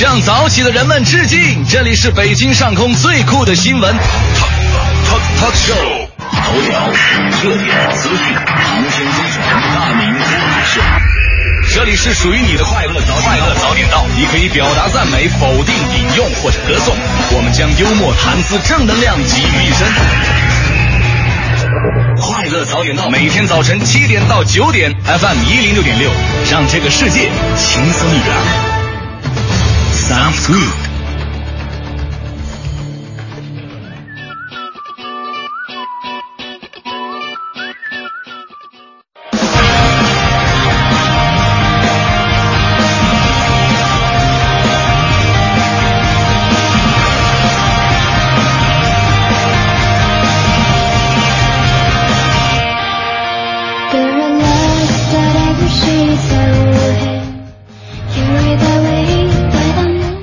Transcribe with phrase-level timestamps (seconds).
[0.00, 1.62] 向早起的人们致敬！
[1.68, 5.76] 这里是北京上空最酷的新闻 talk talk show，
[6.32, 6.88] 头条、
[7.42, 9.42] 热点、资讯、航天精选，
[9.74, 10.80] 大明脱口秀。
[11.74, 16.96] 这里是属于你的快乐早快乐早点到，你可以表达赞美、否定、引用或者歌颂，
[17.32, 19.86] 我们将幽默、谈资、正能量集于一身。
[22.16, 26.10] 快乐早点到，每天早晨七点到九点，FM 一零六点六，
[26.50, 28.79] 让这个世界轻松一点。
[30.10, 30.89] soft sweet.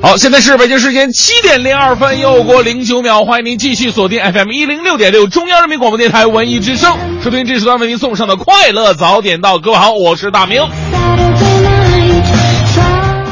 [0.08, 9.60] 好，现在是北京时间七点零二分，又过零九秒，欢迎您继续锁定 FM 一零六点六中央人民广播电台文艺之声，收听这时段为您送上的快乐早点到。
[9.60, 10.62] 各位好，我是大明。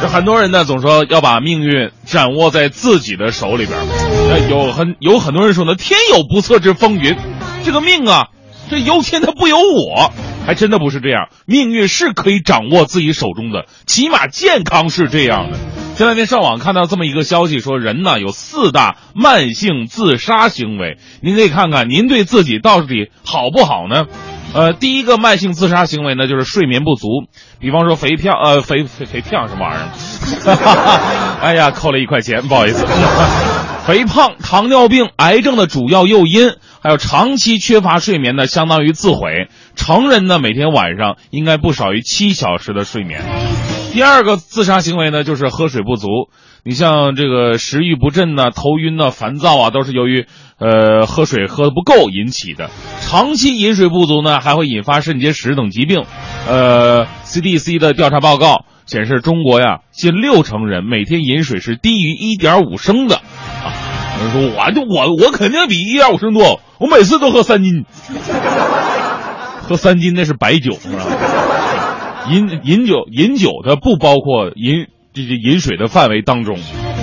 [0.02, 3.80] 这很多人呢总说要把命运掌握在自己的手里边，
[4.28, 7.16] 那，有很有很多人说呢，天有不测之风云，
[7.64, 8.28] 这个命啊，
[8.70, 10.12] 这由天他不由我，
[10.46, 15.58] 还真的不是这样，命运是可以掌握自己手中的，起码健康是这样的。
[15.96, 24.04] 前两天上网看到这么一个消息，说人呢有四大慢性自杀行为，您可以看看您对自己到底好不好呢？
[24.54, 27.08] 呃，第一个慢性自杀行为呢就是睡眠不足，
[27.62, 29.80] 比方说肥胖，呃，肥肥肥胖什么玩意
[30.50, 31.40] 儿？
[31.42, 32.86] 哎呀，扣了一块钱，不好意思。
[33.86, 39.48] 肥胖、糖尿病、癌症的主要诱因，还有长期缺乏睡眠呢，相当于自毁。
[39.78, 43.22] 成人呢每天晚上应该不少于七小时的睡眠。
[43.96, 46.08] 第二个自杀行为呢，就是喝水不足。
[46.66, 50.26] 你像这个食欲不振呢、头晕呢、烦躁啊，都是由于
[50.60, 52.70] 呃喝水喝的不够引起的。
[53.00, 56.04] 长期饮水不足呢，还会引发肾结石等疾病。
[56.46, 63.16] 呃，CDC 的调查报告显示，中国呀，近六成人每天饮水是低于一点五升的。
[63.16, 63.72] 啊，
[64.20, 67.86] 有人说我就我我肯定比一点五升多，我每次都喝三斤。
[69.62, 71.06] 喝三斤那是白酒，是吧？
[72.32, 76.58] 饮饮酒饮酒的不包括饮这这饮水的范围当中。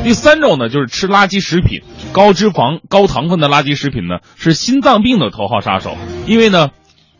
[0.04, 1.80] 第三种呢，就是吃垃圾食品，
[2.12, 5.96] 高脂肪、高糖分的垃圾食品呢，是心脏病的头号杀手。
[6.26, 6.70] 因为呢，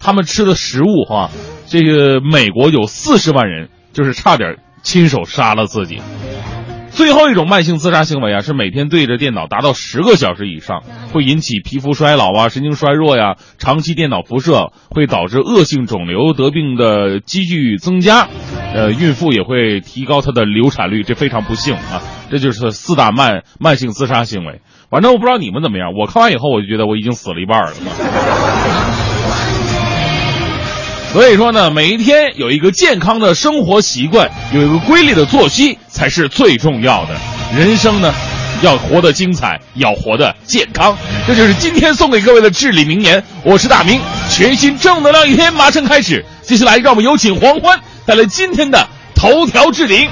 [0.00, 1.30] 他们吃的食物哈，
[1.66, 6.00] 这个美国有四十万人就是差点亲手杀了自己。
[6.94, 10.82] 最后一种慢性自杀行为啊，是每天对着电脑达到十个小时以上，
[11.12, 13.36] 会引起皮肤衰老啊、神经衰弱呀。
[13.58, 18.28] 长期电脑辐射会导致恶性肿瘤得病的几率增加，
[18.74, 22.02] 呃，孕妇也会提高她的流产率，这非常不幸啊。
[22.30, 24.60] 这就是四大慢慢性自杀行为。
[24.90, 28.81] 反正我不知道你们怎么样，我看完以后我就觉得我已经死了一半了。
[31.12, 37.14] 所以说呢，每一天有一个健康的生活习惯，有一个规律的作息才是最重要的。
[37.54, 38.14] 人生呢，
[38.62, 40.96] 要活得精彩，要活得健康。
[41.26, 43.22] 这就是今天送给各位的至理名言。
[43.44, 46.24] 我是大明，全新正能量一天马上开始。
[46.40, 50.08] 接下来，让我们有请黄欢带来今天的头条置顶。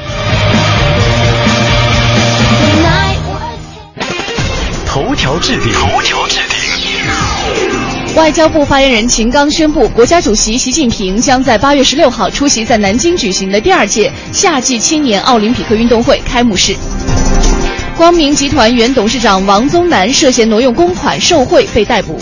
[4.87, 8.00] 头条置顶，头条置顶。
[8.17, 16.77] 外交部发言人秦刚宣布，国家主席习近平将在八月十六号出席在南京举行的第二届夏季青年奥林匹克运动会开幕式。
[17.97, 22.21] 光明集团原董事长王宗南涉嫌挪用公款受贿被逮捕。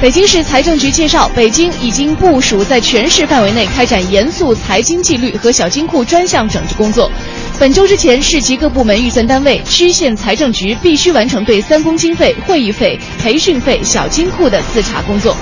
[0.00, 7.10] 北京市财政局介绍，北京已经部署在全市范围内开展严肃财经纪律和小金库专项整治工作。
[7.60, 15.36] 本周之前，市级各部门预算单位、区县财政局必须完成对三公经费、会议费、培训费、小金库的自查工作。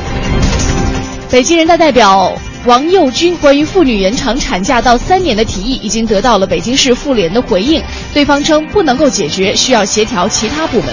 [1.30, 2.36] 北京人大代表
[2.66, 7.80] 王佑军关于妇女延长产假到三年的提议，已经得到了北京市妇联的回应，
[8.12, 10.92] 对方称不能够解决，需要协调其他部门。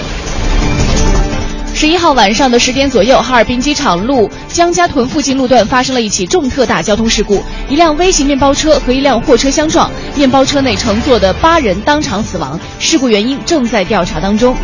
[1.76, 14.56] 十一号晚上的十点左右，哈尔滨机场路江家屯附近路段发生了一起重特大交通事故，一辆微型面包车和一辆货车相撞，面包车内乘坐的八人当场死亡，事故原因正在调查当中。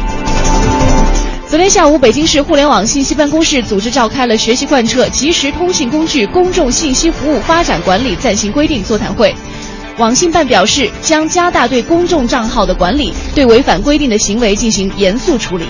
[1.51, 9.35] 昨天下午，北京市互联网信息办公室组织召开了学习贯彻即时通信工具公众信息服务发展管理暂行规定座谈会。
[9.99, 15.67] 网信办表示，将加大对公众账号的管理，对违反规定的行为进行严肃处理。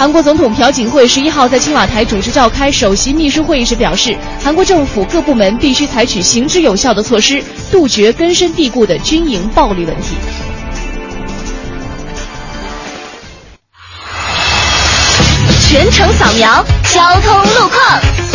[0.00, 10.16] 韩国总统朴槿惠十一号在青瓦台主持召开首席秘书会议时表示韩国政府各部门必须采取行之有效的措施杜绝根深蒂固的军营暴力问题。
[15.68, 16.64] 全程扫描
[16.94, 18.29] 交通路况。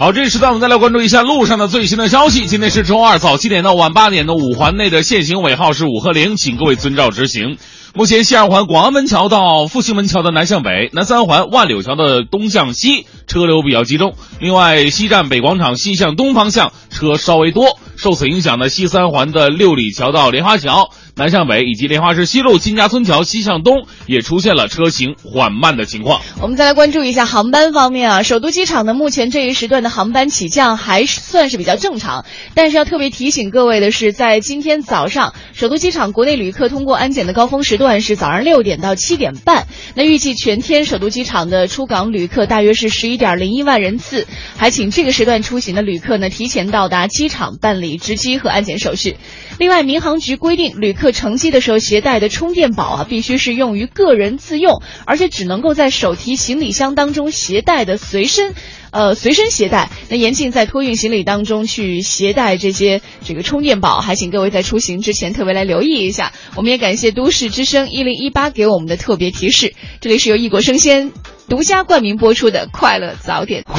[0.00, 2.46] 好，这一时段我们再来关注一下路上的最新的消息。
[2.46, 7.58] 今天是周二早七点到晚八点的五环内的限行尾号是五和零，请各位遵照执行。
[7.94, 14.14] 目前西二环广安门桥到复兴门桥的南向北，南三环万柳桥的东向西车流比较集中。
[14.38, 17.78] 另外，西站北广场西向东方向车稍微多。
[18.00, 26.22] 受此影响的西三环的六里桥到莲花桥南向北，以及莲花市西路金家村桥西向东也出现了车行缓慢的情况。
[26.40, 32.24] 我们再来关注一下航班方面啊，首都机场呢，目前这一时段的航班起降还算是比较正常，
[32.54, 39.66] 但是要特别提醒各位的是，在今天早上，首都机场国内旅客通过安检的高峰时段是早上六点到七点半。
[39.94, 44.26] 那预计全天首都机场的出港旅客大约是十一点零一万人次，
[44.56, 49.16] 还请这个时段出行的旅客呢，提前到达机场办理值机和安检手续。
[49.58, 58.54] 另外，民航局规定，旅客乘机的时候携带的充电宝啊，必须是用于个人自用，而且只能够在手提行李箱当中携带的随身。
[58.92, 59.88] 呃，随身携带。
[60.08, 66.32] 那严禁在托运行李当中去携带这些这个充电宝，还请各位在出行之前特别来留意一下。
[66.56, 69.74] 我们也感谢都市之声一零一八给我们的特别提示。
[70.00, 71.12] 这里是由异国生鲜
[71.48, 73.62] 独家冠名播出的《快乐早点》。
[73.64, 73.78] 快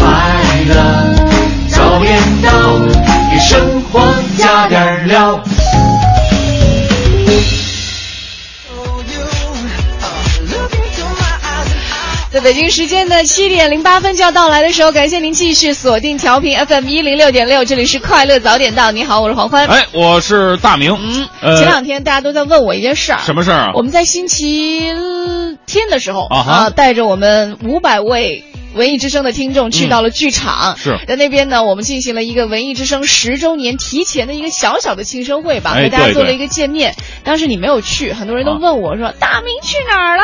[0.69, 1.50] 乐
[1.91, 2.49] 早点到，
[3.29, 3.99] 给生活
[4.37, 5.43] 加点料。
[12.29, 18.89] 在北京时间的七点零八分就要到来的时候，感谢您继续锁定调频 FM 一零六点六，这里是快乐早点到。
[18.91, 19.67] 你好，我是黄欢。
[19.67, 20.97] 哎，我是大明。
[20.97, 23.71] 嗯，呃前两天大家都在问我一件事儿，什么事儿啊？
[23.75, 24.93] 我们在星期
[25.65, 28.45] 天的时候啊哈带着我们五百位。
[28.73, 36.95] 文艺之声的听众去到了剧场，嗯是在那边呢，我们进行了一个文艺之声十周年提前的一个小小的庆生会吧，哎和大家做了一个见面。
[37.23, 40.23] 当时你没有去，很多人都问我说：“大明去哪儿啦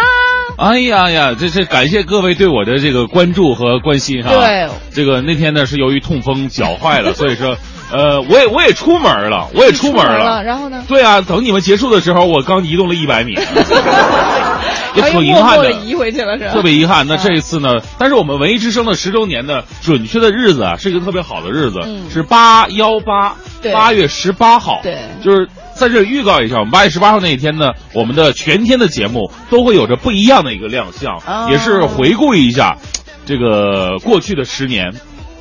[0.57, 4.31] 哎呀呀，这这感谢各位对我的这个关注和关心哈。
[4.31, 7.57] 对，这个那天呢是由于痛风脚坏了， 所以说，
[7.91, 10.43] 呃，我也我也出门了，我也出门门了。
[10.43, 10.83] 然后呢？
[10.87, 13.35] 对啊，等你们结束的时候，我刚移动了一百米，
[14.97, 15.71] 也挺遗憾的默默的。
[15.85, 16.51] 移回去了，是吧？
[16.51, 17.75] 特别遗憾，那这一次呢？
[17.97, 23.35] 但是我们文艺之声的十周年的准确的日子啊，是一个特别好的日子，嗯是八幺八，
[23.71, 24.79] 八月十八号。
[24.83, 32.77] 对就是在这里预告一下，我们八月十八号那一天呢，我们的全天的节目都会有着不一样的一个亮相，哦也是回顾一下
[33.25, 34.93] 这个过去的十年，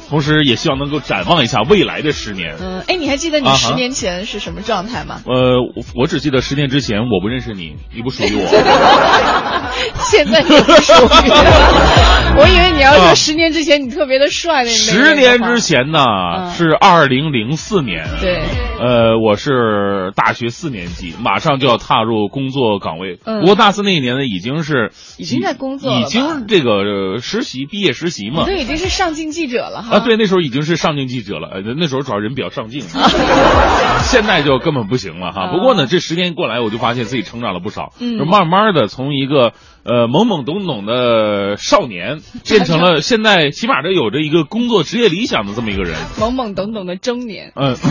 [0.08, 2.56] 同时也希望能够展望一下未来的十年。
[2.60, 5.20] 嗯，哎，你还记得你十年前是什么状态吗？
[5.26, 8.46] 呃，我我只记得十年之前我不认识你，你不属于我。
[9.98, 16.00] 现在你不属于，我 我以为你要说啊十年之前你特别的帅那那十年之前，呢
[16.38, 18.42] 嗯是二零零四年，对，
[18.80, 23.18] 呃，我是大学四年级，马上就要踏入工作岗位。
[23.24, 28.62] 嗯不过大四那一年呢，已经是已经在工作了已经这个呃实习毕业实习嘛你都。
[28.62, 29.95] 已经是上进记者了哈。
[29.96, 32.82] 啊，对，那时候已经是上镜记者了，呃，那时候主要人比较上镜，
[34.04, 35.46] 现在就根本不行了哈。
[35.46, 39.52] 啊不过呢，这十年过来，我就发现自己成长了不少，嗯就慢慢的从一个
[39.84, 45.94] 呃懵懵懂懂的少年，变成了现在起码的有着一个工作职业理想的这么一个人。
[46.18, 47.52] 懵懵懂懂的中年。
[47.54, 47.76] 嗯，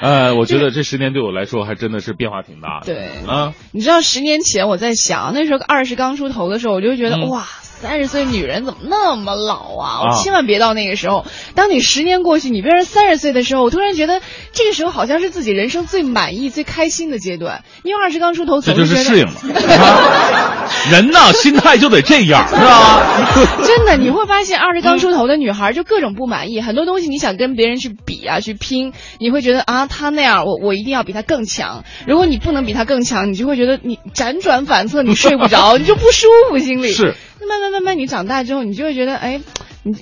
[0.00, 2.86] 呃，我觉得这十年对我来说还真的是变化挺大的。
[2.86, 7.44] 对啊，你知道十年前我在想，那时候二十刚出头的时候，我就觉得、嗯哇，
[7.80, 9.88] 三十岁女人怎么那么老啊？
[9.88, 11.24] 啊我千万别到那个时候。
[11.54, 14.20] 当你十年过去，你变成三十岁的时候，我突然觉得
[14.52, 19.32] 这个时候好像是自己人生最满意、最开心的阶段，因为二十刚出头这就是适应了。
[19.32, 23.02] 啊 人呐，心态就得这样，是吧？
[23.64, 31.84] 真的，你会发现二十刚出头的女孩就各种不满意，很多东西你想跟别人去比啊，去拼，你会觉得啊，她那样，我我一定要比她更强。
[32.06, 36.92] 如果你不能比她更强，你就会觉得你辗转反侧，你睡不着， 你就不舒服，心里。
[36.92, 37.14] 是。
[37.46, 39.40] 慢慢慢慢，你长大之后，你就会觉得，哎，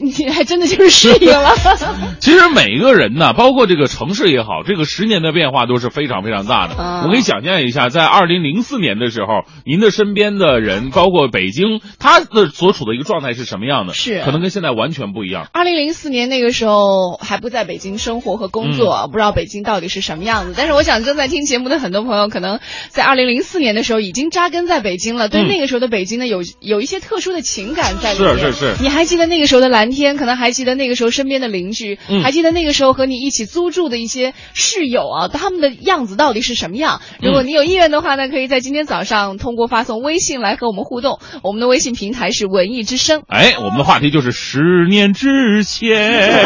[0.00, 1.55] 你你还真的就是适应了。
[2.21, 6.75] 其实每一个人呢，包括这个城市也好，这个十年的变化都是非常非常大的。
[6.75, 13.95] 啊我可以想象一下，在二零零四年的时候，您的身边的人，包括北京，他的所处的一个状态是什么样的？
[13.95, 15.47] 是可能跟现在完全不一样。
[15.52, 20.55] 二零零四年那个时候还不在北京生活和工作，不知道北京到底是什么样子。
[20.57, 28.38] 但是我想正在听节目的很多朋友，可能在二零零四年的时候已经扎根在北京了，对嗯那个时候的北京呢有有一些特殊的情感在里面。
[28.38, 37.02] 是是是你还记得那个时候的蓝天，可能还记得那个时候身边的邻居，嗯还记得那个时候和你一起租住的一些室友啊，他们的样子到底是什么样？
[37.21, 41.18] 如果你有意愿的话呢，可以在今天早上通过发送微信来和我们互动。
[41.42, 43.23] 我们的微信平台是文艺之声。
[43.28, 46.42] 哎，我们的话题就是十年之前。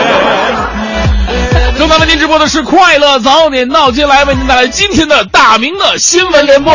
[1.79, 6.75] 正在为您直播的是快乐早点到，接下来为您带来今天的大明的新闻联播。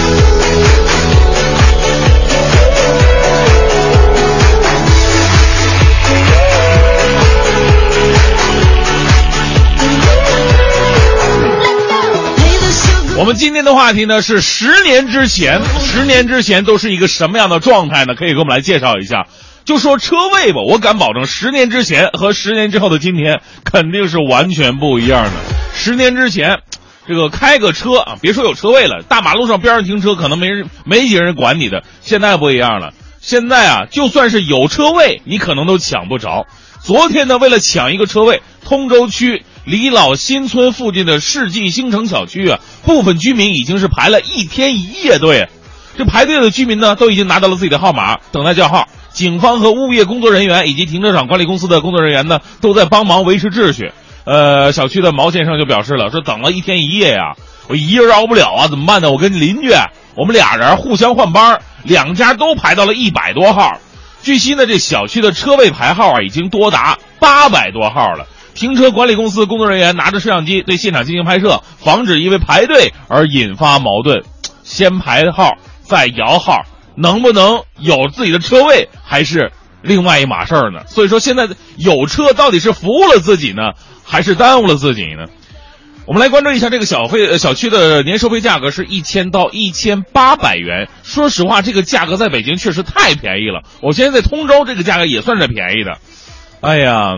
[13.21, 18.15] 我们今天的话题呢是十年之前，十年之前都是一个什么样的状态呢？
[18.15, 19.27] 可以给我们来介绍一下。
[19.63, 25.31] 就说车位吧，我敢保证，十年之前和十年之后的今天肯定是完全不一样的。
[25.75, 26.61] 十年之前，
[27.07, 31.83] 这个开个车啊，别说有车位了，大马路上边上停车可能没人没几个人管你的。
[32.01, 36.47] 现在不一样了，现在啊，就算是有车位，你可能都抢不着。
[36.81, 39.43] 昨天呢，为了抢一个车位，通州区。
[39.65, 45.47] 李老新村附近的世纪星城小区啊，部分居民已经是排了一天一夜队。
[45.97, 48.87] 这排队的居民呢，都已经拿到了自己的号码，等待叫号。
[49.11, 53.91] 警方和物业工作人员以及停车场管理公司的工作人员呢，都在帮忙维持秩序。
[54.23, 57.35] 呃，小区的毛先生就表示了，说等了一天一夜呀，
[57.67, 59.11] 我一人熬不了啊，怎么办呢？
[59.11, 59.69] 我跟邻居，
[60.15, 63.77] 我们俩人互相换班，两家都排到了一百多号。
[64.23, 68.25] 据悉呢，这小区的车位排号啊，已经多达八百多号了。
[68.53, 74.23] 停车管理公司工作人员拿着摄像机对现场进行拍摄，防止因为排队而引发矛盾。
[74.63, 76.61] 先排号再摇号，
[76.95, 80.81] 能不能有自己的车位还是另外一码事儿呢？
[80.87, 83.73] 所以说，现在有车到底是服务了自己呢，
[84.05, 85.25] 还是耽误了自己呢？
[86.05, 90.87] 我们来关注一下这个小费小区的年收费价格是一千到一千八百元。
[91.03, 93.63] 说实话，这个价格在北京确实太便宜了。
[93.81, 95.97] 我现在在通州，这个价格也算是便宜的。
[96.61, 97.17] 哎呀。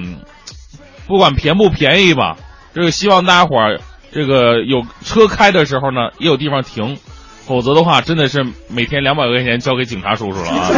[1.08, 2.38] 不管便不便宜吧，
[2.74, 3.80] 这个希望大家伙儿，
[4.12, 6.98] 这个有车开的时候呢，也有地方停，
[7.46, 10.70] 否则的话，真的是每天两百块钱交给警察叔叔了啊。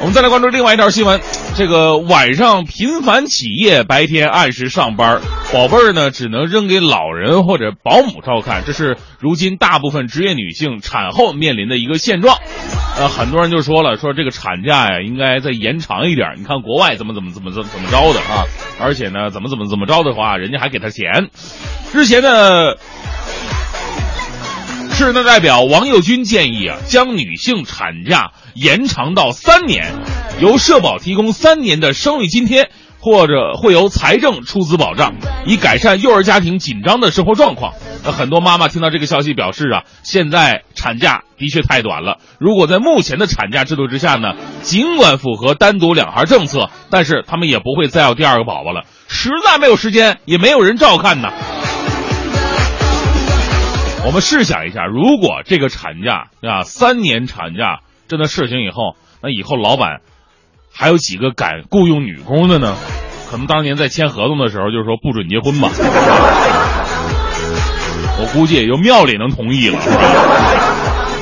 [0.00, 1.20] 我们再来关注另外一条新闻，
[1.56, 5.20] 这个晚上频繁起夜，白天按时上班，
[5.52, 12.38] 宝贝儿呢只能扔给老人或者保姆照看，这是如今大部分职业女性产后面临的一个现状。
[12.96, 16.34] 呃，很多人就说了，说这个产假呀应该再延长一点。
[16.38, 18.44] 你看国外怎么怎么怎么怎怎么着的啊？
[18.80, 21.28] 而且呢，怎么怎么怎么着的话，人家还给他钱。
[21.90, 22.76] 之前呢。
[24.98, 29.94] 市人大代表王佑军建议啊，将女性产假延长到三年，
[30.40, 35.14] 由社保提供三年的生育津贴，或者会由财政出资保障，
[35.46, 37.74] 以改善幼儿家庭紧张的生活状况。
[38.02, 42.18] 那很多妈妈听到这个消息，表示啊，现在产假的确太短了。
[42.40, 51.28] 如果在目前的产假制度之下呢，尽管符合单独两孩政策，但是他们也不会再要第二个宝宝了，实在没有时间，也没有人照看呢。
[54.08, 60.00] 我们试想一下，如果这个产假啊，三年产假真的实行以后，那以后老板
[60.72, 62.74] 还有几个敢雇佣女工的呢？
[63.30, 65.68] 可能当年在签合同的时候就是说不准结婚吧。
[68.18, 69.78] 我估计也就庙里能同意了。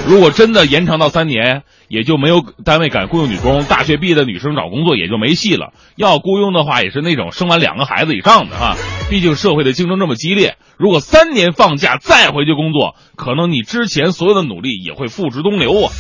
[0.09, 5.73] 如果真的延长到三年，也就没有单位敢雇佣女工，大学毕业的女生找工作也就没戏了。
[5.97, 8.77] 要雇佣的话，也是那种生完两个孩子以上的哈。
[9.11, 15.91] 毕竟社会的竞争这么激烈，如果三年放假再回去工作，可能你之前所有的努力也会付之东流啊。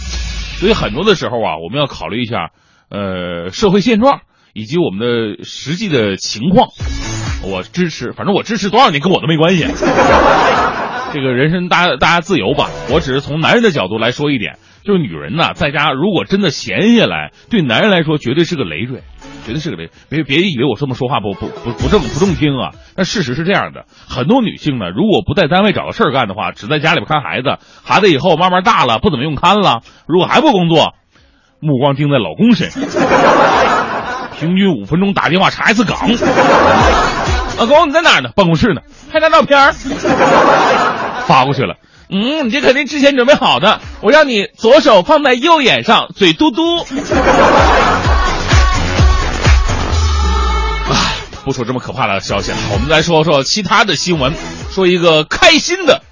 [0.60, 2.50] 所以很多的时候啊，我们要考虑一下，
[2.88, 4.20] 呃，社会现状
[4.54, 6.68] 以及我们的实际的情况。
[7.42, 9.66] 我支持，反正我支持多少年跟我都没关系。
[11.12, 19.02] 这个人生大大家自由吧，我只是从男人的角度来说一点，就是女人呢在家如果真的闲下来，对男人来说绝对是个累赘，
[19.46, 19.90] 绝对是个累。
[20.10, 30.94] 别别以为我这么说话不不不不正不正听啊，但事实是这样的，很多女性呢如果不在单位找个事儿干的话，只在家里边看孩子，孩子以后慢慢大了不怎么用看了，如果还不工作，
[31.60, 32.82] 目光盯在老公身上，
[34.38, 35.96] 平均五分钟打电话查一次岗。
[37.58, 38.30] 老公你在哪呢？
[38.36, 38.82] 办公室呢？
[39.10, 39.72] 拍张照片
[41.26, 41.76] 发过去了。
[42.10, 43.80] 嗯，你这肯定之前准备好的。
[44.00, 46.80] 我让你左手放在右眼上，嘴嘟嘟。
[50.88, 50.94] 啊，
[51.44, 54.34] 不说这么可怕的消息了，我们来说说其他的新闻。
[54.70, 56.02] 说一个开心的，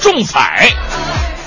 [0.00, 0.68] 中彩。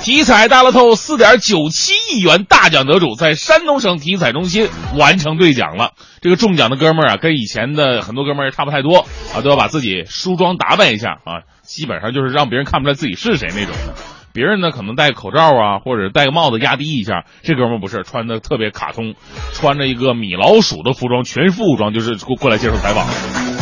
[0.06, 5.94] 体彩大乐透四点九七亿元大奖得主在山东省体彩中心完成兑奖了。
[6.22, 13.96] 这个中奖的哥们儿啊，跟以前的很多哥们儿也差不太多啊，都要把自己梳妆打扮一下啊，基本上就是让别人看不出来自己是谁那种的。
[14.32, 19.16] 别人呢可能戴个口罩啊，或者戴个帽子压低一下，这哥们儿不是穿的特别卡通，
[19.54, 23.55] 穿着一个米老鼠的服装，全副武装就是过过来接受采访。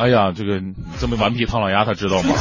[0.00, 0.60] 哎呀，这个
[0.98, 2.34] 这么顽皮唐老鸭，他知道吗？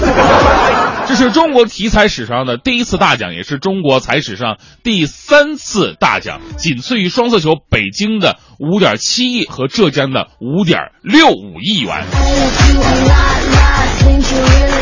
[1.06, 12.06] 这是中国体彩史上的第一次大奖，也是中国彩史上第三次大奖，仅次于双色球北京的五点七亿和浙江的五点六五亿元。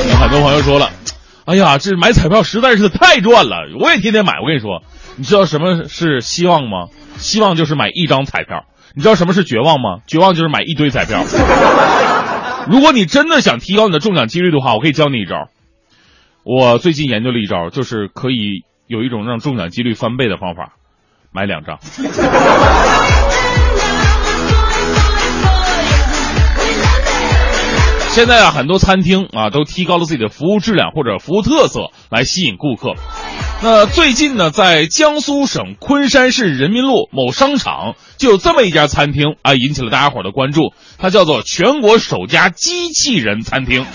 [0.10, 0.92] 有很多朋友说了，
[1.46, 4.34] 哎呀，这买彩票实在是太赚了，我也天天买。
[4.40, 4.84] 我跟你说，
[5.16, 6.90] 你知道什么是希望吗？
[7.18, 8.66] 希望就是买一张彩票。
[8.94, 10.02] 你知道什么是绝望吗？
[10.08, 11.24] 绝望就是买一堆彩票。
[12.70, 15.50] 如果你真的想提高你的中奖几率的话，我可以教你一招。
[16.44, 20.74] 我最近研究了一招，就是可以有一种让中奖几率翻倍的方法，
[21.32, 21.80] 买两张。
[28.18, 32.96] 现在啊，很多餐厅啊都提高了自己的服务质量或者服务特色来吸引顾客。
[33.62, 40.74] 那最近呢，在江苏省昆山市人民路某商场就有这么一家餐厅啊，引起了大家伙的关注。
[40.98, 43.86] 它叫做全国首家机器人餐厅。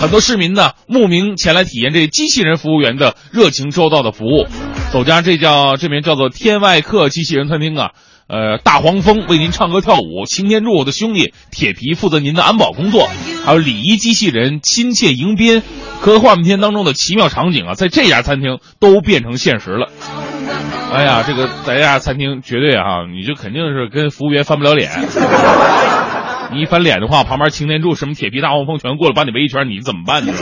[0.00, 4.46] 很多市民呢慕名前来体验这机器人服务员的热情周到的服务。
[4.90, 7.90] 首家这叫这名叫做天外客机器人餐厅啊。
[8.30, 13.08] 呃，大黄蜂为您唱歌跳舞，擎天柱的兄弟铁皮负责您的安保工作，
[13.44, 15.64] 还有礼仪机器人亲切迎宾，
[16.00, 19.88] 科幻片当中的奇妙场景啊，在这家餐厅都变成现实了。
[20.92, 24.92] 哎呀，这个在这家餐厅绝对啊，你就肯定是跟服务员翻不了脸。
[26.52, 30.32] 你一翻脸的话，旁边擎天柱什么铁皮大黄蜂全过来把你围一圈，你怎么办呢？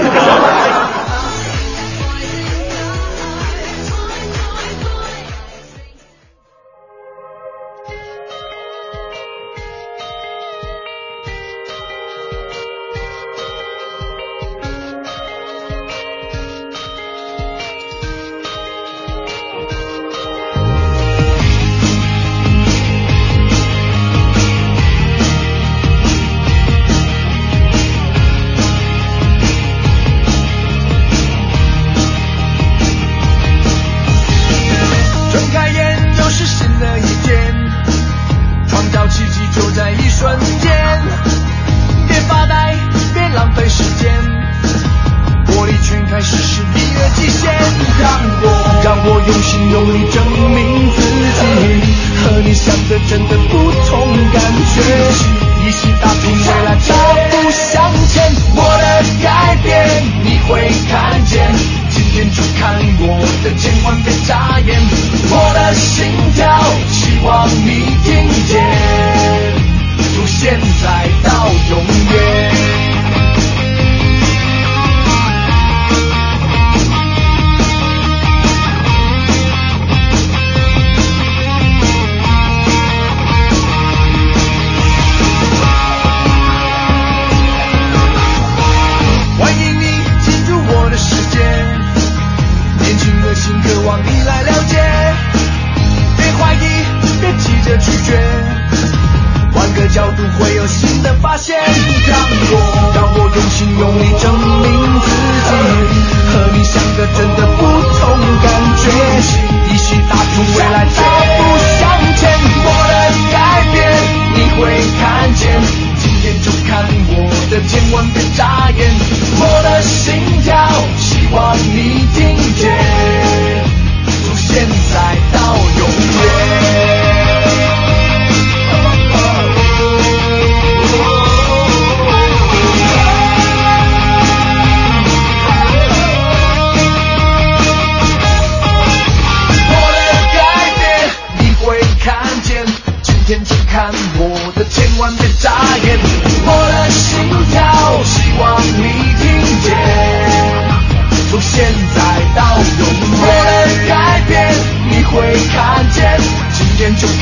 [101.03, 102.19] 的发现让
[102.51, 104.68] 我让我用心用力证明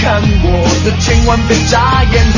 [0.06, 2.35] 看我的千万别眨眼。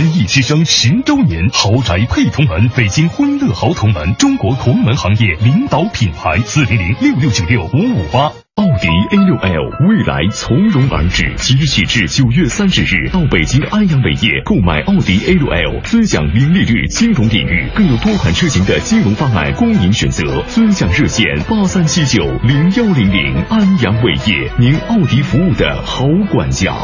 [0.00, 8.32] 文艺之声十周年，豪宅配同门，北京欢乐豪同门，中国同门行业领导品牌，四零零六六九六五五八。
[8.54, 20.42] 奥迪 A 六 L 未来从容而至，即日起至九月三十日，到北京安阳伟业购买奥迪 A 六 L，尊享零利率金融礼遇，更有多款车型的金融方案供您选择。
[20.48, 26.74] 尊享热线八三七九零幺零零，安阳伟业，您奥迪服务的好管家。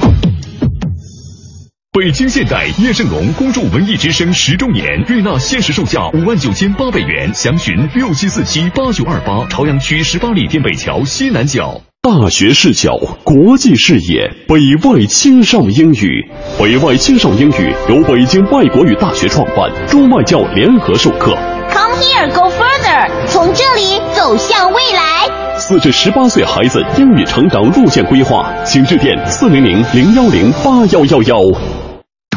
[1.98, 11.80] 北京现代叶盛龙恭祝文艺之声十周年，悦纳限时售价五万九千八百元，详询六七四七八九二八，朝阳区十八里店北桥西南角。
[12.02, 16.22] 大学视角，国际视野，北外青少英语。
[16.58, 21.34] 北外青少英语由北京外国语大学创办，中外教联合授课。
[21.70, 25.56] Come here, go further，从这里走向未来。
[25.58, 31.85] 四至十八岁孩子英语成长路线规划，请致电四零零零幺零八幺幺幺。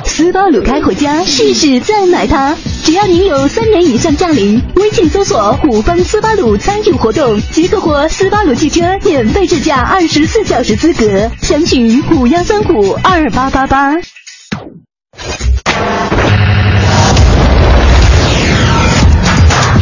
[0.09, 2.55] 斯巴鲁开回家，试试再买它。
[2.83, 11.31] 只要您有三年以上驾龄，微信搜索“虎方斯巴鲁”参与活动，即可获斯巴鲁汽车免费试驾二十四小时资格。
[11.41, 13.93] 详询五幺三五二八八八。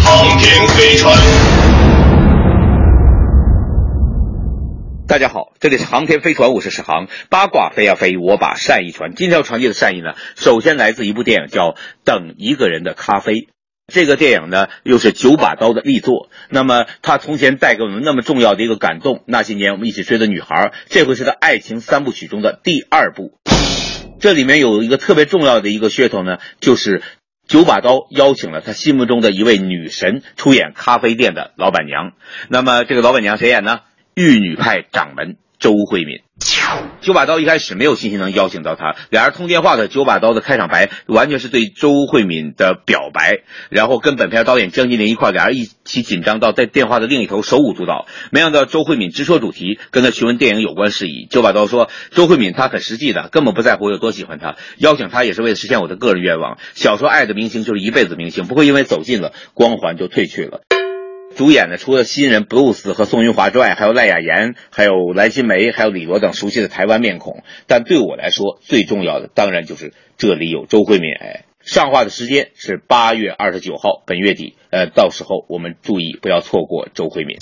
[0.03, 1.66] 航天飞船。
[5.07, 7.07] 大家好，这里是航天飞船，我是史航。
[7.29, 9.15] 八卦飞呀飞，我把善意传。
[9.15, 11.71] 今天要传递的善意呢，首先来自一部电影，叫
[12.03, 13.33] 《等一个人的咖啡》。
[13.87, 16.29] 这个电影呢，又是九把刀的力作。
[16.49, 23.39] 那么，他从前带给我们那么重要的一个感动，那些年我们一起追的女孩，这回是他爱情三部曲中的第二部。
[24.19, 27.01] 这里面有一个特别重要的一个噱头呢，就是
[27.47, 32.11] 九把刀邀请了他心目中的一位女神出演咖啡店的老板娘。
[32.49, 33.79] 那么，这个老板娘谁演呢？
[34.17, 36.21] 玉女派掌门周慧敏。
[37.01, 48.07] 九把刀一开始没有信心能邀请到他，俩人通电话的九把刀的开场白完全是对周慧敏的表白，然后跟本片导演江金玲一块，俩人一起紧张到在电话的另一头手舞足蹈。
[48.31, 51.27] 没想到周慧敏直说主题，跟他询问电影有关事宜。
[51.29, 56.57] 九把刀说，周慧敏她很实际的，根本不在乎我有多喜欢她，邀请她也是为了实现我的个人愿望。
[56.73, 60.61] 小时候爱的明星就是一辈子明星，不会因为走近了光环就褪去了。
[61.37, 67.43] 主演的除了新人布鲁斯和宋云华之外，还有赖雅妍、还有蓝心湄、还有李罗等熟悉的台湾面孔。
[67.67, 71.11] 但对我来说，最重要的当然就是这里有周慧敏。
[71.67, 74.55] 上画的时间是八月二十九号，本月底。
[74.69, 77.39] 呃，到时候我们注意不要错过周慧敏。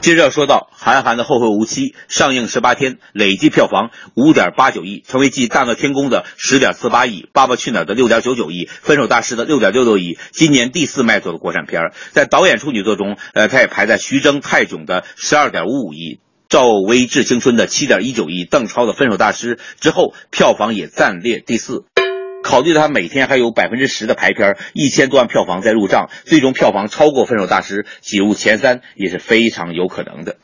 [0.00, 11.92] 接着要说到韩寒的《后会无期》上映十八天，累计票房五点八九亿，成为继《大闹天宫》的十点四八亿、《爸爸去哪儿》的六点九九亿、《分手大师》的六点六六亿，今年第四卖座的国产片儿。
[12.12, 16.20] 在导演处女作中，呃，他也排在徐峥、泰囧的十二点五五亿。
[16.48, 21.84] 赵薇致青春的七点一九亿，邓超的《分手大师》之后，票房也暂列第四。
[22.46, 30.36] 考虑到他每天还有百分之十的排片，一千多万票房在入账，最终票房超过《分手大师》，挤入前三也是非常有可能的。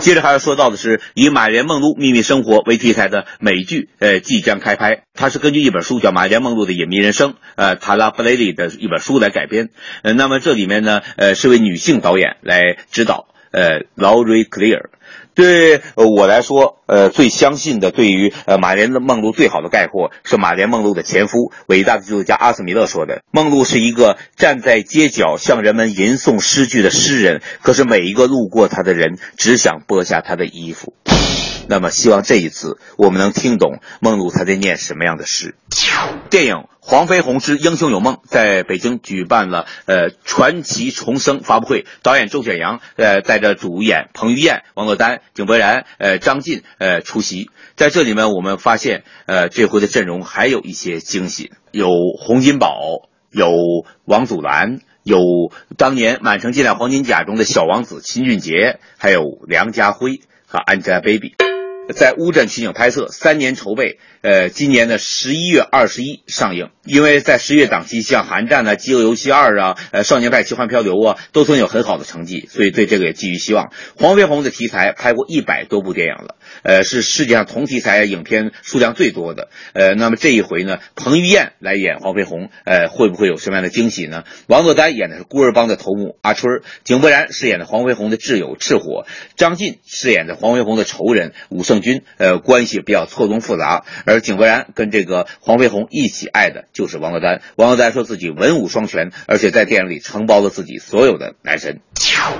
[0.00, 5.04] 接着还要说到的是，以马莲梦露秘密生活为题材的美剧，呃，即将开拍。
[5.14, 9.70] 它是根据一本书叫《马莲梦露的隐秘人生》，呃，塔拉布雷利的一本书来改编。
[10.02, 14.90] 呃，那么这里面呢，呃，是位女性导演来指导，呃劳瑞·克莱尔。
[15.36, 30.94] 对我来说，呃，最相信的对于呃马莲梦露最好的概括是马莲梦露的前夫，伟大的作家阿斯米勒说的：梦露是一个站在街角向人们吟诵诗句的诗人，可是每一个路过他的人只想剥下他的衣服。
[31.68, 35.56] 那么，希望这一次我们能听懂梦露她在念什么样的诗。
[36.30, 47.50] 电影《黄飞鸿之英雄有梦》在北京举办了呃传奇重生发布会，导演周显阳呃带着主演彭于晏、王珞丹、井柏然、呃张晋呃出席。
[47.74, 52.78] 在这里面，我们发现呃这回的阵容还有一些惊喜，有洪金宝，
[53.30, 53.50] 有
[54.04, 54.78] 王祖蓝。
[55.02, 55.20] 有
[55.76, 61.55] 当年《满城尽带黄金甲》中的小王子秦俊杰，还有梁家辉和 Angelababy。
[61.94, 66.70] 在乌镇取景拍摄，三年筹备，呃，今年的十一月二十一上映。
[66.84, 73.72] 因为在十月档期，像《寒战》呢，《饥饿游戏二》啊，呃，《少年派奇幻漂流》啊，都曾有很好的成绩，所以对这个也寄予希望。
[73.96, 79.48] 黄飞鸿的题材拍过一百多部电影了，呃，是世界上同题材影片数量最多的。
[79.72, 84.24] 呃，那么这一回呢，彭于晏来演黄飞鸿，呃，会不会有什么样的惊喜呢？
[84.46, 93.84] 王珞丹演的是孤儿帮的头目阿春，井柏然饰演的黄飞鸿的挚友赤火，张晋饰演的黄飞鸿的仇人武圣军，呃，关系比较错综复杂。
[94.04, 97.42] 而井柏然跟这个黄飞鸿一起爱的就是王珞丹。
[97.56, 101.80] 王珞丹说自己文武双全，而且在电影里承包了自己所有的男神。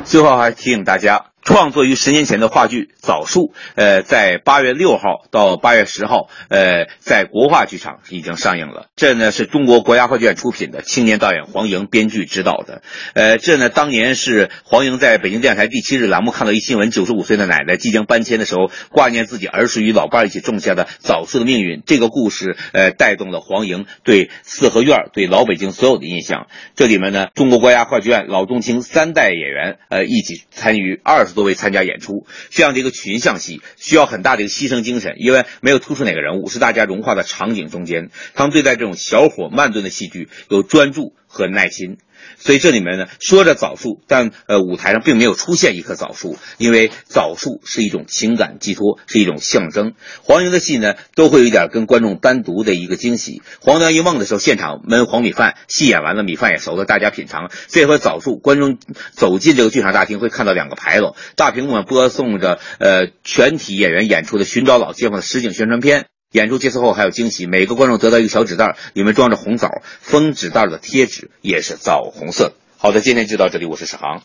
[0.05, 3.41] 最后还提醒大家，创作于十年前的话剧《枣树》，
[3.77, 8.89] 呃，在八月六号到八月十号，呃，在国话剧场已经上映了。
[8.97, 12.83] 这呢是中国国家话剧院出品的，青年导演黄莹编剧指导的。
[13.15, 21.81] 呃，这呢当年是黄莹在北京电视台第七日栏目看到一新闻：九十五岁的奶奶即将搬迁的时候，挂念自己儿时与老伴一起种下的枣树的命运。
[21.87, 26.49] 这个故事，呃，带动了黄莹对四合院、对老北京所有的印象。
[26.75, 31.36] 这里面呢，中国国家话剧院老中青三代演员，呃，一起参与二十。
[31.37, 38.11] 多位参加演出，这样的一个群像戏需要很大的一个牺牲精神，因为没有突出哪个人物，是大家融化的场景中间。
[38.35, 41.99] 他们对待这种小火慢炖的戏剧有专注和耐心。
[42.39, 49.95] 所以这里面呢，说着枣树，但呃舞台上并没有出现一棵枣树，因为枣树是一种情感寄托，是一种象征。
[50.23, 53.43] 黄英的戏呢，都会有一点跟观众单独的一个惊喜。
[53.61, 57.51] 黄粱一梦的时候，现场焖黄米饭，戏演完了，米饭也熟了，大家品尝。
[57.69, 58.79] 这回枣树，观众
[59.13, 66.07] 走进这个剧场大厅，会看到两个牌楼，大屏幕上播送着呃全体演员演出的《寻找老街坊》的实景宣传片。
[66.37, 69.71] 演出结束后还有惊喜，每个观众得到一个小纸袋，里面装着红枣，
[70.03, 72.53] 封纸袋的贴纸也是枣红色。
[72.77, 74.21] 好的，今天就到这里，我是史航。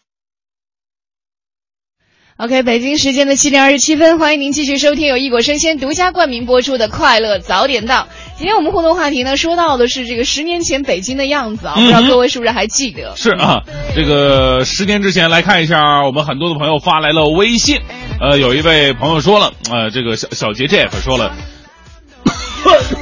[2.36, 8.04] OK，北京时间的七点二十七分，欢迎您继续收听由一果生鲜独家冠名播出的《快乐早点到》。
[8.36, 13.16] 今天我们互动话题呢，说到的是这个十年前北京的样子啊，不知道各位是不是还记得？
[13.16, 13.62] 是啊，
[13.96, 17.80] 这个十年之前来看一下，我们很多的朋友发来了微信，
[18.20, 21.34] 呃，有一位朋友说了，呃，这个小小杰 Jeff 说了。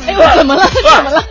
[0.08, 0.66] 哎呦，怎么了？
[0.68, 1.24] 怎么了？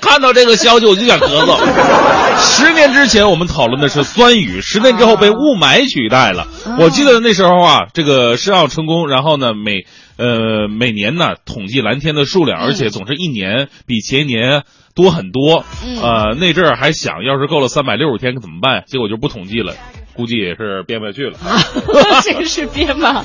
[0.00, 1.58] 看到这个消息我就想咳嗽。
[2.38, 6.48] 十年之前我们讨论的是酸雨，十年之后被雾霾取代了。
[6.78, 15.64] 我记得那时候啊，这个申奥成功，然后呢每呃每年呢统计蓝天的数量，而且总是一年比前年多很多。
[16.02, 18.82] 呃，那阵儿还想要是够了三百六十天可怎么办？
[18.86, 19.74] 结果就不统计了。
[20.14, 21.38] 估计也是编不下去了，
[22.22, 23.24] 这个是编吗？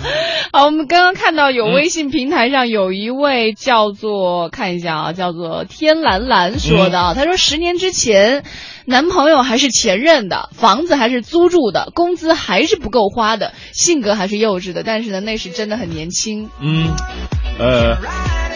[0.53, 8.43] 好，我们刚刚看到有微信平台上有一位叫做看一下啊，叫做天蓝蓝说的，他说十年之前，
[8.85, 16.49] 男朋友还是前任的，房子还是租住的，工资还是不够花的，性格还是幼稚的，但是呢，那时真的很年轻。
[16.61, 16.95] 嗯，
[17.59, 18.46] 呃。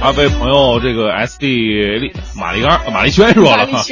[0.00, 3.82] 啊，被朋友这个 S D 马丽干马丽轩说了哈，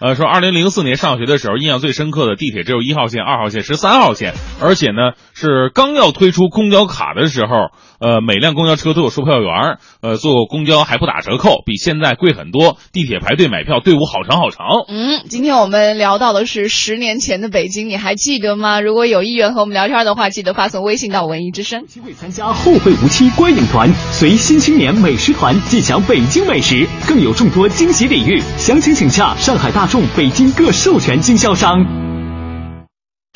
[0.00, 12.76] 呃，说二零零四年上学的时候，印象最深刻的地铁只有一号线、二号线、十三号线，而且呢是刚要推出公交卡的时候，呃，每辆公交车都有售票员，呃，坐公交还不打折扣，比现在贵很多。
[12.92, 14.64] 地铁排队买票队伍好长好长。
[14.86, 18.80] 嗯，今天我们聊到的是十年前的北京，你还记得吗？
[18.80, 21.86] 如果有意愿和我们聊天的话，记得发送微信到文艺之声。
[21.88, 25.60] 机会参加后会无期观影团，随新青年美食团。
[25.62, 28.40] 尽享北京美食，更有众多惊喜礼遇。
[28.58, 32.11] 详情请洽上海大众北京各授权经销商。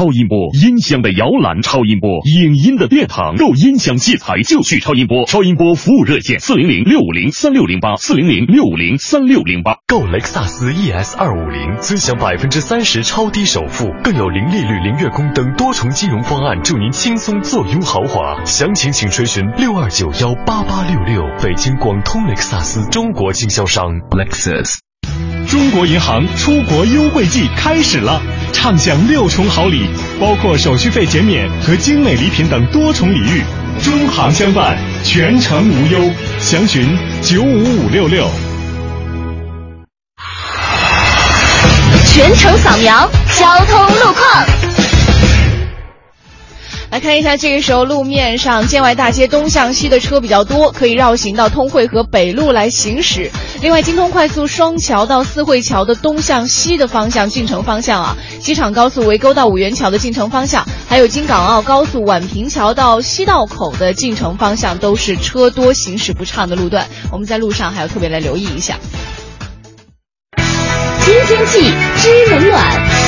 [0.00, 5.26] 超音波音响的摇篮，超音波影音的殿堂，购音响器材就去超音波。
[5.26, 9.76] 超音波服务热线：四零零六五零三六零八，四零零六五零三六零八。
[9.86, 18.42] 购雷克萨斯 ES 二五零，尊享百分之三十超低首付，更有零利率、零月供等多重金融方案，助您轻松坐拥豪华。
[18.46, 21.22] 详情请垂询六二九幺八八六六。
[21.42, 24.78] 北京广通雷克萨斯中国经销商 Lexus。
[25.48, 29.88] 中国银行出国优惠季开始了，畅享六重好礼，
[30.20, 33.42] 包括手续费减免和精美礼品等多重礼遇。
[33.82, 36.10] 中行相伴，全程无忧。
[36.38, 38.28] 详询九五五六六。
[42.06, 44.89] 全程扫描交通路况。
[46.90, 53.30] 来看一下，这个时候路面上建外大街东向西的车比较多，可以绕行到通惠河北路来行驶。
[53.62, 68.76] 另外，京通快速双桥到四惠桥的东向西的方向进城方向啊，机场高速围沟到五元桥的进城方向，还有京港澳高速宛平桥到西道口的进城方向都是车多行驶不畅的路段，我们在路上还要特别来留意一下。
[71.04, 72.99] 新天气知冷暖。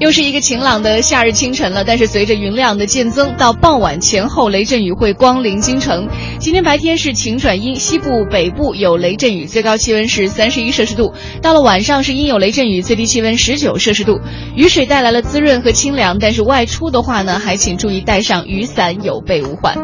[0.00, 6.08] 又是一个晴朗的夏日清晨了，但是随着云量的渐增，到傍晚前后雷阵雨会光临京城。
[6.38, 11.12] 今天白天是晴转阴，西部、北部有雷阵雨，最高气温是三十一摄氏度。
[11.42, 14.18] 到了晚上是阴有雷阵雨，最低气温十九摄氏度。
[14.56, 19.76] 雨水带来了滋润和清凉，但是外出的话呢，还请注意带上雨伞，有备无患。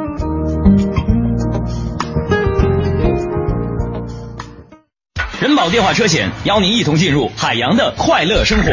[5.40, 8.72] 人保电话车险邀您一同进入海洋的快乐生活。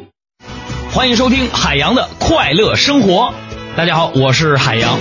[0.93, 3.33] 欢迎收听海洋的快乐生活。
[3.77, 4.99] 大家好，我是海洋。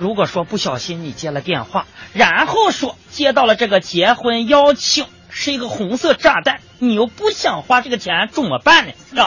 [0.00, 9.24] 如果说不小心你接了电话，然后说接到了这个结婚邀请是一个红色炸弹，你又不想花这个钱怎么办呢？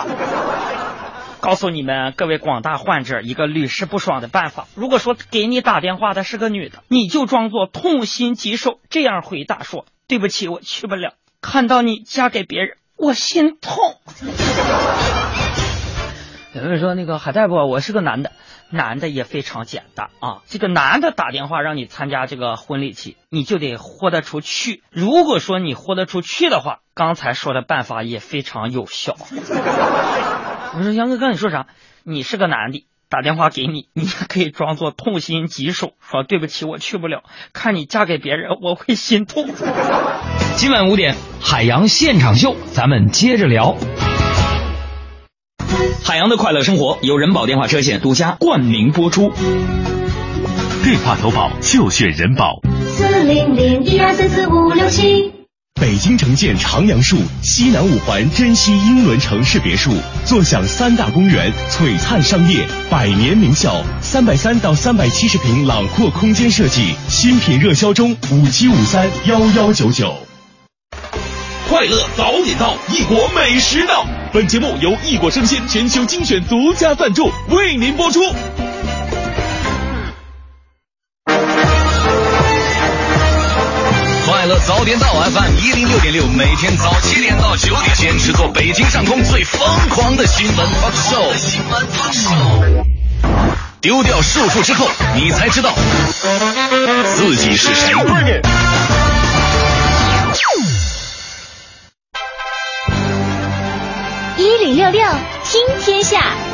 [1.39, 11.13] 告诉你们各位广大患者一个屡试不爽的办法：如果说给你打电话的是个女的，你就装作痛心疾首，这样回答说：“对不起，我去不了。
[11.39, 13.77] 看到你嫁给别人，我心痛。”
[16.56, 18.32] 有人说那个海大夫，我是个男的，
[18.70, 20.42] 男的也非常简单啊。
[20.46, 24.84] 这个男的打电话让你参加这个婚礼去，你就得豁得出去。
[24.92, 29.16] 如果说你豁得出去的话，刚才说的办法也非常有效。
[30.76, 31.66] 我说杨哥刚你说啥？
[32.04, 37.24] 你是个男的，打电话给你，你也可以装作痛心疾首，说对不起，我去不了。
[37.54, 39.50] 看你嫁给别人，我会心痛。
[40.56, 43.76] 今晚五点，海洋现场秀，咱们接着聊。
[46.03, 49.31] 海洋的快乐生活由人保电话车险独家冠名播出。
[50.83, 52.59] 电话投保就选人保。
[52.88, 55.31] 四零零一二三四五六七。
[55.81, 59.91] 北京城建长阳树西南五环珍稀英伦城市别墅，
[60.23, 70.15] 坐享三大公园，璀璨商业，百年名校，三百三到三百七十平朗阔空间设计，新品热销中，五七五三幺幺九九。
[71.73, 74.05] 快乐早点到，异国美食到。
[74.31, 78.21] 本节目由异国生鲜全球精选独家赞助，为您播出。
[84.27, 89.59] 快乐早点到 FM 一零六点六，每天早七点到九点，坚持做北京上空最疯
[89.89, 91.36] 狂的新闻 talk show。
[91.36, 92.86] 新闻风 show。
[93.81, 95.73] 丢掉束缚之后，你才知道
[97.15, 97.95] 自己是谁。
[104.36, 105.02] 一零六六
[105.43, 106.53] 听天下。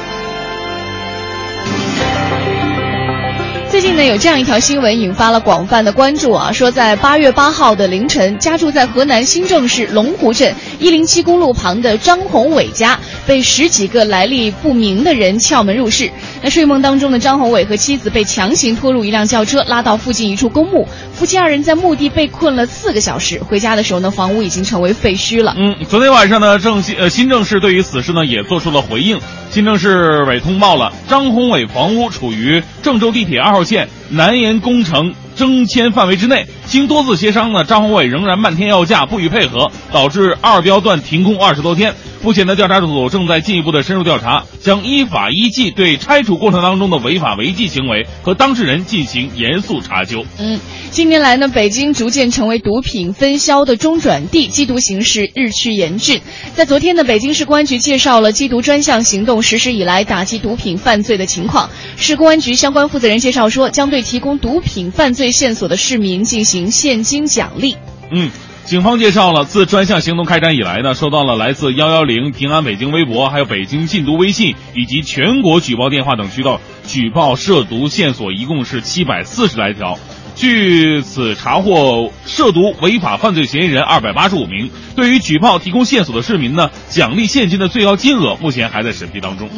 [3.69, 16.09] 最近呢，有这样一条新闻引发了广泛的关注啊，说在八月八号的凌晨，家住在河南新郑市龙湖镇一零七公路旁的张宏伟家被十几个来历不明的人撬门入室。
[16.41, 20.87] 那睡梦当中的张宏伟和妻子被强行拖入一辆轿车，拉到附近一处公墓。
[21.13, 25.53] 夫妻二人在墓地被困了四个小时，回家的时候呢，房屋已经成为废墟了。
[25.55, 29.19] 嗯，昨天晚上呢，郑新呃新郑市对于此事呢也做出了回应。
[29.51, 36.45] 新郑市委通报了张宏伟房屋处于郑州地铁二号线南延工程征迁范围之内。
[36.65, 41.95] 经多次协商呢，张宏伟仍然漫天要价，不予配合，导致二标段停工二十多天。
[42.21, 50.25] 目前呢，调查组正在进一步的深入调查，将依法依纪对拆除过程当中的违法违纪行为和当事人进行严肃查究。
[50.37, 50.59] 嗯，
[50.91, 56.19] 近年来呢，北京逐渐成为毒品分销的中转地，缉毒形势日趋严峻。
[56.53, 61.69] 在昨天呢，北京市公安局介绍了缉毒专项行动实施以来打击毒品犯罪的情况。
[61.95, 67.75] 市公安局相关负责人介绍说，将对提供毒品犯罪线索的市民进行现金奖励。
[68.11, 68.29] 嗯。
[68.65, 79.97] 警方介绍了，自专项行动开展以来呢，收到了来自幺幺零、平安北京微博、还有北京禁毒微信以及全国举报电话等渠道举报涉毒线索，一共是七百四十来条。
[80.39, 84.71] 据此查获涉毒违法犯罪嫌疑人二百八十五名。
[84.95, 89.49] 对于举报提供线索的市民呢，奖励现金的最高金额目前还在审批当中。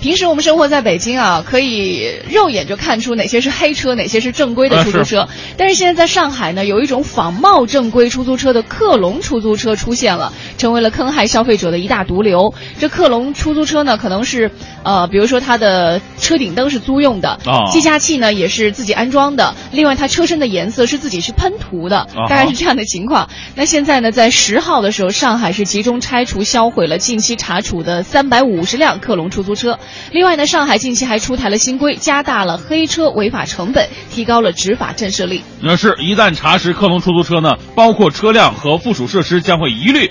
[0.00, 5.20] 平时我们生活在北京啊，可以肉眼就看出哪些是黑车，哪些是正规的出租车。
[5.20, 12.52] 啊、但是现在在上海呢，有一种仿冒正规出租车的克隆出租车出现了，成为了坑害消费者的一大毒瘤。
[12.80, 14.50] 这克隆出租车呢，可能是
[14.82, 23.28] 呃，比如说它的车顶灯是租用的，啊、计价器呢也是自己安装的，另外它车身的颜色是自己去喷涂的，啊、大概是这样的情况。
[23.54, 29.78] 那现在呢，在十号的时候，上海是集中拆除销毁了近期查处的三百五十辆克隆出租车。
[30.10, 35.42] 另外呢，上海近期还出台了新规，加大了黑车违法成本，提高了执法震慑力。
[35.60, 40.10] 那是一旦查实克隆出租车呢，包括车辆和附属设施将会一律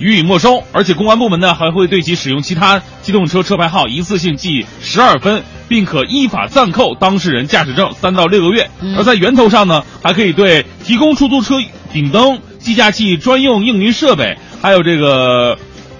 [0.00, 8.70] 予以没收，而且公安部门呢还会对其使用其他机动车车牌号一次性记十二分，并可依法暂扣当事人驾驶证三到六个月。
[8.80, 11.54] 嗯、而在源头上呢，还可以对提供出租车
[11.92, 15.58] 顶灯计价器专用应急设备，还有这个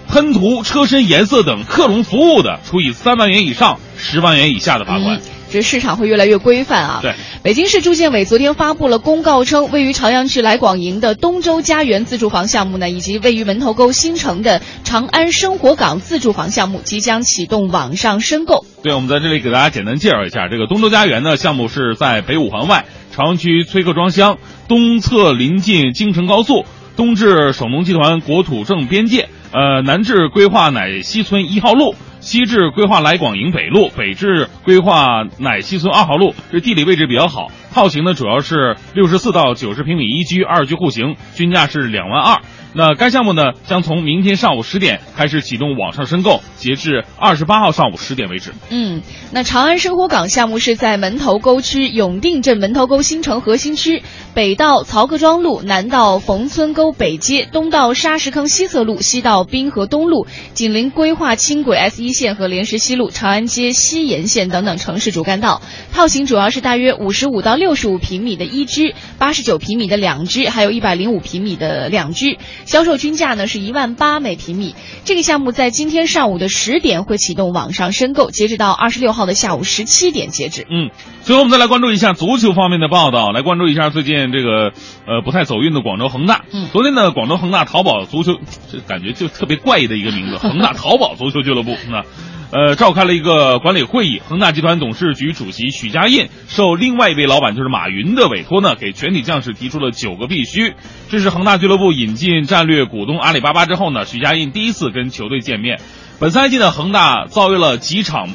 [0.08, 5.16] 喷涂车身颜色等克隆服务的，处以三万元以上十万元以下的罚款。
[5.16, 5.20] 嗯
[5.50, 7.00] 这市场会越来越规范啊。
[7.02, 18.64] 对，北京市住建委昨天发布了公告称，位于朝阳区来广营的东洲家园自住房项目呢，以及位于门头沟新城的长安生活港自住房项目即将启动网上申购。
[18.82, 24.38] 对，我们在这里给大家简单介绍一下，这个东洲家园呢项目是在北五环外朝阳区崔各庄乡，
[24.68, 26.64] 东侧临近京承高速，
[26.96, 31.94] 东至首农集团国土政边界，呃，南至规划乃西村一号路。
[32.30, 37.48] 西至规划来广营北路，北至规划乃西村二号路，这地理位置比较好。
[37.72, 42.40] 套型呢主要是六十四到九十平米一居、二居户型，均价是两万二。
[42.72, 48.52] 那该项目呢将从明天上午十点开始启动网上申购，截至二十八号上午十点为止。
[48.70, 49.02] 嗯，
[49.32, 54.04] 那长安生活港项目是在门头沟区永定镇门头沟新城核心区，
[54.34, 65.60] 北到曹各庄路，南到冯村沟北街，东到沙石坑西侧路，西到滨河东路，紧邻规划轻轨 S 一线和莲石西路、长安街西沿线等等城市主干道。
[65.92, 72.38] 套型主要是大约五十五到六十五平米的一居，八十九平米的两居，还有一百零五平米的两居。
[72.64, 74.74] 销售均价呢是一万八每平米。
[75.04, 80.66] 这个项目在今天上午的十点会启动网上申购，截止到二十六号的下午十七点截止。
[80.70, 80.90] 嗯，
[81.22, 84.72] 最后我们再来关注一下足球方面的报道，来关注一下最近这个
[85.06, 86.44] 呃不太走运的广州恒大。
[86.52, 88.38] 嗯，昨天呢，广州恒大淘宝足球，
[88.70, 91.76] 这感觉就特别怪异的一个名字，恒大淘宝足球俱乐部。
[91.90, 92.04] 那。
[92.52, 100.74] 呃，召开了一个管理会议，恒大集团董事局主席许家印受另外一位老板就是马云的委托呢，给全体将士提出了九个必须。
[101.08, 105.80] 这是恒大俱乐部引进战略股东阿里巴巴之后呢，许家印第一次跟球队见面。
[106.18, 108.28] 本赛季呢，恒大遭遇了几场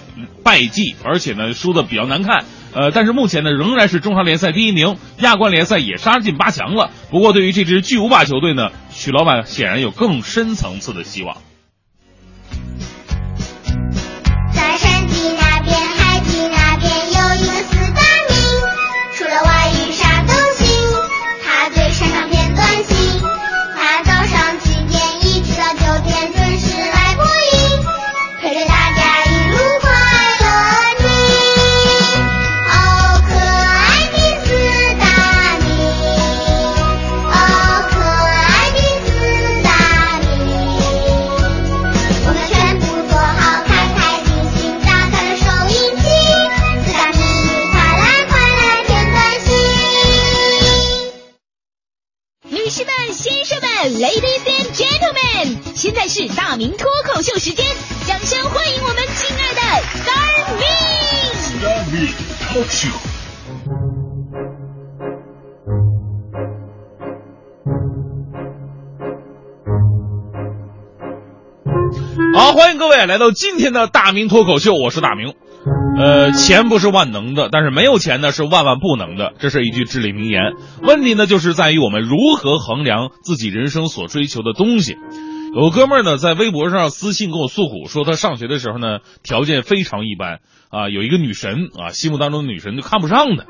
[0.45, 2.45] 败绩，而且呢输的比较难看。
[2.73, 6.89] 呃，但是目前呢仍然是中超联赛第一名，亚冠联赛也杀进八强了。
[7.11, 11.35] 不过对于这支巨无霸球队呢，许老板显然有更深层次的希望。
[72.35, 75.35] 好，欢迎各位来到今天的大明脱口秀，我是大明。
[75.97, 80.53] 呃，钱不是万能的，但是没有钱呢是万万不能的，这是一句至理名言。
[80.83, 84.95] 问题呢就是在于我们如何衡量自己人生所追求的东西。
[85.55, 90.39] 有哥们儿呢在微博上私信跟我诉苦，说他上学的时候呢条件非常一般
[90.69, 93.45] 啊，有一个女神啊，心目当中的女神就看不上他。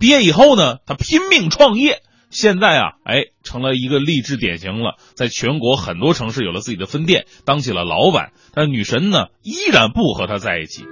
[0.00, 2.02] 毕业以后呢，他拼命创业。
[2.30, 8.32] 现在啊，哎，成了一个励志典型了，在全国很多城市有了自己的分店，当起了老板。
[8.52, 10.82] 但女神呢，依然不和他在一起。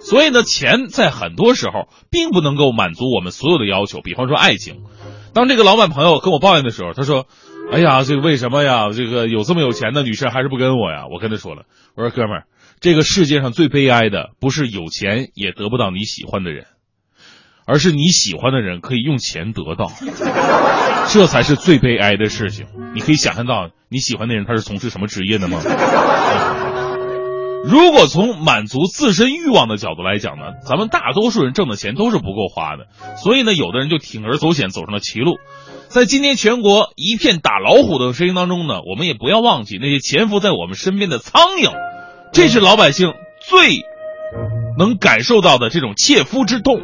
[0.00, 4.00] 所以呢，钱在很多时候并不能够满足我们所有的要求。
[4.00, 4.82] 比方说爱情，
[5.34, 7.26] 当这个老板朋友跟我抱怨的时候，他说
[7.70, 8.88] ：“哎呀，这个为什么呀？
[8.92, 12.44] 这个有这么有钱的女生还是不跟我呀？”我跟他说了，我说：“哥们儿，
[12.80, 16.66] 这个世界上最悲哀的不是有钱也得不到你喜欢的人。”
[17.66, 19.92] 而是你喜欢的人可以用钱得到，
[21.08, 22.66] 这才是最悲哀的事情。
[22.94, 25.60] 你可以想象到你喜欢的人他是从事什么职业的吗？
[27.64, 32.86] 如果从满足自身欲望的角度来讲呢，咱们大多数人挣的钱都是不够花的，
[33.16, 35.36] 所以呢，有的人就铤而走险走上了歧路。
[35.88, 41.72] 在今天全国一片打老虎的声音当中呢，我们也不要忘记那些潜伏在我们身边的苍蝇，
[42.32, 43.80] 这是老百姓最
[44.78, 46.80] 能感受到的这种切肤之痛。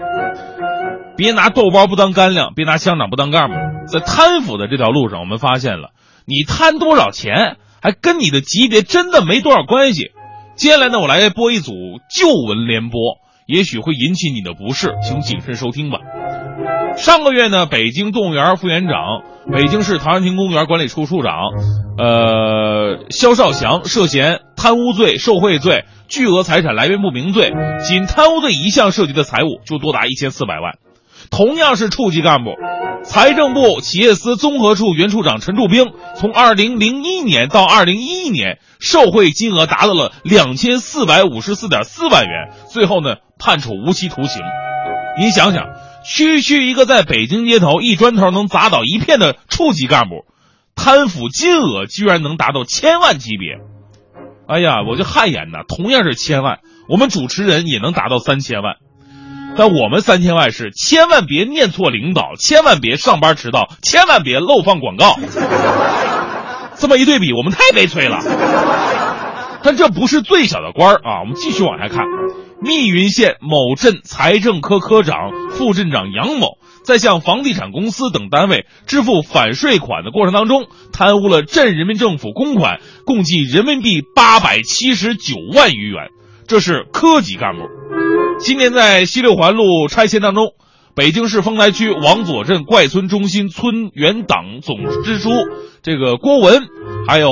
[1.17, 3.55] 别拿豆包不当干粮，别拿乡长不当干部。
[3.87, 5.93] 在贪腐的这条路上，我们发现了，
[6.27, 10.11] 你贪多少钱，还跟你的级别真的没多少关系。
[10.57, 11.73] 接下来呢，我来播一组
[12.09, 12.99] 旧闻联播，
[13.47, 15.99] 也许会引起你的不适，请谨慎收听吧。
[16.97, 21.35] 上个月呢，北京动物园副园长、北京市陶然亭公园管理处处长，
[21.99, 27.53] 呃，肖少祥涉嫌贪污罪、受贿罪、巨额财产来源不明罪，
[27.87, 30.79] 仅贪污罪一项涉及的财物就多达一千四百万。
[31.31, 32.51] 同样是处级干部，
[33.05, 44.43] 财政部企业司综合处原处长陈柱兵，从二零零一年到二零一一年，受贿金额达到了两千四百五十四点四万元，最后呢判处无期徒刑。
[45.19, 45.67] 你想想，
[46.05, 50.25] 区区一个在北京街头一砖头能砸倒一片的处级干部，
[50.75, 53.59] 贪腐金额居然能达到千万级别。
[54.47, 55.65] 哎呀，我就汗颜呐！
[55.67, 58.77] 同样是千万，我们主持人也能达到三千万，
[59.57, 65.17] 但我们三千万是千万别念错领导，千万别上班迟到，千万别漏放广告。
[66.79, 68.21] 这么一对比，我们太悲催了。
[69.63, 71.21] 但这不是最小的官儿啊！
[71.21, 72.05] 我们继续往下看，
[72.63, 75.17] 密云县某镇财政科科长、
[75.51, 86.11] 副镇长杨某，在向房地产公司等单位支付反税款的过程当中，贪污了镇人民政府公款共计人民币八百七十九万余元，
[86.47, 87.63] 这是科级干部。
[88.39, 90.53] 今年在西六环路拆迁当中。
[90.95, 95.29] 北京市丰台区王佐镇怪村中心村原党总支书
[95.83, 96.63] 这个郭文，
[97.07, 97.31] 还有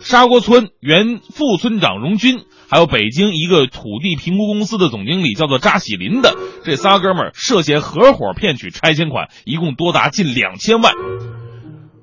[0.00, 6.34] 砂锅村原副村长荣军，还有北京一个土地评估公司的总经理叫做扎喜林的
[6.64, 10.92] 这仨哥们儿涉嫌合伙骗取拆迁款，一共多达近两千万。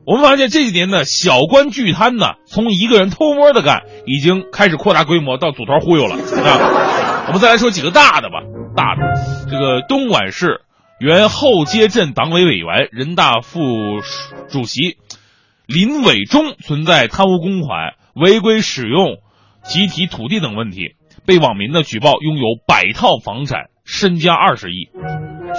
[0.06, 7.11] 我们发现这几年呢，小官巨贪呢，从一个人偷摸的干，已经开始扩大规模到组团忽悠了啊。
[7.28, 8.42] 我们再来说几个大的吧，
[8.76, 9.02] 大的
[9.50, 10.62] 这个东莞市。
[11.00, 13.62] 原后街镇党委委员、人大副
[14.50, 14.98] 主席
[15.66, 19.18] 林伟忠存在贪污公款、违规使用
[19.64, 20.96] 集体土地等问题，
[21.26, 24.90] 被网民的举报拥有百套房产，身家二十亿。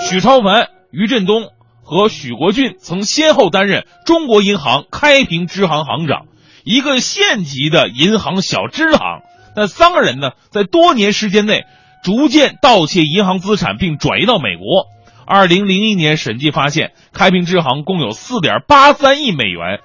[0.08, 1.48] 许超凡、于振东
[1.82, 6.26] 和许国俊曾先后担任中国银行开平支行行长，
[6.62, 9.22] 一个县级的银行小支行。
[9.54, 11.64] 那三个人呢，在多年时间内
[12.02, 14.86] 逐渐盗窃银行资产，并转移到美国。
[15.26, 19.80] 二零零一年审计发现，开平支行共有四点八三亿美元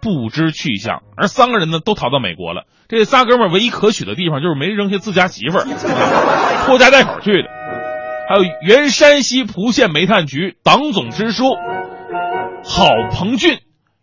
[0.00, 2.64] 不知去向，而三个人呢都逃到美国了。
[2.86, 5.64] 这仨哥们唯一可取的地方就是没扔下自家媳妇儿，
[6.66, 7.48] 拖家带口去的。
[8.28, 11.44] 还有原山西蒲县煤炭局党总支书
[12.62, 13.58] 郝鹏俊，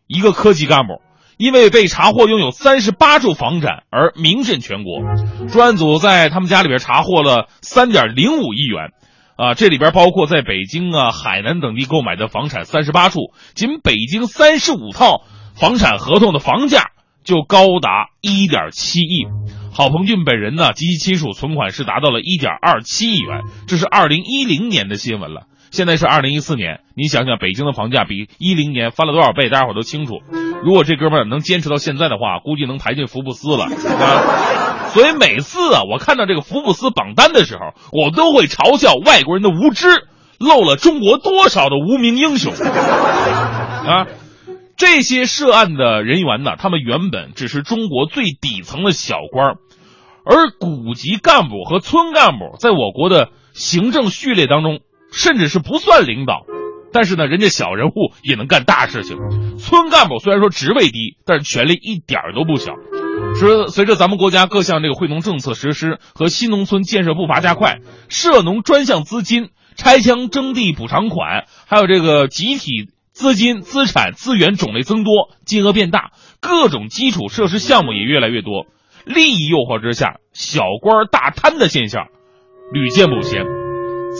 [0.08, 1.02] 一个科级干部，
[1.42, 5.02] 因为被查获拥有三十八处房产而名震全国。
[5.48, 8.92] 专案组在他们家里边查获了三点零五亿元。
[9.38, 15.24] 啊，这里边包括在北京啊、海南等地购买的房产三十八处，仅北京三十五套
[15.56, 16.92] 房产合同的房价
[17.24, 19.26] 就高达一点七亿。
[19.74, 25.48] 郝鹏俊本人呢及其亲属存款是达到了一点二七亿元，这是二零一零年的新闻了。
[25.72, 30.22] 现在是二零一四年，你想想北京的房价比一零年翻了多少倍，大家伙都清楚。
[30.64, 34.92] 如果这哥们儿能坚持到现在的话，估计能排进福布斯了啊。
[34.92, 39.88] 所以每次啊，我看到这个福布斯榜单的时候，我都会嘲笑外国人的无知，
[40.40, 44.08] 漏了中国多少的无名英雄 啊！
[44.76, 49.56] 这些涉案的人员呢，他们原本只是中国最底层的小官
[50.26, 54.80] 而股级干部和村干部在我国的行政序列当中，
[55.12, 56.46] 甚至是不算领导。
[56.94, 59.18] 但是呢，人家小人物也能干大事情。
[59.58, 62.74] 村干部虽然说职位低，但是权力一点都不小。
[63.40, 67.78] 随随着咱们国家各项这个惠农政策实施和新农村建设步伐加快，
[68.10, 78.66] 涉农专项资金、拆迁征地补偿款，还有这个集体资金、资产资源种类增多，金额变大，各种基础设施项目也越来越多。
[79.06, 82.08] 利益诱惑之下，小官大贪的现象
[82.74, 83.61] 屡见不鲜。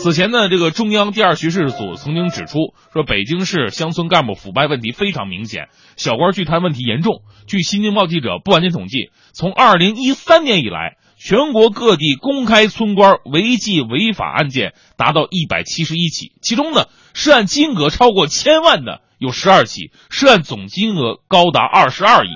[0.00, 7.22] 此前呢，这个中央第二巡视组曾经指出，说北京市乡村干部腐败问题非常明显，小官巨贪问题严重。
[7.46, 22.30] 据新京报记者不完全统计，从二零一三年以来，全国各地公开村官违纪违法案件达到一百七十一起，其中呢，涉案金额超过千万的有十二起，涉案总金额高达二十二亿。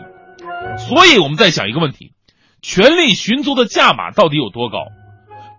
[0.88, 2.12] 所以我们在想一个问题：
[2.61, 4.78] 权力寻租的价码到底有多高？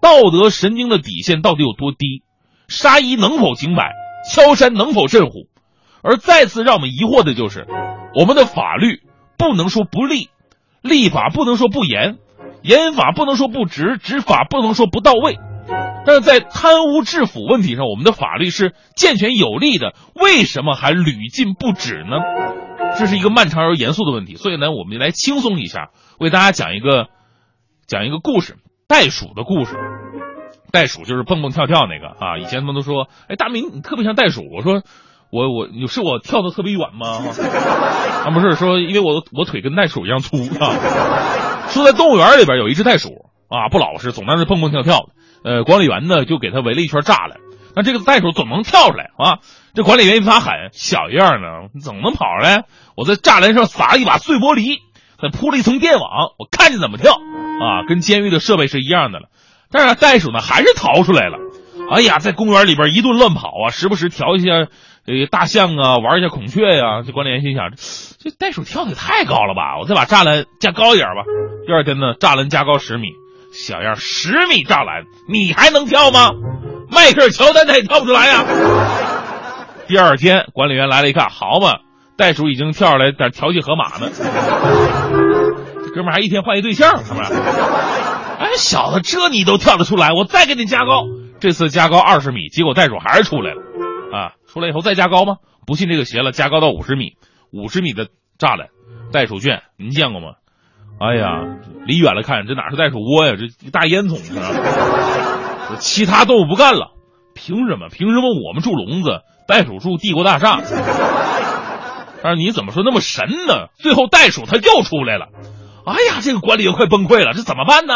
[0.01, 2.23] 道德神经的底线到底有多低？
[2.67, 3.91] 杀一能否警百？
[4.29, 5.47] 敲山能否震虎？
[6.01, 7.65] 而再次让我们疑惑的就是，
[8.13, 9.01] 我们的法律
[9.37, 10.29] 不能说不立，
[10.81, 12.17] 立法不能说不严，
[12.61, 15.37] 严法不能说不执，执法不能说不到位。
[16.05, 22.17] 但是在贪污治腐问题上，我们的法律是健全有力的，为什么还屡禁不止呢？
[22.97, 24.35] 这是一个漫长而严肃的问题。
[24.35, 25.89] 所以呢，我们来轻松一下，
[26.19, 27.07] 为大家讲一个
[27.85, 28.57] 讲一个故事。
[28.87, 29.75] 袋鼠的故事，
[30.71, 32.37] 袋鼠就是蹦蹦跳跳那个啊。
[32.37, 34.43] 以前他们都说，哎，大明你特别像袋鼠。
[34.49, 34.81] 我说，
[35.29, 37.19] 我我你是我跳的特别远吗？
[38.23, 41.67] 啊不是说，因为我我腿跟袋鼠一样粗啊。
[41.67, 43.09] 说在动物园里边有一只袋鼠
[43.49, 45.09] 啊，不老实，总在那蹦蹦跳跳的。
[45.43, 47.39] 呃，管理员呢就给他围了一圈栅栏。
[47.75, 49.37] 那这个袋鼠总能跳出来啊！
[49.75, 52.63] 这管理员一发狠，小样呢，你怎么能跑出来？
[52.95, 54.79] 我在栅栏上撒了一把碎玻璃，
[55.21, 57.87] 再铺了一层电网，我看见怎么跳啊！
[57.87, 59.27] 跟监狱的设备是一样的了。
[59.71, 61.37] 但是袋鼠呢，还是逃出来了。
[61.89, 64.51] 哎呀，在公园里边一顿乱跑啊，时不时调一下
[65.05, 67.71] 呃大象啊，玩一下孔雀呀、这管理员心想，
[68.19, 69.79] 这袋鼠跳的也太高了吧！
[69.79, 71.23] 我再把栅栏加高一点吧。
[71.65, 73.07] 第二天呢，栅栏加高十米，
[73.53, 76.31] 小样十米栅栏，你还能跳吗？
[76.91, 78.45] 迈克尔乔丹他也跳不出来呀。
[79.87, 81.79] 第二天，管理员来了一看，好嘛，
[82.17, 84.09] 袋鼠已经跳出来在调戏河马呢。
[85.85, 87.33] 这哥们儿还一天换一对象，是不是？
[88.39, 91.05] 哎，小子，这你都跳得出来，我再给你加高。
[91.39, 93.61] 这次加高二十米，结果袋鼠还是出来了。
[94.11, 95.37] 啊，出来以后再加高吗？
[95.65, 97.13] 不信这个邪了，加高到五十米，
[97.51, 98.07] 五十米的
[98.39, 98.69] 栅栏，
[99.11, 100.33] 袋鼠圈，您见过吗？
[100.99, 101.43] 哎呀，
[101.85, 103.33] 离远了看，这哪是袋鼠窝呀？
[103.37, 105.75] 这大烟囱啊！
[105.79, 106.93] 其他动物不干了，
[107.35, 107.89] 凭什么？
[107.89, 110.59] 凭什么我们住笼子，袋鼠住帝国大厦？
[112.27, 113.69] 但是你怎么说那么神呢？
[113.79, 115.29] 最后袋鼠它又出来了。
[115.85, 117.93] 哎呀，这个管理又快崩溃了，这怎么办呢？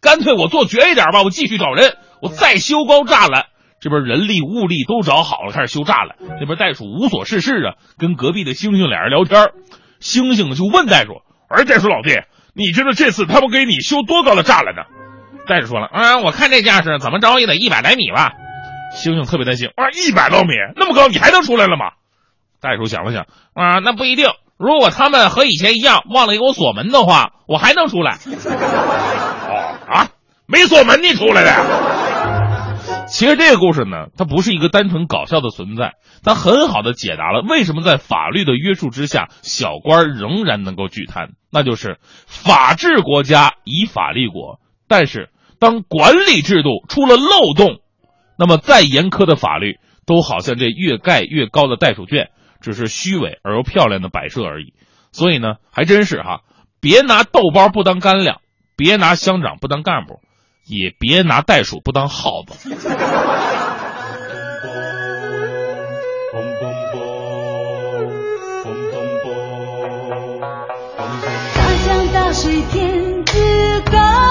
[0.00, 3.44] 干脆我做绝一点吧，我继续找人，我再修高栅栏。
[3.80, 6.16] 这边人力物力都找好了，开始修栅栏。
[6.40, 9.50] 这边袋鼠无所事事啊，跟隔壁的猩猩俩人聊天。
[10.00, 11.20] 猩猩就问袋鼠
[11.54, 12.16] ：“哎，袋鼠老弟，
[12.54, 14.80] 你知道这次他们给你修多高的栅栏呢？”
[15.46, 18.32] 袋鼠说了：“啊，我看这架势，怎么着也得一百来米吧。”
[18.96, 21.90] 猩猩特别担心：“啊，一百多米，那么高，你还能出来了吗？”
[22.64, 24.26] 袋鼠想了想：“啊，那不一定。
[24.56, 28.16] 如果他们和以前一样忘了给我锁门的话，我还能出来。”
[29.46, 30.08] 哦啊，
[30.46, 33.04] 没锁门你出来的？
[33.06, 35.92] 其实这个故事呢，它不是一个单纯搞笑的存在，
[36.22, 41.30] 它很好的解答了为什么在法律的约束之下，小官仍然能够聚贪。
[41.50, 44.58] 那就是法治国家以法立国，
[44.88, 47.78] 但是当管理制度出了漏洞，
[48.38, 52.30] 那么再严苛的法律都好像这越盖越高的袋鼠圈，
[52.64, 54.72] 只是虚伪而又漂亮的摆设而已。
[55.12, 56.40] 所以呢，还真是哈，
[56.80, 58.40] 别拿豆包不当干粮，
[58.74, 60.20] 别拿乡长不当干部。
[60.66, 62.74] 也别拿袋鼠不当耗子。
[71.54, 73.34] 大江大水天之
[73.92, 74.23] 高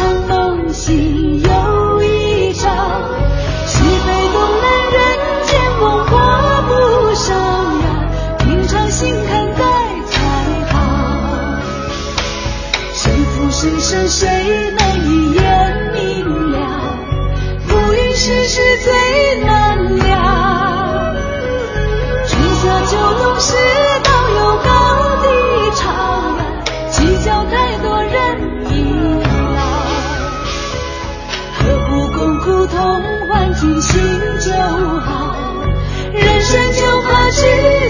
[0.00, 1.69] 长梦醒又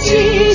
[0.02, 0.54] 知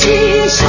[0.00, 0.66] 知己少。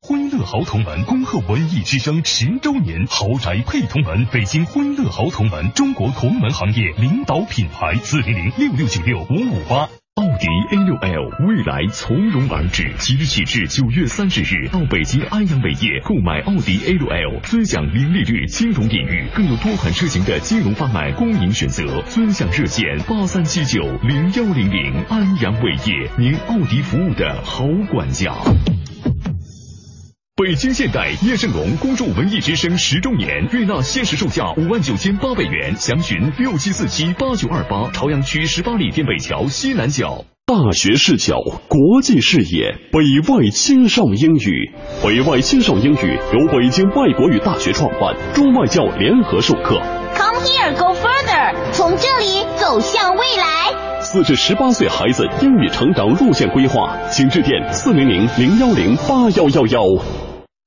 [0.00, 9.88] 欢乐豪同门恭贺文艺之声十周年，豪宅配同门，北京欢乐豪同门，中国同门行业领导品牌，四零零六六九六五五八。
[10.16, 10.46] 奥迪
[10.76, 22.02] A6L 未来从容而至，即日起至九月三十日，到北京安阳伟业购买奥迪 A6L，尊享零利率金融领域，更有多款车型的金融方案供您选择。
[22.02, 28.34] 尊享热线八三七九零幺零零，安阳伟业，您奥迪服务的好管家。
[30.44, 40.24] 北京现代叶盛龙恭祝文艺之声十周年，悦纳限时售价五万九千八百元，详询六七四七八九二八，朝阳区十八里店北桥西南角。
[40.44, 41.38] 大学视角，
[41.68, 44.72] 国际视野，北外青少英语。
[45.00, 49.80] 北外青少英语由北京外国语大学创办，中外教联合授课。
[50.16, 54.00] Come here, go further，从这里走向未来。
[54.00, 60.21] 四至十八岁孩子英语成长路线规划，请致电四零零零幺零八幺幺幺。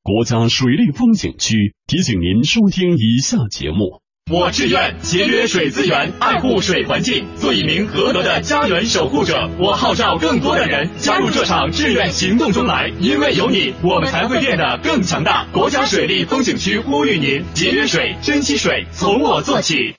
[0.05, 4.03] 国家水利风景区提醒您收听以下节目。
[4.31, 9.49] 我志愿节约水资源，爱护水环境，做一名合格的家园守护者。
[9.57, 15.47] 我号召更多的人加入这场志愿行动中来，因为有你，我们才会变得更强大。
[15.51, 19.95] 国家水利风景区呼吁您节约水，珍惜水，从我做起。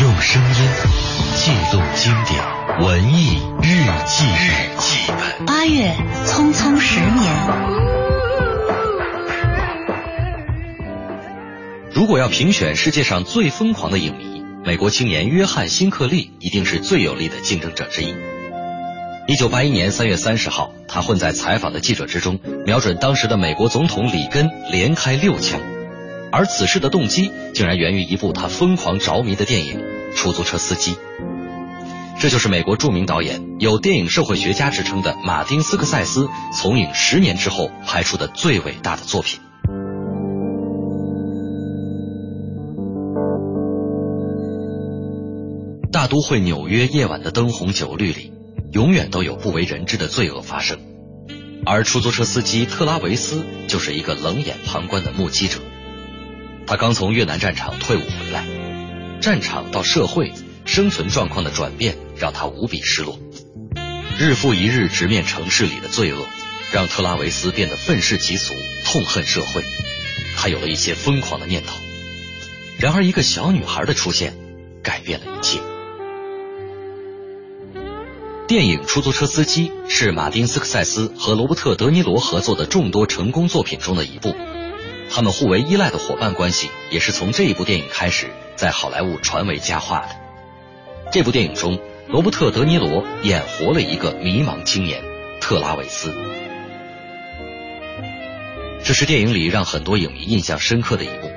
[0.00, 0.70] 用声音
[1.34, 2.40] 记录经典
[2.86, 5.44] 文艺日记日记本。
[5.44, 5.92] 八月，
[6.24, 7.91] 匆匆十年。
[11.94, 18.14] 如果要评选世界上最疯狂的影迷，美国青年约翰辛克利一定是最有力的竞争者之一。
[19.26, 25.60] 一九八一年三月三十号，他混在采访的记者之中，瞄准当时的美国总统里根连开六枪，
[26.32, 29.78] 而此事的动机竟然源于一部他疯狂着迷的电影
[30.16, 30.94] 《出租车司机》。
[32.18, 39.40] 这就是美国著名导演、有电影社会学家之称的马丁·斯科塞斯从影十年之后拍出的最伟大的作品。
[46.12, 48.34] 都会纽约夜晚的灯红酒绿里，
[48.70, 50.78] 永远都有不为人知的罪恶发生，
[51.64, 55.60] 而出租车司机特拉维斯就是一个冷眼旁观的目击者。
[56.66, 58.46] 他刚从越南战场退伍回来，
[59.22, 60.34] 战场到社会
[60.66, 63.18] 生存状况的转变让他无比失落。
[64.18, 66.26] 日复一日直面城市里的罪恶，
[66.74, 68.52] 让特拉维斯变得愤世嫉俗，
[68.84, 69.64] 痛恨社会。
[70.36, 71.74] 他有了一些疯狂的念头。
[72.78, 74.34] 然而，一个小女孩的出现
[74.82, 75.58] 改变了一切。
[78.48, 84.34] 电影《出租车司机》是马丁·斯科塞斯和罗伯特·德尼罗合作的众多成功作品中的一部。
[85.08, 88.26] 他们互为依赖的伙伴关系，也是从这一部电影开始
[88.56, 90.16] 在好莱坞传为佳话的。
[91.12, 91.78] 这部电影中，
[92.08, 95.02] 罗伯特·德尼罗演活了一个迷茫青年
[95.40, 96.12] 特拉维斯。
[98.84, 101.30] 这是电影里让很多影迷印象深刻的一幕。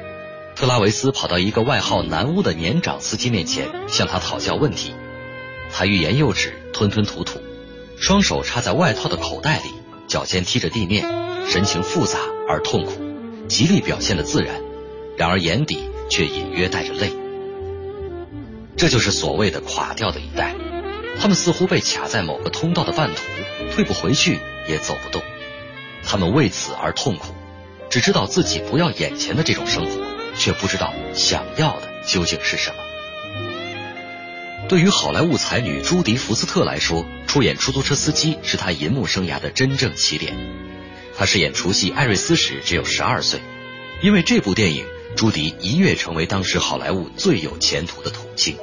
[0.55, 4.95] 特拉维斯跑到一个外号“南巫”的年长司机面前，向他讨教问题。
[5.77, 7.41] 他欲言又止，吞吞吐吐，
[7.99, 9.69] 双手插在外套的口袋里，
[10.07, 11.05] 脚尖踢着地面，
[11.49, 12.17] 神情复杂
[12.47, 12.93] 而痛苦，
[13.49, 14.61] 极力表现的自然，
[15.17, 17.11] 然而眼底却隐约带着泪。
[18.77, 20.55] 这就是所谓的垮掉的一代，
[21.19, 23.21] 他们似乎被卡在某个通道的半途，
[23.73, 25.21] 退不回去，也走不动。
[26.05, 27.33] 他们为此而痛苦，
[27.89, 29.91] 只知道自己不要眼前的这种生活，
[30.37, 32.77] 却不知道想要的究竟是什么。
[34.67, 40.35] 对于好莱坞才女朱迪·福斯特来说，出演出租车司机是她银幕生涯的真正起点。
[41.15, 43.39] 她饰演除夕艾瑞斯时只有十二岁，
[44.01, 44.83] 因为这部电影，
[45.15, 48.57] 朱迪一跃成为当时好莱坞最有前途的童星。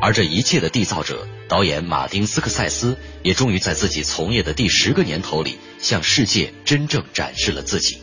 [0.00, 7.98] 而这一切的缔造者，导演马丁·斯科塞斯，也终于在自己从业的第十个年头里，向世界真正展示了自己。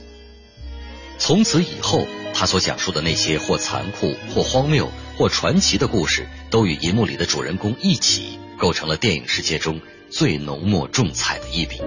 [1.17, 11.81] 从此以后，他所讲述的那些或残酷、或荒谬、或传奇的故事，都与银幕里的主人公一起，构成了电影世界中最浓墨重彩的一笔。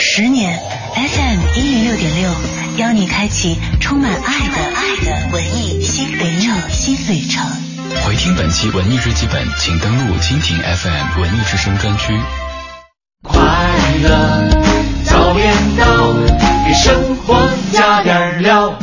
[0.00, 0.58] 十年
[0.94, 2.30] FM 一零六点六，
[2.78, 7.44] 邀你开启充满爱的爱的文艺新文艺新旅程。
[8.04, 12.12] 回听本期文艺日记本，请登录蜻蜓 FM 文艺之声专区。
[13.22, 13.40] 快
[14.02, 14.48] 乐
[15.04, 16.14] 早点到，
[16.66, 18.78] 给生活加点料。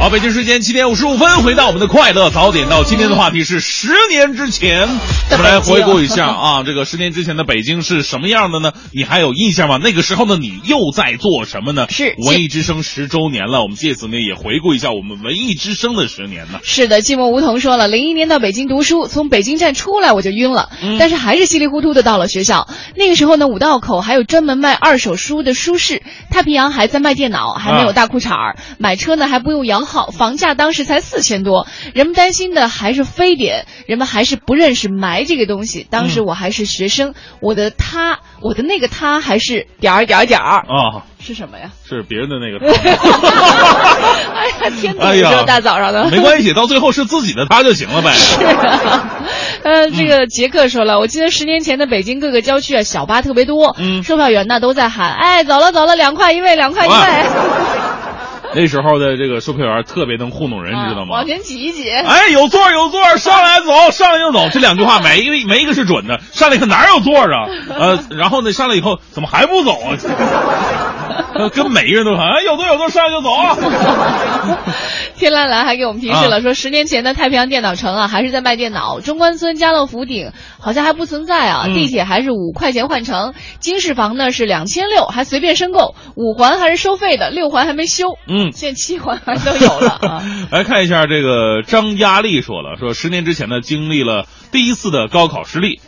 [0.00, 2.84] 好，北京时间七点五十五分，回到我们的快乐早点到。
[2.84, 4.88] 今天的话题是十年之前，
[5.30, 8.72] 我们来回顾一下啊，这个十年之前的北京是什么样的呢？
[8.94, 9.76] 你还有印象吗？
[9.76, 11.84] 那个时候的你又在做什么呢？
[11.90, 16.60] 是文艺之声十周年了，我们借此呢也回顾一下我们文艺之声的十年呢。
[16.62, 22.68] 是的，寂寞梧桐说了，零一年到北京读书，从北京站出来我就晕了，嗯但是还是稀里糊涂的到了学校。
[22.96, 31.66] 那个时候呢，五道口还有专门卖二手书的书市，太平洋还在卖电脑，还没有大裤衩儿，买车呢还不用摇号，房价当时才四千多。
[31.94, 35.86] 人们担心的还是非典，人们还是不认识霾这个东西。
[35.90, 41.70] 当时我还是学生，我的他，我的那个他还是点儿点儿点儿，啊，是什么呀？
[41.88, 42.58] 是别人的那个。
[44.40, 45.04] 哎呀，天哪！
[45.06, 48.12] 哎呀，这大早上的，没关系，到最后是自己的他就行了呗。
[48.14, 49.10] 是啊，
[49.64, 56.94] 呃，这个杰克说了，我记得十年前的北京各个郊区啊，小巴特别多，嗯，售票员呢都在喊，哎，走了走了，两块一位，两块一位，
[58.54, 61.16] 那时候的这个售票员特别能糊弄人，你知道吗？
[61.16, 66.20] 往前挤一挤，哎，有座有座，上来走，上来就走，这两句话没一个没一个是准的。
[66.32, 67.46] 上来一看哪有座啊？
[67.78, 69.96] 呃，然后呢，上来以后怎么还不走啊？
[71.40, 73.56] 呃跟每个人都喊，哎，有座有座，上来就走啊！
[75.16, 79.00] 天蓝蓝还给我们提示了，啊说十年前的太平洋电脑城啊，还是在卖电脑。
[79.00, 88.16] 中关村家乐福顶好像还不存在啊，嗯地铁还是五块钱换乘，经适房呢是两千六，还随便申购，五环还是收费的，六环还没修。
[88.28, 90.22] 嗯，现在七环还都有了啊。
[90.50, 95.80] 来看一下这个张佳丽说了，说十年之前呢，经历了第一次的高考失利。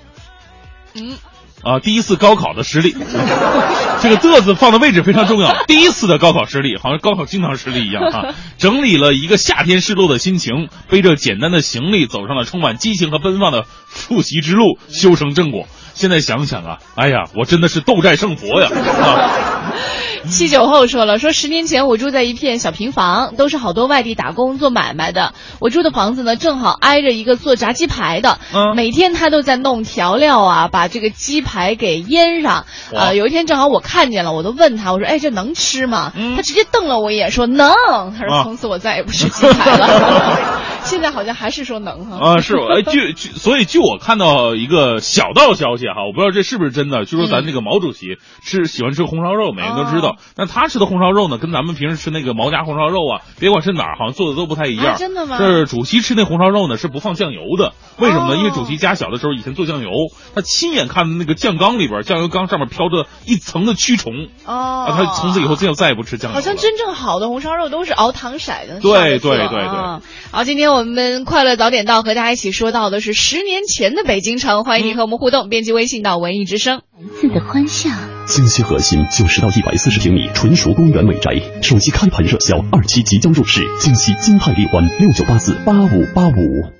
[0.94, 1.16] 嗯。
[1.62, 2.92] 啊，第一次高考的失利，
[4.02, 5.64] 这个“的”字放的位置非常重要。
[5.66, 15.66] 第一次的高考失利，好像高考经常失利一样啊、 整理了一个夏天失落的心情，背着简单的行李，走上了充满激情和奔放的复习之路，修成正果。
[15.94, 18.68] 现在想想啊，哎呀，我真的是斗战胜佛呀！
[18.72, 19.30] 啊，
[20.28, 25.34] 七九后说了，说十年前我住在一片小平房，都是好多外地打工做买卖的。
[25.60, 32.52] 我住的房子呢，正好挨着一个做炸鸡排的，嗯每天他都在弄调料啊，把这个鸡排给腌上。
[32.52, 37.72] 啊呃，有一天正好我看见了，我都问他，我说：“哎，这能吃吗？”嗯他直接瞪了我一眼，说：“能。”
[38.18, 40.38] 他说：“啊从此我再也不吃鸡排了。
[40.84, 42.18] ”现在好像还是说能哈。
[42.34, 54.94] 啊，是，哎，据据，所以据我看到一个小道消息哈，我不知道这是不是真的，据说咱这个毛主席吃喜欢吃红烧肉，每人都知道，但他吃的红烧肉呢，跟咱们平时吃那个毛家红烧肉啊，别管是哪儿，好像做的都不太一样。
[54.94, 58.36] 啊真的吗这主席吃那红烧肉呢是不放酱油的，为什么呢？
[58.36, 59.90] 因为主席家小的时候以前做酱油，
[60.34, 64.12] 他亲眼看那个酱缸里边，酱油缸上面飘着一层的蛆虫，
[64.44, 66.34] 哦啊，他从此以后再再也不吃酱油。
[66.34, 68.80] 好像真正好的红烧肉都是熬糖色的。
[68.80, 70.00] 对对对对啊
[70.30, 76.82] 好，今天我们快乐早点到和大家一起说到的是十年前的北京城，欢迎你和我们互动，编辑微信到文艺之声。
[77.08, 77.90] 字的欢笑。
[78.26, 81.30] 京西核心九十到一百四十平米纯熟公园美宅，
[81.62, 83.62] 首期开盘热销，二期即将入市。
[83.80, 86.72] 京西金泰丽湾六九八四八五八五。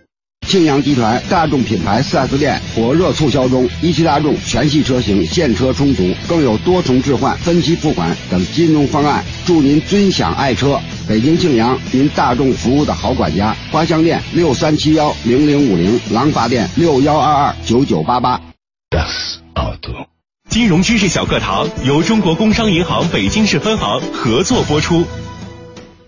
[0.46, 10.78] 庆阳集团大众品牌 4S 店火热促销中，一汽大众全系车型现车充足，更有多重置换、分期付款等金融方案，祝您尊享爱车。
[11.08, 13.56] 北京庆阳，您大众服务的好管家。
[13.70, 18.40] 花乡店六三七幺零零五零，廊坊店六幺二二九九八八。
[20.52, 25.02] 金融知识小课堂由中国工商银行北京市分行合作播出。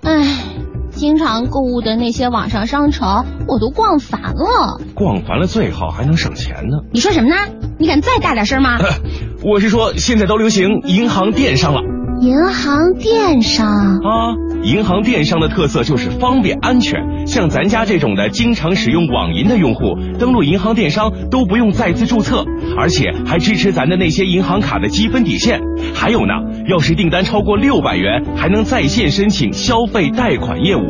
[0.03, 0.45] 唉，
[0.91, 4.83] 经常购物的那些网上商城，我都逛烦了。
[4.95, 6.81] 逛烦了最好还能省钱呢。
[6.93, 7.37] 你说什么呢？
[7.79, 8.77] 你敢再大点声吗？
[9.43, 11.81] 我是说，现在都流行银行电商了
[12.25, 14.33] 银行电商啊！
[14.63, 22.43] 银行电商的特色就是方便安全，像咱家这种的经常使用网银的用户，登录银行电商都不用再次注册，
[22.79, 25.61] 而且还支持咱的那些银行卡的积分底线。
[25.95, 26.33] 还有呢，
[26.67, 30.81] 要是订单超过六百元，还能在线申请消费贷款业务。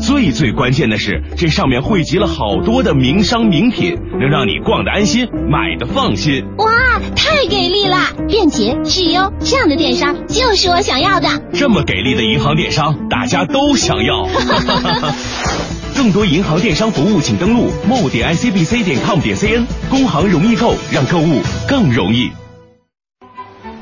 [0.00, 6.44] 最最关键的是，这上面汇集了好多的名商名品，能让你逛得安心，买的放心。
[6.58, 7.96] 哇，太给力了！
[8.28, 11.28] 便捷、质优，这样的电商就是我想要的。
[11.52, 14.26] 这么给力的银行电商，大家都想要。
[15.96, 19.64] 更多银行电商服务，请登录 mo 点 icbc 点 com 点 cn。
[19.90, 22.30] 工行容易购，让购物更容易。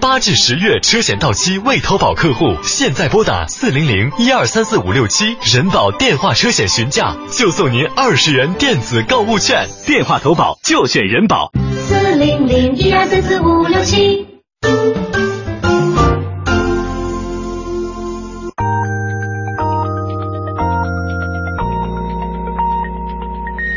[0.08, 9.66] 八至十月车险到期未投保客户，现在拨打四零零一二三四五六七人保电话车险询价，就送您二十元电子购物券。
[9.84, 11.50] 电话投保就选人保。
[11.88, 14.28] 四零零一二三四五六七。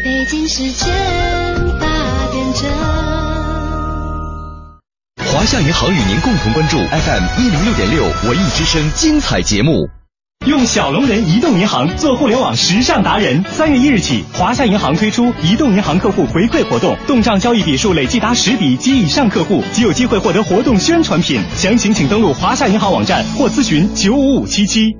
[0.03, 1.28] 北京时间
[5.39, 9.87] 华夏银行与您共同关注 FM 一零六点六文艺之声精彩节目。
[10.45, 13.45] 用小龙人移动银行做互联网时尚达人。
[13.49, 21.41] 三月一日起，华夏银行推出移动银行客户回馈活动，动账交易笔数累计达十笔及以上客户，即有机会获得活动宣传品。
[21.55, 24.91] 详情请登录华夏银行网站或咨询九五五七七。
[24.91, 24.99] 中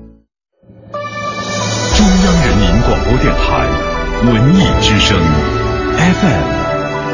[2.24, 3.68] 央人民广播电台
[4.24, 5.20] 文艺之声
[5.98, 6.48] ，FM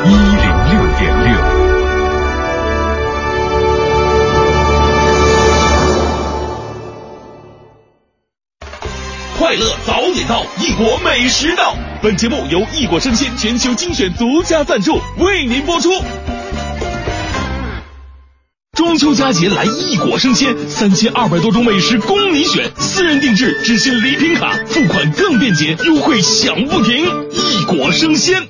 [0.06, 1.55] 一零六点六。
[9.46, 11.76] 快乐早点到，异国美食到。
[12.02, 15.88] 本节目由异国生鲜全球精选独家赞助，为您播出。
[18.76, 27.30] 中秋佳节来异果生鲜，三千二百多种美食供你选，私人定制只限礼品卡，付款更便捷，优惠享不停。
[27.30, 28.48] 异果生鲜。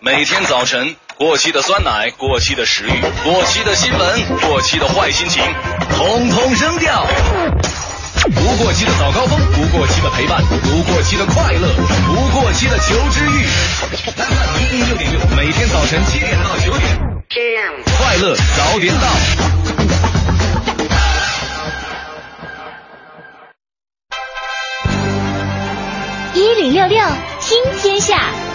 [0.00, 5.42] 每天早晨，过期的酸奶，过期的食欲，过期的新闻，过期的坏心情，
[5.90, 7.06] 统统扔掉。
[8.34, 11.68] 不过期的早高峰，不过期的陪伴，不过期的快乐，
[12.06, 13.46] 不过期的求知欲。
[14.06, 16.98] FM 一零六点六，每天早晨七点到九点，
[17.98, 19.06] 快乐早点到。
[26.34, 27.04] 一零六六
[27.40, 28.51] 听天下。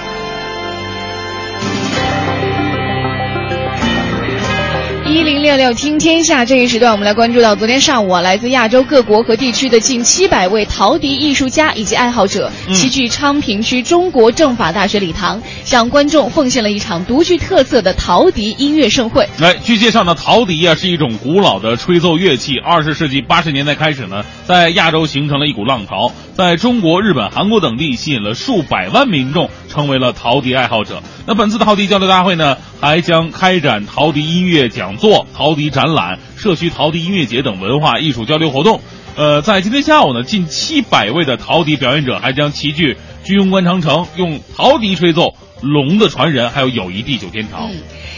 [5.09, 19.27] 一零六六听天下这一时段，我们来关注到昨天上午啊，来自亚洲各国和地区的近七百位陶笛艺术家以及爱好者，齐聚昌平区中国政法大学礼堂，向观众奉献了一场独具特色的陶笛音乐盛会。
[19.39, 31.01] 来，据介绍呢，陶笛啊是一种古老的吹奏乐器，二十世纪八十年代开始呢，在亚洲形成了一股浪潮，在中国、日本、韩国等地吸引了数百万民众，成为了陶笛爱好者。
[31.25, 38.81] 那本次陶笛交流大会呢，还将开展陶笛音乐讲座、陶笛展览、社区陶笛音乐节等文化艺术交流活动。
[39.15, 45.21] 呃，在今天下午呢，近七百位的陶笛表演者还将齐聚居庸关长城，用陶笛吹奏
[45.61, 47.69] 《龙的传人》，还有《友谊地久天长》。
[47.71, 47.77] 嗯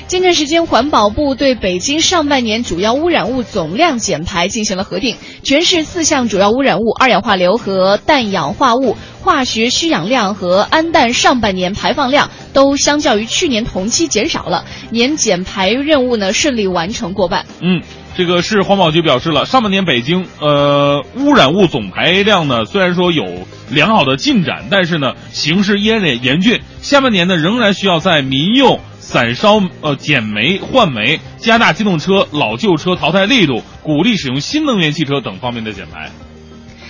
[0.09, 17.45] 近段时间，环保部对北京上半年主要污染物总量减排进行了核定，全市四项主要污染物二氧化硫和氮氧化物化学需氧量和氨氮上半年排放量都相较于去年同期减少了，年减排任务呢顺利完成过半。
[17.61, 17.83] 嗯。
[18.19, 26.59] 这个市环保局表示了，上半年北京呃污染物总排量呢，虽然说有良好的进展，但是呢形势依然严峻。
[26.81, 36.11] 下半年呢仍然需要在民用散烧呃减煤换煤、加大机动车老旧车淘汰力度、鼓励使用新能源汽车等方面的减排。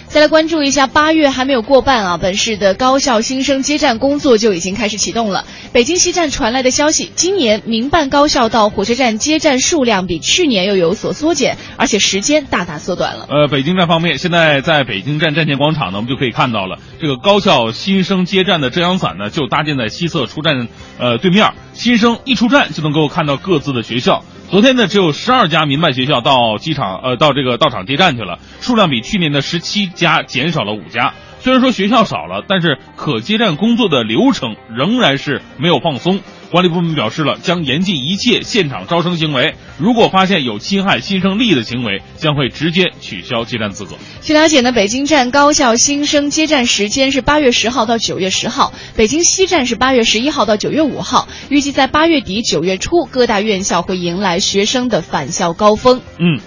[0.09, 5.45] 再来关注一下，八月还没有过半啊，本市的高校新生接站工作就已经开始启动了。
[5.71, 13.27] 北京西站传来的消息，今年民办高校到火车站接站数量比去年又有所缩减，而且时间大大缩短了。
[13.29, 24.23] 呃，北京站方面，现在在北京站站前广场呢，我们就可以看到了这个高校新生接站的遮阳伞呢，就搭建在西侧出站呃对面，新生一出站就能够看到各自的学校。
[24.49, 31.13] 昨天呢，只有十二家民办学校到机场，呃，到这个到场接站去了，数量比去年的十七家减少了五家。
[31.39, 36.19] 虽然说学校少了，但是可接站工作的流程仍然是没有放松。
[36.51, 43.95] 管理部门表示了，将严禁一切现场招生行为，如果发现有侵害新生利益的行为，将会直接取消接站资格。
[44.21, 51.27] 据了解呢，北京站高校新生接站时间是八月十号到九月十号，北京西站是八月十一号到九月五号。
[51.49, 56.01] 预计在八月底九月初，各大院校会迎来学生的返校高峰。
[56.17, 56.39] 嗯。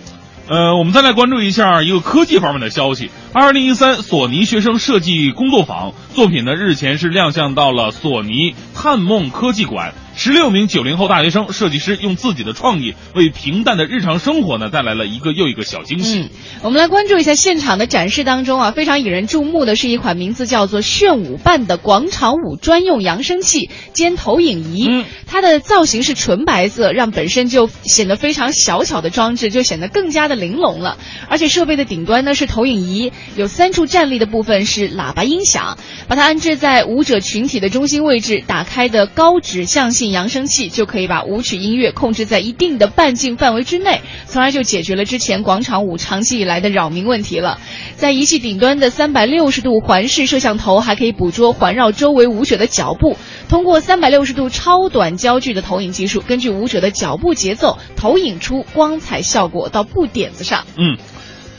[0.48, 3.10] 呃，我们再来关注一下一个科技方面的消息。
[3.32, 9.94] 二零一三索尼学生设计工作坊作品呢，日前是亮相到了索尼探梦科技馆。
[10.14, 16.20] 十六名九零后大学生设计师用自己的创意，为平淡的日常生活呢带来了一个又一个小惊喜。
[16.20, 16.28] 嗯，
[16.62, 24.86] 我们来关注一下现场的展示当中啊，非常引人注目的是一款名字叫做“炫舞伴”的广场舞专用扬声器兼投影仪。
[24.88, 30.98] 嗯，它的造型是纯白色，让本身就显得非常小巧的装置就显得更加的玲珑了。
[31.28, 47.60] 而且设备的顶端呢是投影仪，有三处站立的部分是喇叭音响，把它安置在舞者群体的中心位置，打开的高指向性进扬声器就可以把舞曲音乐控制在一定的半径范围之内，从而就解决了之前广场舞长期以来的扰民问题了。
[47.94, 53.16] 在仪器顶端的三百六十度环视摄像头还可以捕捉环绕周围舞者的脚步，
[53.48, 60.64] 通过三百六十度超短焦距的投影技术，根据舞者的脚步节奏投影出光彩效果到布点子上。
[60.76, 60.98] 嗯。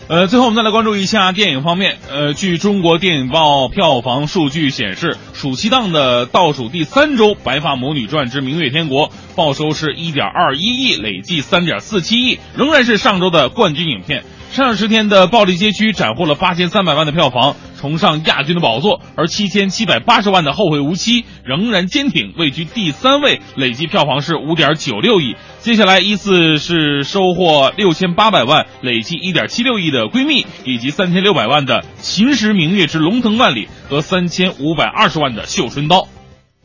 [0.10, 1.98] 呃，最后我们再来关注一下电影方面。
[2.12, 14.26] 呃，据中国电影报票房数据显示，暑期档的倒数第三周，《白发魔女传之明月天国》报收是一点二一亿，累计三点四七亿，仍然是上周的冠军影片。
[14.52, 25.36] 上十天的《暴力街区》斩获了八千三百万的票房，重上亚军的宝座；而七千七百八十万的《后会无期》仍然坚挺，位居第三位，累计票房是五点九六亿。
[25.64, 36.02] 接下来依次是收获六千八百万、累计一点七六亿的《闺蜜》，以及三千六百万的《秦时明月之龙腾万里》和三千五百二十万的《绣春刀》。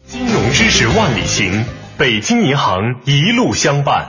[0.05, 1.65] 金融知识万里行，
[1.97, 4.09] 北京银行一路相伴。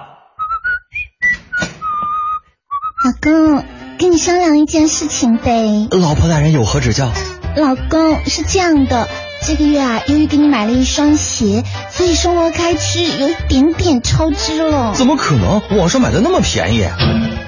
[3.06, 3.64] 老公，
[4.00, 5.88] 跟你商量一件事情呗。
[5.92, 7.12] 老婆大人有何指教？
[7.56, 9.08] 老公是这样的，
[9.46, 14.94] 这个月啊，由于给你买了一双鞋，所以生活开支有一点点超支了。
[14.94, 15.62] 怎么可能？
[15.78, 16.86] 网上买的那么便宜？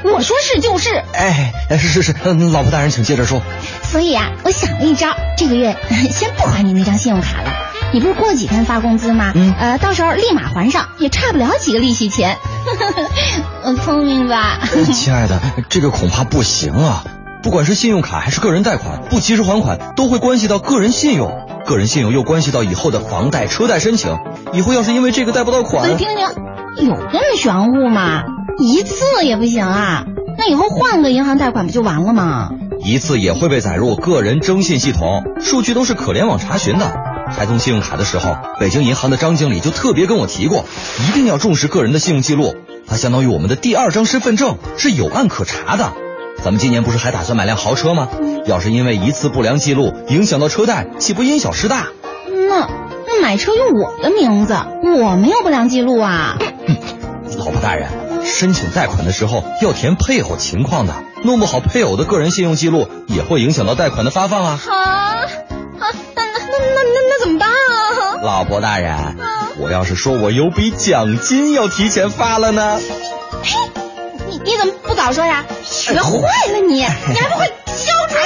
[0.04, 1.04] 我说是就是。
[1.14, 3.42] 哎，是是是，嗯，老婆大人请接着说。
[3.84, 5.76] 所以啊，我想了一招，这个月
[6.12, 7.52] 先不还你那张信用卡了。
[7.94, 9.32] 你不是过几天发工资吗？
[9.36, 12.38] 嗯，呃，到时候立马还上，也差不了几个利息钱。
[13.64, 14.60] 我 聪明吧？
[14.94, 15.39] 亲爱的，
[15.70, 17.04] 这个恐怕不行啊！
[17.44, 21.32] 不管是信用卡还是个人贷款，不及时还款都会关系到个人信用，
[21.66, 24.18] 个人信用又关系到以后的房贷、车贷申请。
[24.54, 28.24] 以后要是因为这个贷不到款，停停停，有这么玄乎吗？
[28.60, 30.06] 一次也不行啊？
[30.38, 32.52] 那以后换个银行贷款不就完了吗？
[32.84, 36.94] 一次也会被载入个人征信系统，数据都是可联网查询的。
[37.36, 40.66] 开通信用卡的时候，北京银行的张经理就特别跟我提过，
[41.00, 42.56] 一定要重视个人的信用记录，
[42.88, 45.94] 它相当于我们的第二张身份证，是有案可查的。
[46.44, 48.08] 咱们今年不是还打算买辆豪车吗？
[48.46, 51.88] 要是因为一次不良记录影响到车贷，岂不因小失大？
[52.50, 52.68] 那
[53.08, 56.38] 那买车用我的名字，我没有不良记录啊。
[57.38, 57.89] 老婆大人，
[58.26, 64.60] 申请贷款的时候要填配偶情况的，弄不好配偶的个人信用记录也会影响到贷款的发放啊。
[64.68, 65.24] 啊啊，
[65.80, 68.22] 那那那那那怎么办啊？
[68.24, 69.16] 老婆大人，
[69.60, 72.80] 我要是说我有笔奖金要提前发了呢？
[73.44, 73.56] 嘿，
[74.28, 75.46] 你你怎么不早说呀？
[75.82, 76.20] 学坏
[76.52, 78.22] 了你，你还不会交出来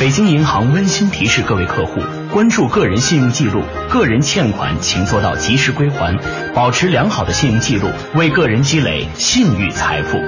[0.00, 2.00] 北京银行温馨提示各位客户：
[2.32, 6.18] 关注个人信用记录，个人欠款请做到及时归还，
[6.54, 10.18] 保持良好的信用记录，为个人积累信誉财富。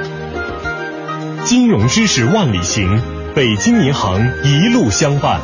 [1.44, 3.03] 金融知识万里行，
[3.34, 5.40] 北京银行一路相伴。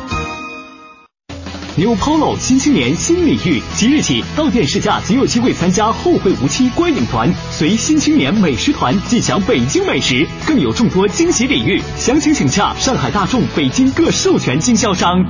[1.75, 11.81] New Polo 新青年新领域，即日起到店试驾即有机会参加后会无期观影团，随新青年美食团尽享北京美食，更有众多惊喜礼遇。
[11.97, 15.25] 详情请洽上海大众北京各授权经销商。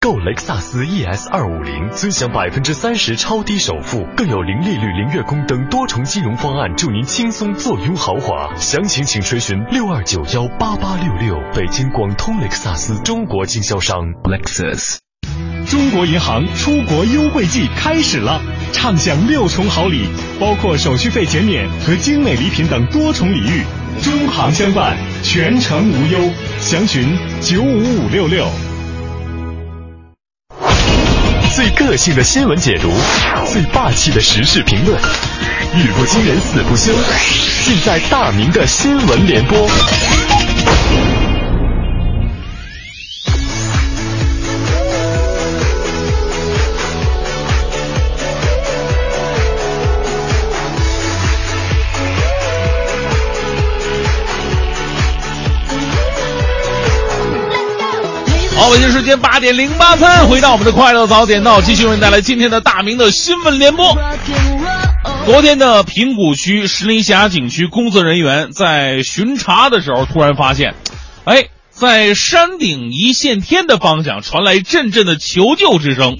[0.00, 8.54] 购雷克萨斯 ES 二五零，尊享百分之三十超低首付，更有零利率、零月供等多重金融方案，助您轻松坐拥豪华。
[8.56, 14.98] 详情请垂询六二九幺八八六六，北京广通雷克萨斯中国经销商 Lexus。
[15.66, 18.40] 中国银行出国优惠季开始了，
[18.72, 20.08] 畅享六重好礼，
[20.40, 23.62] 包括手续费减免和精美礼品等多重礼遇。
[24.02, 26.30] 中行相伴，全程无忧。
[26.60, 28.48] 详询九五五六六。
[31.54, 32.90] 最个性的新闻解读，
[33.52, 34.96] 最霸气的时事评论，
[35.74, 36.92] 语不惊人死不休，
[37.64, 39.68] 尽在大明的新闻联播。
[58.70, 63.96] 北京时间八点零八分，回到我们的快乐早点到，继续为您带来今天的大明的新闻联播。
[65.24, 70.74] 昨天的平谷区石林峡景区工作人员在巡查的时候，突然发现，
[71.24, 76.18] 哎，在山顶一线天的方向传来阵阵的求救之声。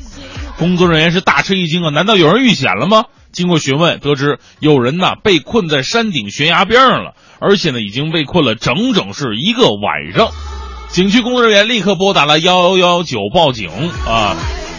[0.56, 1.90] 工作人员是大吃一惊啊！
[1.90, 3.04] 难道有人遇险了吗？
[3.30, 10.32] 经过询问，得知有人呐被困在山顶悬崖边上了，而且呢已经被困了整整是一个晚上。
[10.90, 13.70] 景区工作人员立刻拨打了幺幺九报警
[14.06, 14.36] 啊！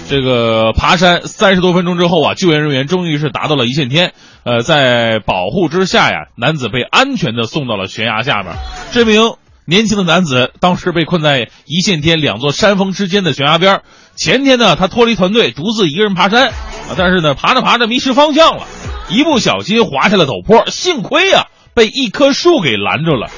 [0.10, 4.14] 这个爬山三十多分钟之后啊，救援人员终于是达到了一线天。
[4.43, 8.53] 呃，在保护之下呀，男子被安全的送到了悬崖下面。
[8.91, 9.36] 这名
[9.66, 13.82] 年轻的男子当时被困在一线天两座山峰之间的悬崖边。
[14.16, 18.63] 前天呢，他脱离团队，独自一个人爬山啊，但是呢，爬着爬着迷失方向了，
[19.09, 23.29] 一不小心滑下了陡坡，幸亏呀、被一棵树给拦住了。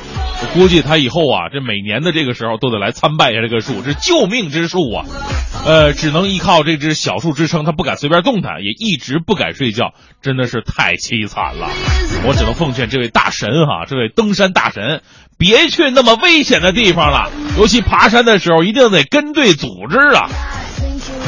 [0.41, 5.05] 我估计他以后啊，这每年的这个时候都得来参拜一下这棵树，这救命之树啊！
[5.63, 9.93] 呃，只能依靠这只小树支撑，他不敢随便动弹，也一直不敢睡觉，
[10.23, 11.69] 真的是太凄惨了。
[12.25, 15.03] 我只能奉劝这位大神哈、这位登山大神，
[15.37, 17.29] 别去那么危险的地方了，
[17.59, 20.27] 尤其爬山的时候一定得跟对组织啊！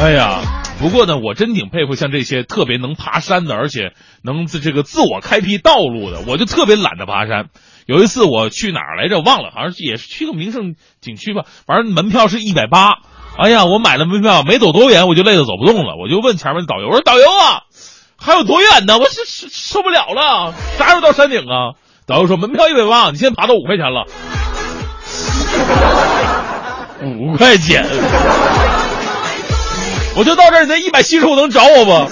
[0.01, 6.21] 哎呀，不过呢，我真挺佩服像这些特别能爬山的，而且能自这个自我开辟道路的。
[6.27, 7.45] 我就特别懒得爬山。
[7.85, 9.21] 有一次我去哪儿来着？
[9.21, 11.45] 忘了，好像也是去个名胜景区吧。
[11.65, 12.99] 反正门票是一百八。
[13.37, 15.95] 哎呀，我买了门票，没走多远我就累得走不动了。
[16.01, 17.63] 我就问前面导游，我说：“导游啊，
[18.17, 18.97] 还有多远呢？
[18.97, 24.05] 我是受受不了了，啥时候到山顶啊？”导游说：“门票一百八，你现在爬到五块钱了。”
[27.03, 27.83] 五块钱，
[30.15, 31.91] 我就到这儿，你那一百七十五能找我不？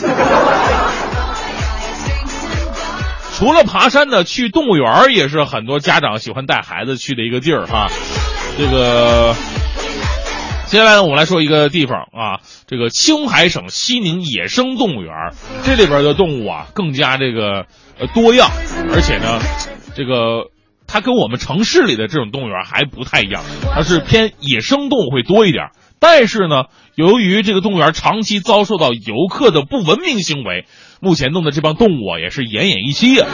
[3.37, 7.87] 除了爬山呢，去动物园也是很多家长喜欢带孩子去的一个地儿哈。
[8.57, 9.33] 这个，
[10.67, 15.13] 接下来呢，我们来说一个地方啊，这个青海省西宁野生动物园，
[15.63, 17.65] 这里边的动物啊更加这个
[17.99, 18.49] 呃多样，
[18.93, 19.39] 而且呢，
[19.95, 20.49] 这个。
[20.93, 23.41] 它跟我们城市里的这种动物园还不太一样，
[23.73, 25.69] 它是偏野生动物会多一点。
[26.01, 26.65] 但是呢，
[27.01, 30.67] 由于这个动物园长期遭受到游客的不文明行为，
[31.01, 33.27] 目前弄的这帮动物啊也是奄奄一息啊。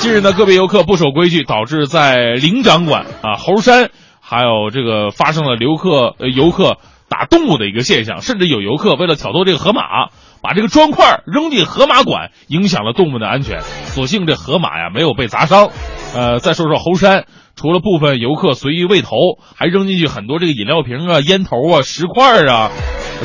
[0.00, 3.90] 近日呢，个别游客不守规矩，导致在灵长馆啊、猴山，
[4.20, 6.78] 还有这个发生了游客呃游客
[7.08, 10.08] 打动物的一个现象，甚至有游客为了挑逗这个河马。
[10.42, 13.60] 把这个砖块扔进河马馆，影响了动物的安全。
[13.60, 15.70] 所幸这河马呀没有被砸伤。
[16.16, 19.16] 呃，再说说猴山，除了部分游客随意喂头，
[19.54, 22.70] 还扔进去很多这个饮料瓶啊、烟头啊、石块啊。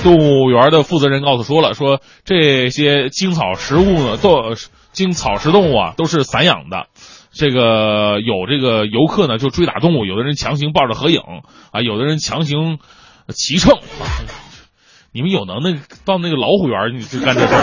[0.03, 4.53] 动物园的负责人告诉说了，说这些精草食物呢，都
[4.91, 6.85] 精草食动物啊都是散养的。
[7.31, 11.21] 这个有这个游客呢就追打动物，有的人强行抱着合影
[11.71, 12.77] 啊，有的人强行
[13.29, 13.79] 骑乘。
[15.11, 17.53] 你们有能耐到那个老虎园，你就干这事，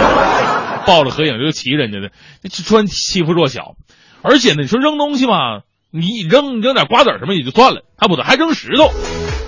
[0.89, 2.11] 抱着合影就骑人家的，
[2.49, 3.77] 专欺负弱小。
[4.23, 5.61] 而且呢，你说扔东西嘛，
[5.97, 8.89] 你扔扔点瓜子什么也就算了，他不得还扔石头？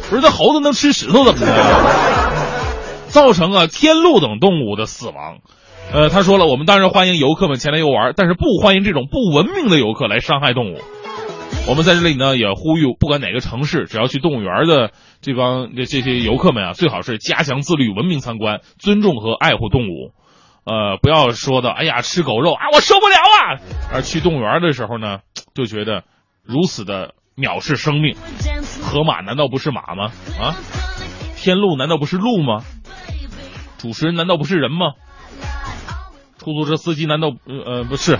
[0.09, 2.31] 不是这猴子能吃石头怎么的？
[3.11, 5.39] 造成啊天鹿等动物的死亡。
[5.93, 10.79] 呃，他说了，我们当然欢迎游客们前来游玩，但是不欢迎这种不文明的游客来伤害动物。
[11.69, 20.13] 我们在这里呢，也呼吁，不管哪个城市，只要去动物园的这帮这这些游客们啊，最好是加强自律、文明参观，尊重和爱护动物，
[20.65, 23.59] 呃，不要说的，哎呀，吃狗肉啊，我受不了啊！
[23.93, 25.19] 而去动物园的时候呢，
[25.55, 26.05] 就觉得
[26.47, 28.17] 如此的藐视生命。
[28.83, 30.13] 河马难道不是马吗？
[30.41, 30.57] 啊，
[31.37, 32.63] 天鹿难道不是鹿吗？
[33.79, 34.93] 主持人难道不是人吗？
[36.39, 38.17] 出租车司机难道呃不是？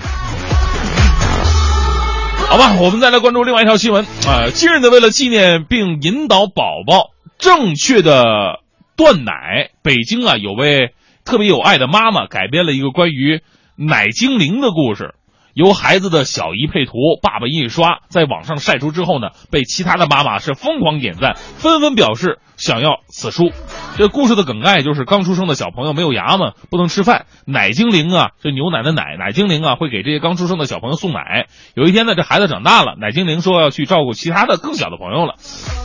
[2.49, 4.51] 好吧，我们再来关注另外一条新闻啊。
[4.53, 8.61] 近日呢，为了纪念并引导宝宝正确的
[8.97, 10.95] 断奶，北京啊有位
[11.25, 13.43] 特别有爱的妈妈改编了一个关于
[13.77, 15.16] 奶精灵的故事。
[15.57, 16.93] 由孩子的小姨配图，
[17.23, 23.51] 爸爸印刷，在网上晒出之后呢，被其他的妈妈是疯狂点赞，纷纷表示想要此书。
[23.97, 31.47] 这故事的梗概就是刚出生的小朋友没有牙嘛，不能吃饭，奶精灵啊，这牛奶的奶，奶精灵啊会给这些刚出生的小朋友送奶。
[31.75, 35.37] 有一天呢，这孩子长大了，奶精灵说要去照顾其他的更小的朋友了，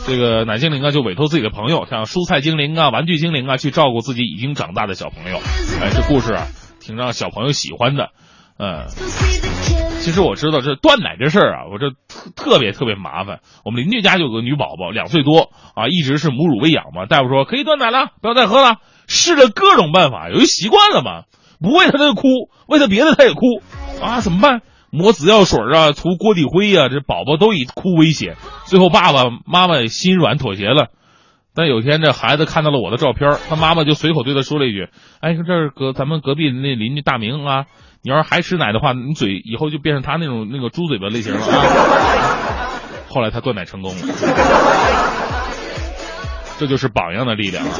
[0.06, 5.38] 这个奶精灵啊就委托自己的朋友，像蔬菜精灵啊、玩具精灵啊去照顾自己已经长大的小朋友。
[5.80, 6.46] 哎，这故事啊，
[6.78, 8.10] 挺让小朋友喜欢的。
[8.62, 8.86] 嗯，
[10.02, 13.40] 其实我知道这断奶这事儿啊，我这特特别特别麻烦。
[13.64, 17.06] 我们邻居家就有个女宝宝，两岁多啊，一直是母乳喂养嘛。
[17.06, 18.76] 大夫说可以断奶了，不要再喝了。
[19.08, 21.24] 试了各种办法，由于习惯了嘛，
[21.60, 22.22] 不喂他他就哭，
[22.68, 23.40] 喂她别的她也哭
[24.00, 24.62] 啊，怎么办？
[24.92, 28.36] 抹紫药水啊，涂锅底灰呀，这宝宝都以哭威胁。
[28.66, 30.86] 最后爸爸妈妈心软妥协了。
[31.54, 34.88] 但有天这孩子看到了我的照片，他妈妈就随口对他说了一句
[35.20, 37.66] ：“哎，说这是隔咱们隔壁那邻居大明啊。”
[38.04, 42.68] 你要是还吃奶的话，你嘴以后就变成他那种那个猪嘴巴类型了啊！
[43.08, 44.02] 后来他断奶成功了，
[46.58, 47.70] 这就是榜样的力量啊。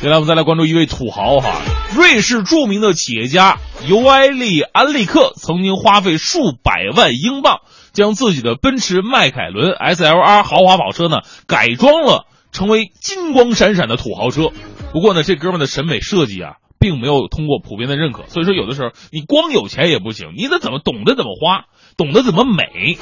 [0.00, 1.50] 接下来我们再来关注一位土豪哈，
[1.96, 3.58] 瑞士著名的企业家
[3.88, 7.58] 尤埃利安利克曾经花费数百万英镑，
[7.92, 12.26] 将自己的奔驰迈凯伦 SLR 豪华跑车呢改装了。
[12.52, 14.50] 成为金光闪闪的土豪车，
[14.92, 18.24] 不过呢，这哥们的审美设计啊，并没有通过普遍的认可。
[18.28, 21.64] 所以说，有的时候你光有钱也不行，你得怎么懂得怎么花，
[21.96, 22.98] 懂得怎么美。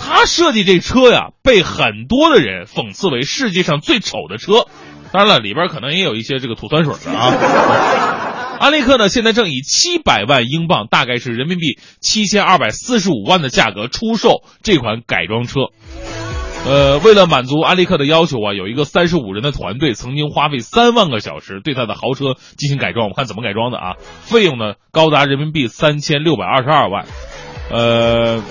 [0.00, 4.66] 他设计这车呀，被很多的人讽刺为世界上最丑的车。
[5.12, 8.56] 当然了，里边可能也有一些这个吐酸水的啊。
[8.58, 15.70] 安利克呢，现在正以七百万英镑，大概是人民币七千二百四十五万的价格出售这款改装车。
[16.64, 23.06] 呃，为了满足安利克的要求啊，有一个三十五人的团队曾经花费三万个小时对他的豪车进行改装。
[23.06, 23.96] 我们看怎么改装的啊？
[24.20, 27.04] 费用呢高达人民币三千六百二十二万。
[27.70, 28.42] 呃，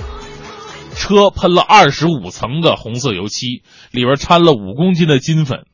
[0.94, 5.66] 车喷了二十五层的红色油漆，里边掺了五公斤的金粉，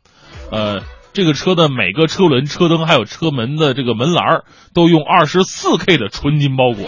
[0.52, 0.82] 呃，
[1.14, 4.44] 这个车的每个车轮、车灯还有车门的这个门栏
[4.76, 6.86] 都用二十四 K 的纯金包裹。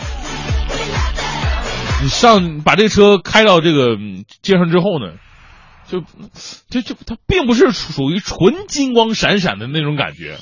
[2.03, 3.97] 你上把这车开到这个
[4.43, 5.13] 街上之后呢，
[5.89, 6.01] 就
[6.69, 10.37] 就就它并不是属于纯金光闪闪的那种感觉，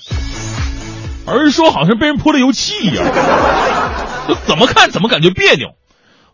[1.26, 3.06] 而是说好像被人泼了油漆一样，
[4.28, 5.70] 就怎么看怎么感觉别扭。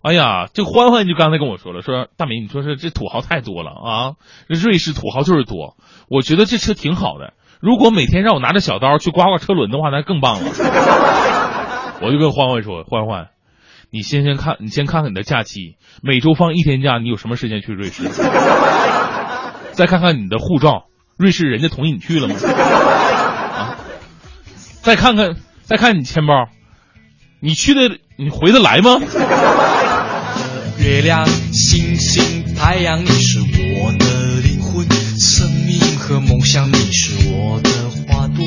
[0.02, 4.14] 哎呀，这欢欢就刚才跟我说了，说大明，你说是这土豪太多了啊，
[4.49, 5.77] 这瑞士土豪就是多。
[6.10, 10.52] 我觉得这车挺好的，如果每天让我拿着小刀去刮刮车轮的话，那更棒了。
[12.02, 13.30] 我就跟欢欢说，欢欢，
[13.94, 18.10] 你先先看，你先看看你的假期，每周放一天假，你有什么时间去瑞士？
[19.74, 22.34] 再看看你的护照，瑞士人家同意你去了吗？
[22.34, 23.78] 啊，
[24.82, 26.34] 再看看，再看你钱包，
[27.40, 28.99] 你去的，你回得来吗？
[30.80, 34.90] 月亮、星星、太阳，你是我的灵魂，
[35.20, 37.70] 生命和梦想，你是我的
[38.11, 38.44] 花朵，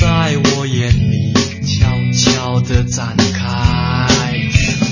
[0.00, 1.34] 在我眼里
[1.66, 1.86] 悄
[2.16, 4.08] 悄地展开。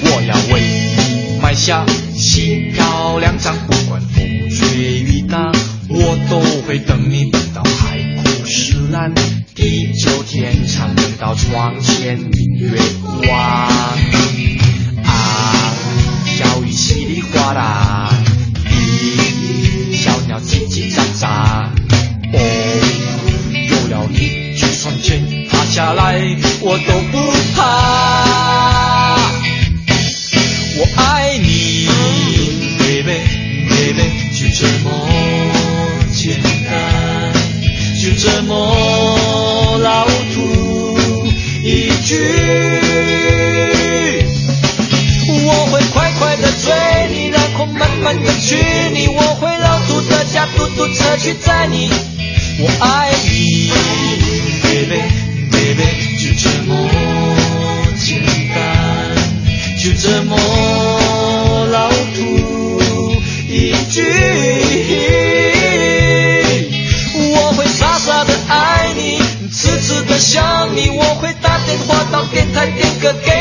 [0.02, 5.51] 我要为你埋下心漂两张，不管风吹雨打，
[5.89, 9.14] 我都会等你，等到海枯石烂，
[9.55, 13.39] 地久天长，等到窗前明月光。
[15.02, 15.74] 啊，
[16.27, 18.12] 小雨稀里哗啦，
[18.66, 21.60] 咦，小鸟叽叽喳喳。
[24.81, 26.19] 从，天塌下来，
[26.62, 29.15] 我都不怕。
[30.78, 31.86] 我爱你
[32.78, 33.20] ，baby
[33.69, 34.02] baby，
[34.32, 34.89] 就这么
[36.11, 36.73] 简单，
[38.02, 40.97] 就这么老土
[41.62, 42.16] 一句。
[45.43, 46.73] 我会快快的追
[47.15, 48.57] 你，然后慢慢的娶
[48.94, 49.09] 你。
[49.09, 51.90] 我会老土的驾嘟嘟车去载你。
[52.62, 53.70] 我爱你
[60.11, 60.37] 这么
[61.70, 64.03] 老土一句。
[67.32, 69.20] 我会傻傻的爱你，
[69.53, 70.91] 痴痴的想你。
[70.91, 73.40] 我会打电话到电台点歌给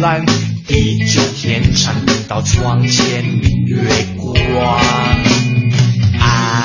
[0.00, 0.24] 蓝，
[0.66, 1.94] 地久天长，
[2.28, 3.76] 到窗前明月
[4.16, 4.34] 光。
[6.18, 6.64] 啊，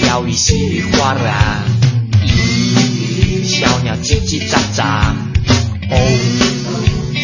[0.00, 1.62] 小雨稀里哗啦，
[2.24, 5.14] 咦，小鸟叽叽喳喳。
[5.90, 5.94] 哦，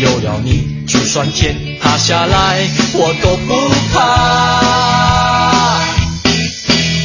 [0.01, 3.55] 有了你，就算天塌下来，我都不
[3.95, 3.99] 怕。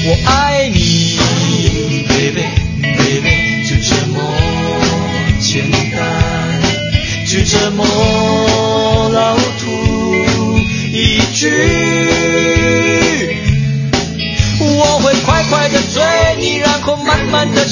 [0.05, 0.82] 我爱你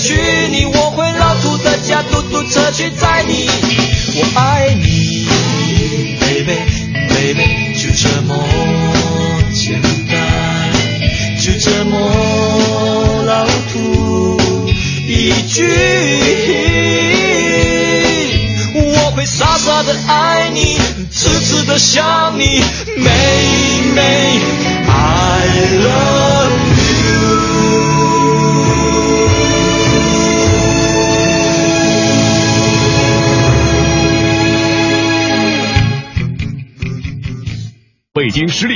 [0.02, 0.66] 娶你。
[0.66, 3.48] 我会老土的驾嘟嘟车去载你。
[4.16, 5.28] 我爱你
[6.20, 6.58] ，baby
[7.08, 8.36] baby，就这么
[9.54, 10.18] 简单。
[11.40, 14.40] 就这么老土
[15.08, 15.64] 一句，
[18.76, 20.78] 我会傻傻的爱你，
[21.12, 22.62] 痴痴的想你，
[22.98, 23.10] 妹
[23.96, 24.40] 妹
[24.88, 25.48] ，I
[25.80, 26.41] love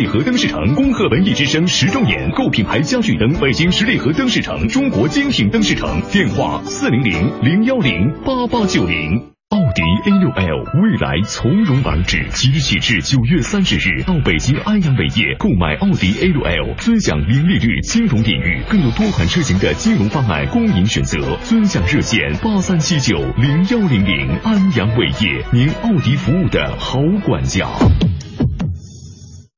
[0.08, 9.22] 和灯饰城恭贺文艺之声十周年，购品牌家具灯，北京十里河灯饰城，中国精品灯饰城，电话四零零零幺零八八九零。
[9.50, 21.38] 奥迪 A 六 L 未来从容而至，即日起至九月三十日，到北京安阳伟业购买奥迪 A 六 L，尊享零利率金融领域，更有多款车型的金融方案供您选择。
[21.44, 27.68] 尊享热线八三七九零幺零零，安阳伟业，您奥迪服务的好管家。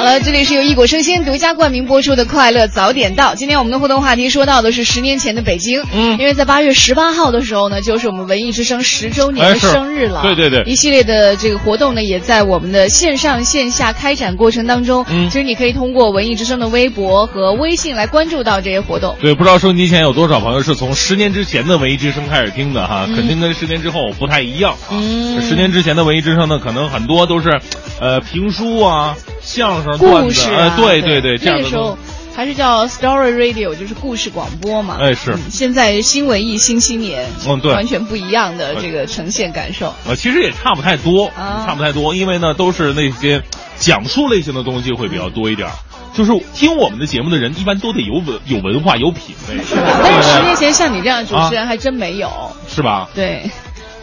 [0.00, 3.32] 好了，这里是由一果生鲜独家冠名播出的《快乐早点到》。
[3.36, 10.22] 今天我们的互动话题说到的是十年前的北京，嗯，因为在八月十八号的时候呢，就是我们文艺之声十周年的生日了。
[10.22, 15.04] 对对对一系列的这个活动呢，也在我们的线上线下开展过程当中。
[15.10, 19.14] 嗯其实你可以通过文艺之声的微博和微信来关注到这些活动。
[19.20, 24.74] 对，不知道收音机前有多少朋友是从十年之前的文艺之声开始听的哈，嗯肯定跟十年之后不太一样。
[24.90, 27.60] 嗯十年之前的文艺之声呢，可能很多都是，
[28.00, 31.96] 呃，评书啊、相声、故段子，事对对对，这个时候
[32.34, 34.96] 还是叫 Story Radio，就是故事广播嘛。
[35.00, 39.94] 哎是嗯现在新文艺新青年，嗯对完全不一样的这个呈现感受。
[40.06, 43.42] 呃，其实也差不太多，啊差不太多，因为呢都是那些
[43.78, 45.74] 讲述类型的东西会比较多一点儿。
[46.12, 52.28] 就是听我们的节目的人，一般都得有文有文化有品味，是 吧但是十年前像你这样的主持人还真没有。
[52.68, 53.08] 是吧？
[53.14, 53.48] 对，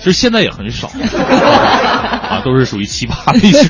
[0.07, 0.89] 其实现在也很少。
[2.27, 3.69] 啊，都是属于奇葩类型。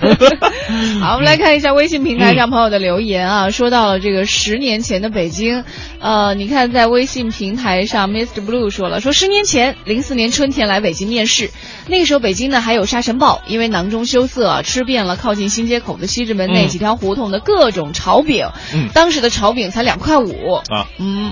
[1.02, 5.64] 好，我们来看一下微信平台上朋友的留言啊，说到了这个十年前的北京，
[6.00, 8.46] 呃，你看在微信平台上，Mr.
[8.46, 11.50] Blue 说了，说十年前，零四年春天来北京面试，
[11.88, 16.68] 那个时候北京呢还有沙尘暴，因为囊中羞涩啊，吃遍了靠近新街口的西直门那嗯。
[16.68, 18.90] 几条胡同的各种炒饼，嗯。
[18.94, 21.32] 当时的炒饼才两块五，啊，嗯，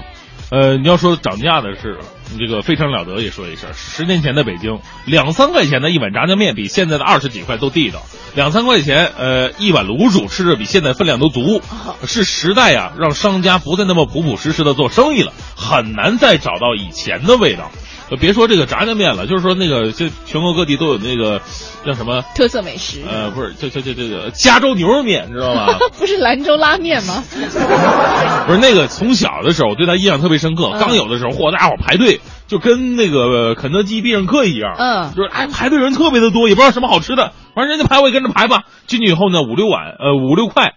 [0.52, 1.98] 呃，你要说涨价的是，
[2.38, 8.04] 这个非常了得也说一声，十年前的北京，两三块钱的一碗炸酱面比现在的二十几块都地道，
[8.36, 11.62] 两三块钱，呃，一碗卤煮吃着比现在分量都足，
[12.06, 17.72] 是时代呀、让商家不再那么朴朴实实的做生意了，很难再找到以前的味道。
[18.10, 21.42] 呃，别说这个炸酱面了，就是说那个，就全国各地都有那个
[21.86, 25.68] 叫什么特色美食，呃，不是，就就就这个加州牛肉面，知道吗？
[25.98, 27.24] 不是兰州拉面吗？
[28.48, 30.70] 不是那个，从小的时候我对他印象特别深刻。
[30.74, 38.64] 嗯刚有的时候，嚯，大家伙排队，就跟那个肯德基必胜客一样，嗯就是哎排队人特别的多，也不知道什么好吃的，反正人家排我也跟着排吧。
[38.88, 40.74] 进去以后呢，五六碗，呃，五六块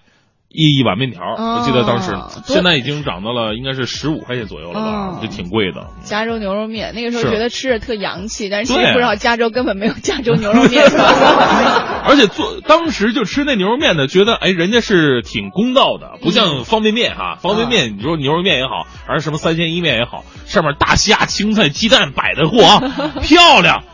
[0.50, 2.16] 一一碗面条，我记得当时，
[2.46, 5.88] 现在已经涨到了应该是十五块钱左右了吧，嗯就挺贵的。
[6.04, 10.84] 加州牛肉面，那个时候觉得吃着特洋气，但是现对在不知道加州根本没有加州牛肉面。
[12.08, 17.36] 而且做当时就吃那牛肉面的，觉得哎，人家是挺公道的，不嗯像方便面哈。
[17.40, 22.80] 方便面，你说牛肉面也好，还是什么三鲜意面也好，上面大虾、青菜、鸡蛋摆的货啊，
[23.20, 23.84] 漂亮。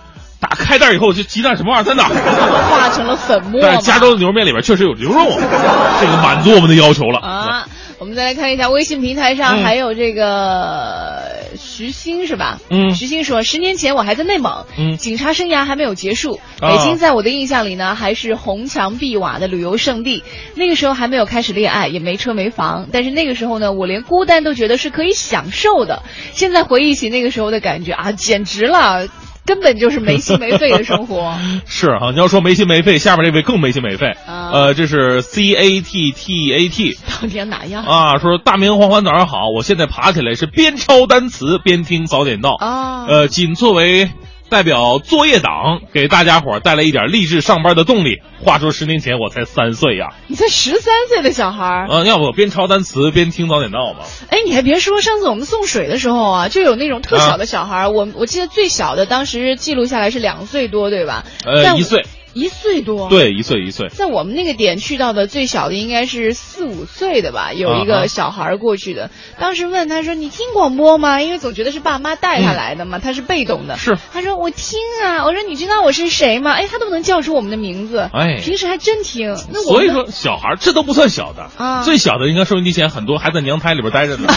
[0.45, 2.11] 打开袋以后，这鸡蛋什么玩意儿在哪儿？
[2.69, 3.61] 化成了粉末。
[3.62, 7.19] 但是加州的牛肉面里边确实有牛肉啊，这个满足我们的要求了。
[7.21, 7.66] 啊，
[7.99, 11.23] 我们再来看一下微信平台上嗯还有这个
[11.57, 12.59] 徐鑫是吧？
[12.69, 16.39] 嗯徐鑫说，十年前我还在内蒙，嗯警察生涯还没有结束。
[16.61, 20.23] 啊北京在我的印象里呢，还是红墙碧瓦的旅游胜地。
[20.57, 26.03] 那个时候还没有开始恋爱，也没车没房，但是那个时候呢，我连孤单都觉得是可以享受的。
[26.35, 29.07] 现在回忆起那个时候的感觉啊，简直了。
[29.47, 34.07] 根本就是没心没肺的生活， 是哈、你要说没心没肺，下面这位更没心没肺。
[34.27, 34.51] 啊。
[34.53, 37.85] 呃，这是 C A T T A T 到底要哪样？
[37.85, 42.57] 啊，说大明黄欢早上好，我现在爬起来是边抄单词边听早点到。
[42.59, 44.11] 啊呃，仅作为
[44.49, 48.21] 代表作业党，给大家伙儿带来一点励志上班的动力。
[48.43, 54.05] 话说十年前我才三岁呀，你才十三岁的小孩儿，嗯，要不我边抄单词边听早点到吧？
[54.29, 61.25] 哎，你还别说，上次我们送水的时候啊，就有那种特小的小孩儿，我我记得最小的当时记录下来是两岁多，对吧？
[61.45, 62.05] 呃，一岁，
[62.35, 63.09] 一岁多。。
[63.09, 63.89] 对，一岁一岁。
[63.89, 69.11] 在我们那个点去到的最小的应该是四五岁的吧，有一个小孩过去的。
[69.39, 73.74] 当时问他说：“你听广播吗？”因为总觉得是爸妈带他来的嘛，他是被动的。
[73.74, 73.98] 嗯是。
[74.12, 78.11] 他说：“我听啊。”我说：“你知道我是谁吗？”哎，他都能叫出我们的名字。
[78.12, 79.36] 哎平时还真听。
[79.52, 84.28] 那我所以说，小孩这都不算小的，啊最小的应该收音机前很多还在娘胎里边待着呢，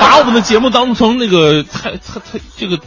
[0.00, 2.78] 把我们的节目当成那个胎胎胎这个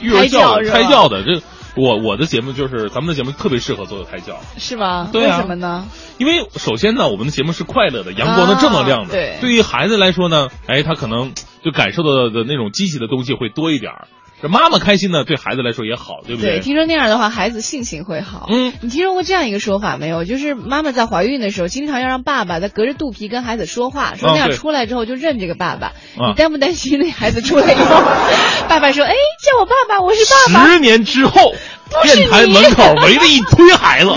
[0.00, 1.22] 育儿教胎教胎教的。
[1.22, 1.40] 这
[1.78, 5.08] 我我的节目就是咱们的节目特别适合做胎教，是吗？
[5.12, 5.86] 对啊为什么呢？
[6.18, 9.12] 因为首先呢，我们的节目是快乐的、阳光的、啊正能量的。
[9.14, 11.32] 对对于孩子来说呢，哎，他可能
[11.64, 14.08] 就感受到的那种积极的东西会多一点儿。
[14.40, 18.46] 这妈妈开心呢，对孩子来说也好，对不对，对听说那样的话，孩子性情会好。
[18.50, 20.24] 嗯，你听说过这样一个说法没有？
[20.24, 25.88] 就是妈妈在怀孕的时候，经常要让爸爸在隔着肚皮跟孩子说话，说那样出来之后就认这个爸爸。
[25.88, 28.02] 啊你担不担心那孩子出来以后，
[28.68, 29.12] 爸爸说：“哎，
[29.42, 30.68] 叫我爸爸，我是爸爸。
[30.72, 31.54] 十年之后，
[32.02, 34.10] 电台门口围了一 堆孩子，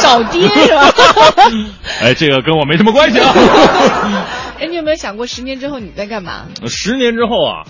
[0.00, 0.92] 找爹是吧？
[2.02, 3.34] 哎，这个跟我没什么关系啊。
[4.58, 6.46] 哎，你有没有想过十年之后你在干嘛？
[6.66, 7.64] 十年之后啊，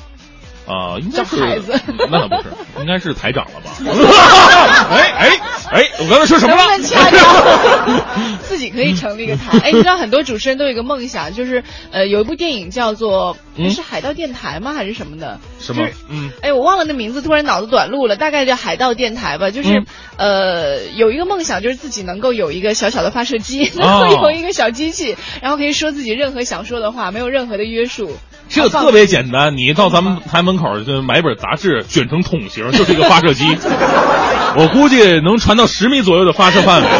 [0.70, 1.80] 啊、应该是叫孩子
[2.10, 2.48] 那倒不是，
[2.80, 3.70] 应该是台长了吧？
[4.90, 5.40] 哎哎，
[5.72, 6.86] 哎，我刚才说什么能不能了？
[6.86, 8.36] 掐掉？
[8.42, 9.58] 自己可以成立一个台。
[9.64, 14.72] 哎，你知道很多主持人都有一个梦想，就是呃，有一部电影叫做嗯是海盗电台吗？
[14.72, 15.40] 还是什么的？
[15.58, 15.94] 什么就是？
[16.08, 19.50] 嗯，哎，我忘了那名字，突然脑子短路了，大概叫海盗电台吧。
[19.50, 19.86] 就是、嗯
[20.16, 28.16] 呃，有一个梦想，就是自己能够有一个小小的发射机，哦能够有一个小机器，然后可以说自己任何想说的话，没有任何的约束。
[28.50, 33.44] 这个特别简单，你到咱们台门口就买本杂志，卷成桶形，就是一个发射机。
[34.58, 36.88] 我估计能传到十米左右的发射范围。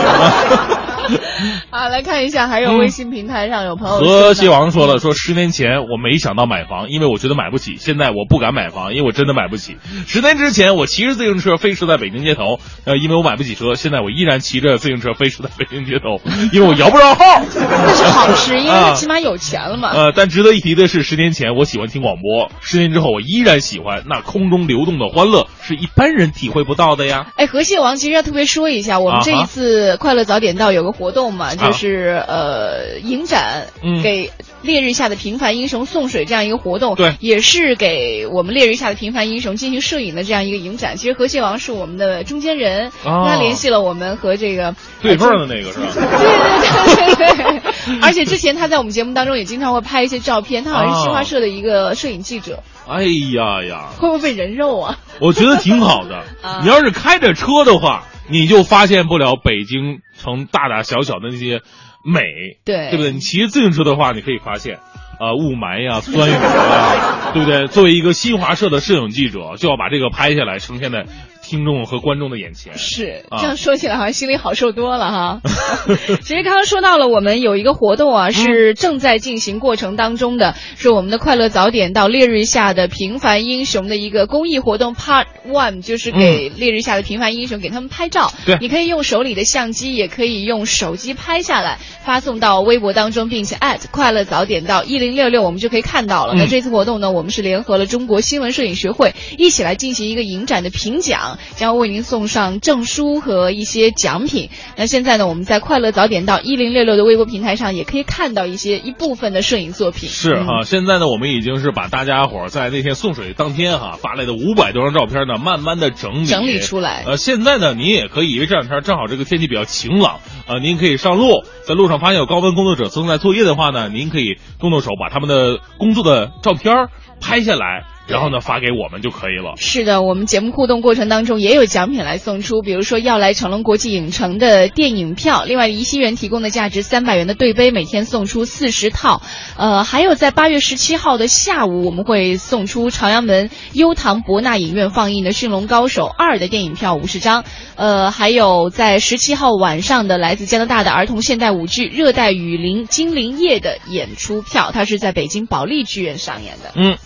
[1.81, 7.77] 啊，来看一下，还有微信平台上有朋友说和呢西王说了，说十年前我没想到买房，因为我觉得买不起。
[7.79, 9.79] 现在我不敢买房，因为我真的买不起。
[10.07, 13.75] 十年之前我骑着自行车飞驰在北京街头，呃，因为我买不起车。
[13.77, 16.21] 现在我依然骑着自行车飞驰在北京街头，
[16.53, 17.25] 因为我摇不着号。
[17.55, 19.91] 那是好事， 因为起码有钱了嘛。
[19.95, 24.03] 呃，但值得一提的是，十年前我喜欢听广播，十年之后我依然喜欢。
[24.07, 27.29] 那空中流动的欢乐是一般人体会不到的呀。
[27.37, 34.31] 哎，河蟹王其实要特别说一下，我们这一次快乐早点到有个活动嘛，就是呃影展，嗯给
[34.63, 40.97] 烈日下的平凡英雄送水这样一个活动，对，也是给我们烈日下的平凡英雄进行摄影的这样一个影展。
[40.97, 45.87] 其实河蟹王是我们的中间人，哦他联系了我们和这个对缝的那个是吧？
[46.97, 54.99] 对对对对，而且之前他在我们节目当中也经常会拍一些照片，他好像是新华社的一个摄影记者，哎呀呀，会不会被人肉啊？
[55.21, 56.61] 我觉得挺好的 啊。
[56.63, 61.61] 你要是开着车的话，你就发现不了北京城大大小小的那些
[62.05, 62.23] 美，
[62.65, 63.13] 对对不对？
[63.13, 64.79] 你骑自行车的话，你可以发现。
[65.21, 67.67] 啊，雾霾呀、酸雨呀，对不对？
[67.67, 71.05] 作为一个新华社的摄影记者，就要把这个拍下来，呈现在
[71.43, 72.77] 听众和观众的眼前。
[72.79, 75.41] 是啊这样说起来，好像心里好受多了哈。
[76.23, 88.33] 其实刚刚说到了，我们有一个活动啊，是正在进行过程当中的，是我们的快乐早点到烈日下的平凡英雄的一个公益活动 Part One，就是给烈日下的平凡英雄给他们拍照。
[88.47, 93.57] 对你可以用手里的相机，也可以用手机拍下来，发送到微博当中，并且
[93.91, 96.35] 快乐早点到一零六六，我们就可以看到了。
[96.35, 104.51] 嗯那这次活动呢，我们是联合了中国新闻摄影学会，一起来进行一个影展的评奖，将为您送上证书和一些奖品。
[104.77, 110.09] 那现在呢，我们在快乐早点到一零六六的微博平台上，也可以看到一些一部分的摄影作品。
[110.09, 126.89] 嗯是哈，现在呢，我们已经是把大家伙儿在那天送水当天哈发来的五百多张照片呢，慢慢的整理整理出来呃，现在呢，您也可以，因为这两天正好这个天气比较晴朗，呃，您可以上路，在路上发现有高温工作者正在作业的话呢，您可以动动手把他们的工作的照片
[127.21, 129.55] 拍下来，然后呢发给我们就可以了。
[129.57, 139.23] 是的，我们节目互动过程当中也有奖品来送出，比如说要来成龙国际影城的电影票，另外怡熙园提供的价值三百元的对杯，每天送出四十套。
[139.57, 147.45] 呃，还有在八月十七号的下午，我们会送出朝阳门优唐博纳影院放映的《驯龙高手二》的电影票五十张。
[147.77, 156.73] 呃，还有在十七号晚上的来自加拿大的儿童现代舞剧《热带雨林精灵夜》的演出票，它是在北京保利剧院上演的。
[156.75, 156.99] 嗯。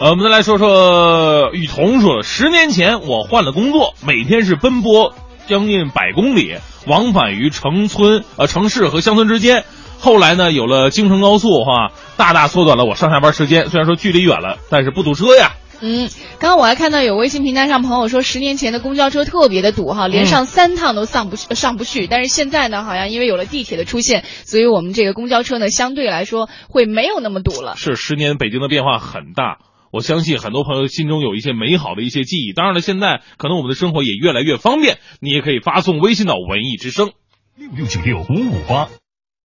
[0.00, 5.14] 呃，我们再来说说雨桐说，十年前我换了工作，每天是奔波
[5.46, 6.56] 将近百公里，
[6.88, 9.64] 往返于城村、呃城市和乡村之间。
[10.00, 13.68] 后来呢，有了京承高速哈，大大缩短了我上下班时间。
[13.68, 15.52] 虽然说距离远了，但是不堵车呀。
[15.80, 16.10] 嗯，
[16.40, 22.08] 刚刚我还看到有微信平台上朋友说，十年前的公交车特别的堵哈，连上三趟都上不去、上不去。
[22.08, 27.74] 但是现在呢，好像因为有了地铁的出现，所以我们这个公交车呢，相对来说会没有那么堵了。
[27.76, 29.58] 是十年北京的变化很大，
[29.94, 32.52] 我相信很多朋友心中有一些美好的一些记忆。
[32.52, 37.12] 当然了，现在可能我们的生活也越来越方便，你也可以发送微信到文艺之声
[37.56, 38.88] 六六九六五五八。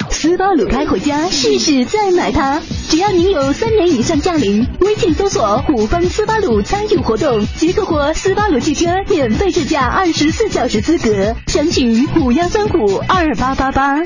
[0.08, 2.62] 斯巴鲁开回家，试试再买它。
[2.88, 11.36] 只要您有三年以上驾龄，微信搜索“虎方斯巴鲁”参与活动，即可获斯巴鲁汽车免费试驾二十四小时资格。
[11.46, 13.98] 详询五幺三五二八八八。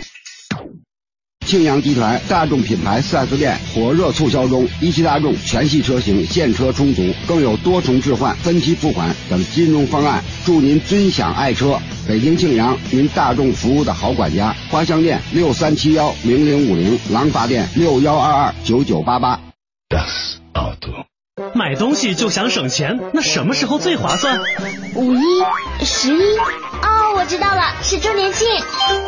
[1.53, 11.79] 庆阳集团大众品牌 4S 店火热促销中，一汽大众全系车型现车充足，更有多重置换、分期付款等金融方案，祝您尊享爱车。
[12.09, 14.57] 北京庆阳，您大众服务的好管家。
[14.71, 19.39] 花乡店六三七幺零零五零，廊坊店六幺二二九九八八。
[21.55, 24.41] 买东西就想省钱，那什么时候最划算？
[24.95, 25.21] 五一、
[25.85, 26.21] 十一，
[27.13, 28.49] 哦，我知道了，是周年庆。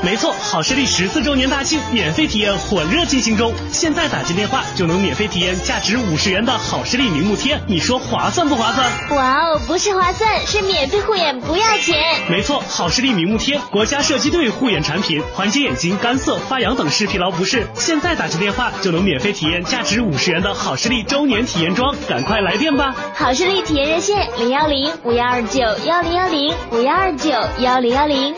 [0.03, 8.87] 没错，好视力十四周年大庆免费体验火热进行中，现在打进电话就能免费体验价值五十元的好视力明目贴，你说划算不划算？
[9.17, 11.97] 哇哦，不是划算，是免费护眼不要钱。
[12.29, 17.67] 没错，好视力明目贴，国家射击队护眼产品，缓解眼睛干涩、发痒等视疲劳不适。
[17.75, 22.95] 现在打进电话就能免费体验价值五十元的好视力周年体验装，赶快来电吧！
[23.15, 27.94] 好视力体验热线零幺零五幺二九幺零幺零五幺二九幺零。
[27.95, 28.35] 幺零。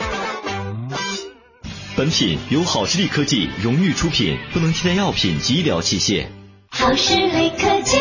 [1.96, 6.26] 本品由好视力科技荣誉出品，不能替代药品及医疗器械。
[6.68, 7.96] 好视力科技。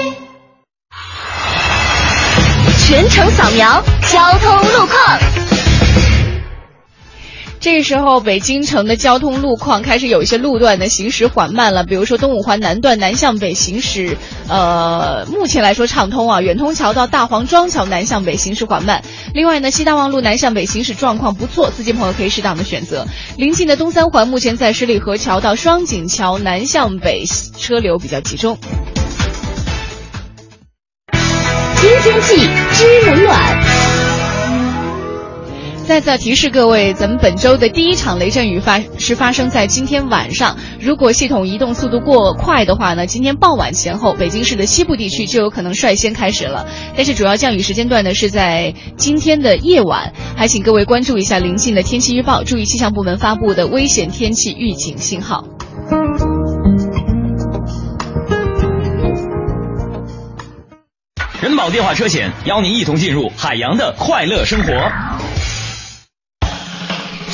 [2.86, 5.35] 全程扫描交通路况。
[7.66, 16.42] 这个时候，北京城的交通路况开始有一些路段的行驶缓慢了，比如说东五环南段南向北行驶，呃，目前来说畅通啊。
[16.42, 19.02] 远通桥到大黄庄桥南向北行驶缓慢。
[19.34, 23.08] 另外呢，西大望路南向北行驶状况不错，司机朋友可以适当的选择。
[23.36, 28.60] 临近的东三环目前在十里河桥到双井桥南向北车流比较集中。
[31.78, 33.75] 新天气知冷暖。
[35.88, 40.58] 再次提示各位，咱们本周的第一场雷阵雨发是发生在今天晚上。
[40.82, 46.66] 如果系统移动速度过快的话呢，今天傍晚前后，北京市的西部地区就有可能率先开始了。
[46.96, 55.46] 但是主要降雨时间段呢是在今天的夜晚，还请各位关注一下临近的天气预报，注意气象部门发布的危险天气预警信号。
[61.42, 64.74] 人保电话车险邀您一同进入海洋的快乐生活。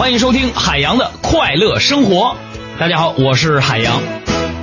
[0.00, 2.34] 欢迎收听海洋的快乐生活。
[2.78, 4.00] 大家好，我是海洋。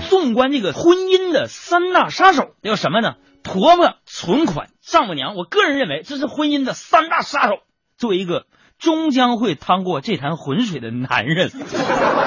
[0.10, 3.18] 纵观这个婚姻的三大杀手叫什么呢？
[3.44, 5.36] 婆婆、存款、丈母娘。
[5.36, 7.60] 我个人认为这是婚姻的三大杀手。
[8.00, 8.48] 作为一个
[8.80, 11.52] 终将会趟过这潭浑水的男人，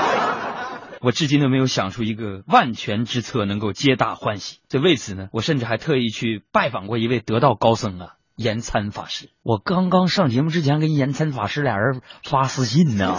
[1.03, 4.59] 我至今都没有想出一个万全之策能够皆大欢喜。
[4.69, 8.13] 这为此呢，我甚至还特意去拜访过一位得道高僧啊。
[8.41, 13.19] 延参法师，我刚刚上节目之前跟延参法师俩人发私信呢，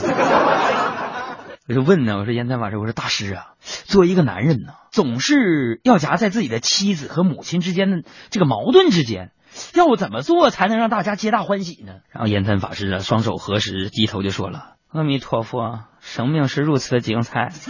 [1.70, 3.50] 我就问呢，我说延参法师，我说大师啊，
[3.86, 7.98] 作为一个男人呢，总是要夹在自己的妻子和母亲之间的
[8.32, 9.30] 这个矛盾之间，
[9.76, 11.98] 要我怎么做才能让大家皆大欢喜呢？
[12.10, 17.50] 然后延参法师啊，双手合十，低头就说了：“阿弥陀佛，生命是如此的精彩。”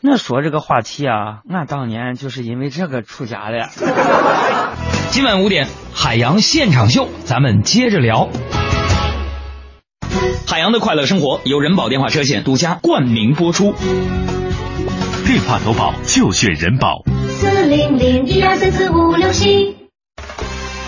[0.00, 3.68] 那说这个话题啊，俺当年就是因为这个出家的。
[5.12, 8.30] 今晚五点，海洋现场秀，咱们接着聊。
[10.46, 13.74] 海洋的快乐生活由人保电话车险独家冠名播出。
[15.26, 17.02] 电话投保就选人保。
[17.28, 19.76] 四零零一二三四五六七。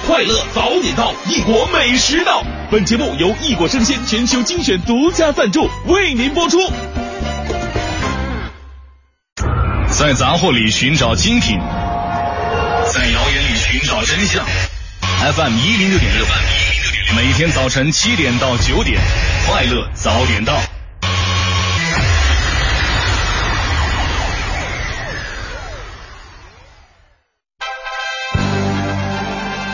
[0.07, 2.43] 快乐早点到，异国美食到。
[2.71, 6.57] 本节目由异国生鲜全球精选独家赞助，为您播出。
[9.91, 11.59] 在杂货里寻找精品，
[12.87, 13.24] 在谣言里
[13.75, 14.47] 寻找真相。
[15.35, 16.25] FM 一零六点六，
[17.17, 19.01] 每天早晨七点到九点，
[19.49, 20.57] 快乐早点到。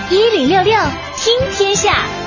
[0.09, 0.81] 一零六六
[1.19, 2.20] 听天下。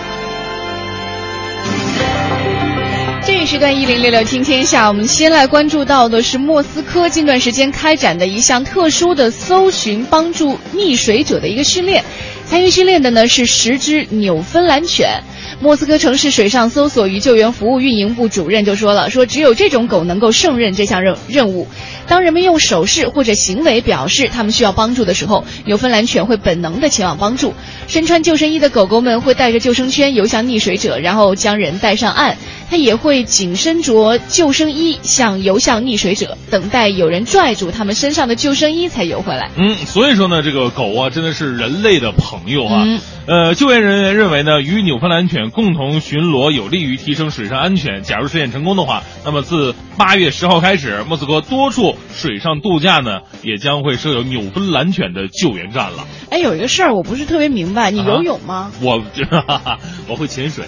[3.44, 12.06] 一时段一零六六听天下，我们先来关注到的是莫斯科近段时间开展的一项特殊的搜寻帮助溺水者的一个训练。
[12.46, 15.22] 参与训练的呢是十只纽芬兰犬。
[15.60, 21.68] 莫斯科城市水上搜索与救援服务运营部主任就说了，说只有这种狗能够胜任这项任任务。
[22.08, 27.54] 当人们用手势或者行为表示他们需要帮助的时候，纽芬兰犬会本能的前往帮助。
[27.88, 32.38] 身穿救生衣的狗狗们会带着救生圈游向溺水者，然后将人带上岸。
[32.70, 39.52] 它也会紧身着救生衣向游向溺水者，等待有人拽住他们身上的救生衣才游回来。
[39.58, 42.84] 嗯，所以说呢，这个狗啊，真的是人类的朋友啊。
[42.84, 48.02] 嗯呃，救援人员认为呢，与纽芬兰犬共同巡逻有利于提升水上安全。
[48.04, 56.08] 假如实验成功的话，那么自八月十号开始，莫斯科多处水上度假呢，也将会设有纽芬兰犬的救援站了。
[56.30, 58.72] 哎，有一个事儿我不是特别明白，你游泳吗？
[58.82, 59.04] 我
[60.08, 60.66] 我会潜水。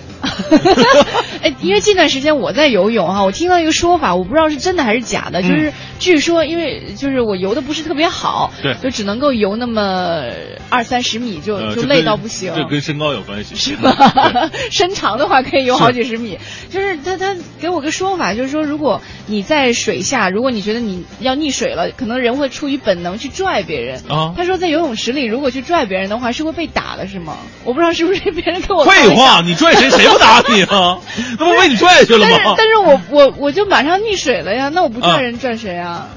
[1.42, 10.24] 哎，因为近段时间我在游泳哈、我听到一个说法，我不知道是真的还是假的，就是据说因为就是我游的不是特别好，对就只能够游那么
[10.70, 12.52] 二三十米就、呃，就累到不行。
[12.56, 14.50] 这跟身高有关系， 是吧？
[14.72, 16.38] 身长的话可以游好几十米。
[16.70, 24.02] 就是他他给我个说法，就是说如果你在水下，如果你觉得你要溺水了，可能人会出于本能去拽别人。
[24.10, 27.38] 啊他说在游泳池里，如果去拽别人的话，是会被打的，是吗？
[27.64, 31.00] 我不知道是不是别人跟我废话，你拽谁谁不打你啊？
[31.40, 32.54] 那不被你拽下去了但是吗？
[32.58, 36.10] 但是我我我就马上溺水了呀，那我不啊拽人拽谁啊？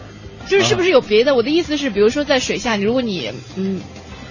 [0.48, 1.34] 就是是不是有别的？
[1.34, 3.80] 我的意思是，比如说在水下，你如果你嗯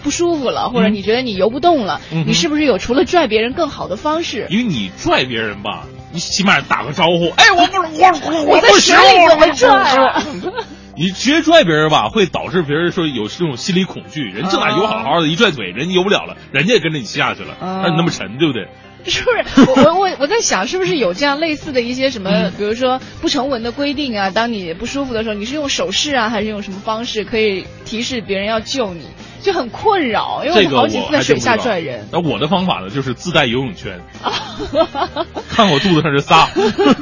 [0.03, 4.47] 不舒服了，或者嗯你觉得你游不动了，嗯你是不是有除了拽别人更好的方式？
[4.49, 9.69] 因为你拽别人吧，你起码打个招呼，哎，我不是我我我在不行，水里怎么拽
[10.07, 10.23] 啊？
[10.95, 14.23] 你直接拽别人吧，会导致别人说有这种心理恐惧。
[14.23, 18.67] 人正在游好好的，一拽腿，人游不了了，人家也跟着你下去了，啊那你那么沉，对不对？
[19.05, 19.69] 是不是？
[19.69, 24.31] 我我我我在想，是不是有这样类似的一些什嗯么，比如说不成文的规定啊？
[24.31, 29.05] 当你不舒服的时候，你是用手势啊，还是用什么方式可以提示别人要救你？
[29.41, 32.07] 就很困扰，因为我好几次在水下拽人。
[32.11, 33.99] 那我的方法呢，就是自带游泳圈，
[35.49, 36.49] 看我肚子上这仨。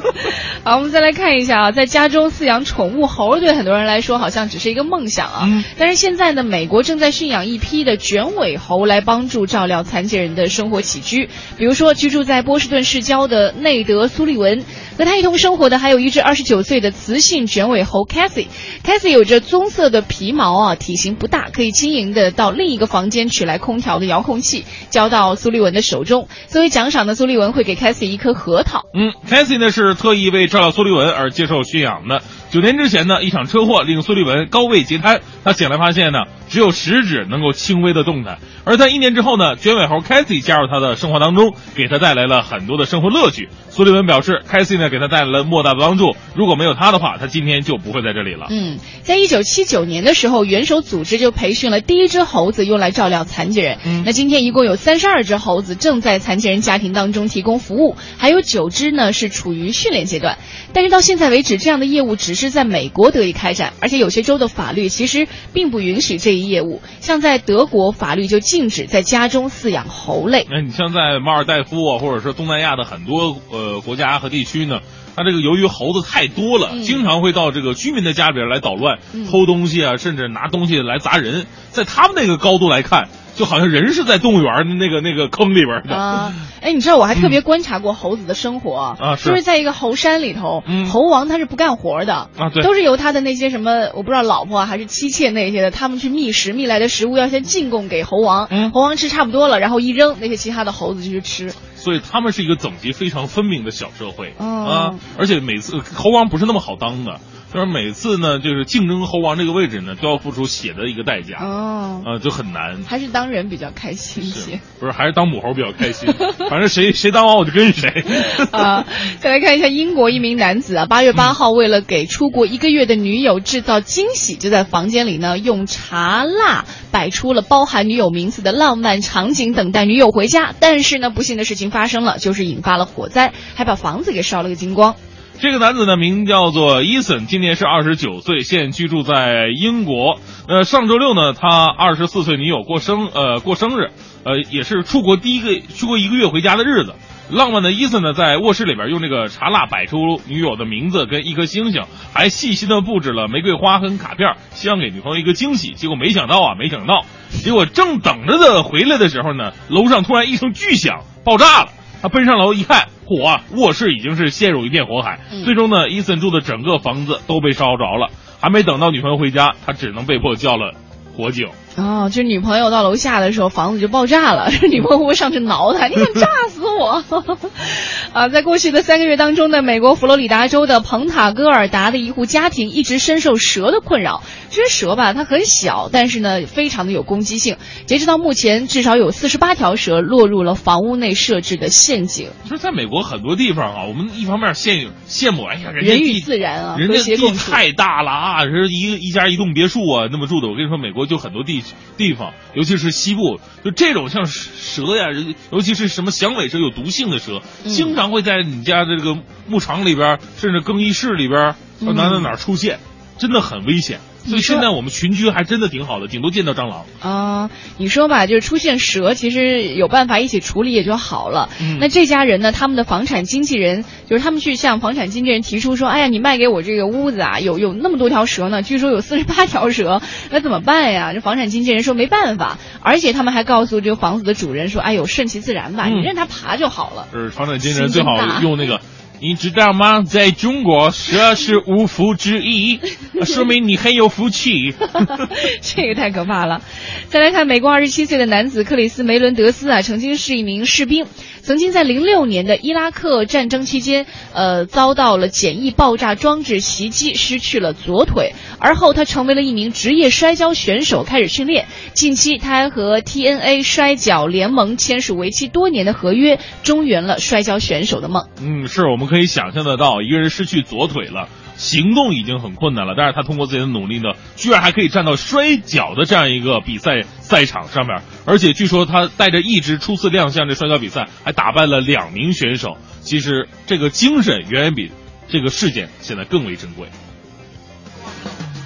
[0.64, 5.42] 好，我们再来看一下啊，在家中饲养宠物猴，对很多人来说好像只是一个梦想啊。
[5.44, 11.28] 嗯但是现在呢，美国正在驯养一批的卷尾猴来帮助照料残疾人的生活起居。
[11.56, 14.64] 比如说，居住在波士顿市郊的内德·苏利文，
[14.98, 18.46] 和他一同生活的还有一只二十九岁的雌性卷尾猴 Cathy。
[18.84, 26.28] Cathy 有着棕色的皮毛啊，体型不大，可以轻盈的到另一个房间取来空调的遥控器，交到苏立文的手中。
[26.46, 28.84] 作为奖赏呢，苏立文会给 Cathy 一颗核桃。
[28.94, 32.22] 嗯 c a s i e 呢是特意为照料苏立文而接受驯养的。
[32.50, 38.38] 九年之前呢，一场车祸令苏立文高位截瘫，他醒来发现呢，只有食指能够轻微的动弹。
[38.64, 43.48] 而在一年之后呢，卷尾猴 c a s i e 加入他的生活当中，给他带来了很多的生活乐趣。
[43.70, 48.46] 苏利文表示 c a s i e 呢给他带来了莫大的帮助，如果没有他的话，他今天就不会在这里了。
[48.50, 53.78] 嗯，在一九七九年的时候，元首组织就培训了第一只猴子，用来照料残疾人。
[53.84, 60.38] 嗯那今天一共有三十二只猴子正在残疾人家庭当中提供服务，还有九只呢是处于训练阶段。
[60.72, 66.80] 但是到现在为止，这样的业务只是在美国得以开展，而且有些州的法律其实并不允许这一业务。
[67.00, 70.46] 像在德国，法律就禁止在家中饲养猴类。
[70.50, 74.80] 那你像在马尔代夫啊，或者是东南亚的很多呃国家和地区呢，
[75.16, 81.46] 它这个由于猴子太多了，嗯经常会到这个居民的家里边来捣乱、嗯偷东西啊，甚至拿东西来砸人。
[81.70, 85.94] 在他们那个高度来看，就好像人是在动物园的那个那个坑里边的。
[85.94, 88.96] 啊，哎，你知道我还特别观察过猴子的生活。
[88.98, 92.14] 啊，就是在一个猴山里头，嗯猴王他是不干活的。
[92.14, 92.62] 啊对。
[92.62, 98.72] 都是由他的那些什么我不知道老婆啊还是妻妾那些的，他们去觅食，觅来的食物要先进贡给猴王，嗯。
[98.72, 101.52] 猴王吃差不多了，然后一扔，那些其他的猴子就去吃。
[101.76, 107.20] 所以他们是一个等级非常分明的小社会、哦啊，而且每次猴王不是那么好当的，
[107.56, 112.82] 就是每次呢，就是竞争猴王这个位置呢，都要付出血的一个代价，哦，啊，就很难。
[112.84, 114.60] 还是当人比较开心一些。
[114.78, 116.12] 不是，还是当母猴比较开心，
[116.50, 118.04] 反正谁谁当王我就跟谁。
[118.52, 118.84] 啊，
[119.20, 130.52] 再来看一下英国一名男子啊，八月八号为了给出国一个月的女友制造惊喜，就在房间里呢用茶蜡摆出了包含女友名字的浪漫场景，等待女友回家。
[130.60, 134.94] 但是呢，不幸的事情发生了，就是引发了火灾，还把房子给烧了个精光。
[135.38, 140.18] 这个男子呢，名叫做伊森，今年是二十九岁，现居住在英国。
[140.48, 143.90] 呃，上周六呢，他二十四岁女友过生呃过生日，
[144.24, 146.94] 呃，也是出国第一个出国一个月回家的日子。
[147.28, 151.82] 浪漫的伊森呢，在卧室里边用这个茶蜡摆出女友的名字跟一颗星星，
[152.14, 155.72] 还细心的布置了玫瑰花跟卡片，希望给女朋友一个惊喜。
[155.72, 161.72] 结果没想到啊，没想到，结果正等着的回来的时候呢，楼上突然一声巨响，爆炸了。
[162.06, 163.42] 他奔上楼一看，火啊！
[163.56, 165.18] 卧室已经是陷入一片火海。
[165.32, 168.12] 嗯最终呢，伊森住的整个房子都被烧着了。
[168.40, 170.72] 还没等到女朋友回家，他只能被迫叫了
[171.16, 171.48] 火警。
[171.76, 175.88] 哦，就是女朋友到楼下的时候，房子就爆炸了， 女朋友上去挠他？
[175.92, 177.04] 你想炸死我！
[178.12, 184.22] 啊，在过去的三个月当中呢，美国佛罗里达州的彭塔戈尔达的一户家庭一直深受蛇的困扰。
[184.48, 187.56] 其实蛇吧，它很小，但是呢，非常的有攻击性。
[187.84, 192.30] 截止到目前，至少有四十八条蛇落入了房屋内设置的陷阱。
[192.44, 200.48] 就是在美国很多地方啊，我们一方面羡羡慕，哎呀，人与地自然啊人家地太大了啊，是一一家一栋别墅啊，那么住的。
[200.48, 201.60] 我跟你说，美国就很多地
[201.96, 205.06] 地方，尤其是西部，就这种像蛇呀，
[205.50, 212.78] 尤其是什么响尾蛇有毒性的蛇，嗯经常会在你家的这个牧场里边，甚至更衣室里边，嗯哪哪哪出现，
[213.18, 214.00] 真的很危险。
[214.26, 216.84] 所以现在我们群居还真的挺好的，顶多见到蟑螂。
[217.00, 221.48] 啊、你说吧，就是出现蛇，其实有办法一起处理也就好了。
[221.60, 230.00] 嗯那这家人呢，他们的房产经纪人就是他们去向房产经纪人提出说，哎呀，你卖给我这个屋子啊，有有那么多条蛇呢，据说有四十八条蛇，
[230.30, 231.12] 那怎么办呀？
[231.12, 237.06] 这房产经纪人说没办法，而且他们还告诉这个房子的主人说，哎呦，顺其自然吧，嗯你任它爬就好了。
[237.12, 238.10] 就是房产经纪人最好
[238.42, 238.80] 用那个。
[239.20, 240.02] 你知道吗？
[240.02, 242.80] 在中国，蛇是五福之一，
[243.24, 244.74] 说明你很有福气。
[245.62, 246.60] 这个太可怕了。
[247.08, 251.06] 再来看，美国二十七岁的男子克里斯梅伦德斯啊，曾经是一名士兵，
[251.40, 258.34] 曾经在零六年的伊拉克战争期间，呃，遭到了简易爆炸装置袭击，失去了左腿。
[258.58, 261.66] 而后他成为了一名职业摔跤选手，开始训练。
[261.94, 268.26] 近期他还和 TNA 摔跤联盟签署为期多年的合约，中圆了摔跤选手的梦。
[268.42, 271.28] 嗯，是我们可以想象得到，一个人失去左腿了。
[271.56, 282.76] 行动已经很困难了，但是他通过自己的努力呢，居然还可以站到摔跤的这样一个比赛赛场上面，而且据说他带着一支初次亮相这摔跤比赛，还打败了两名选手。
[283.00, 284.92] 其实这个精神远远比
[285.28, 286.88] 这个事件现在更为珍贵。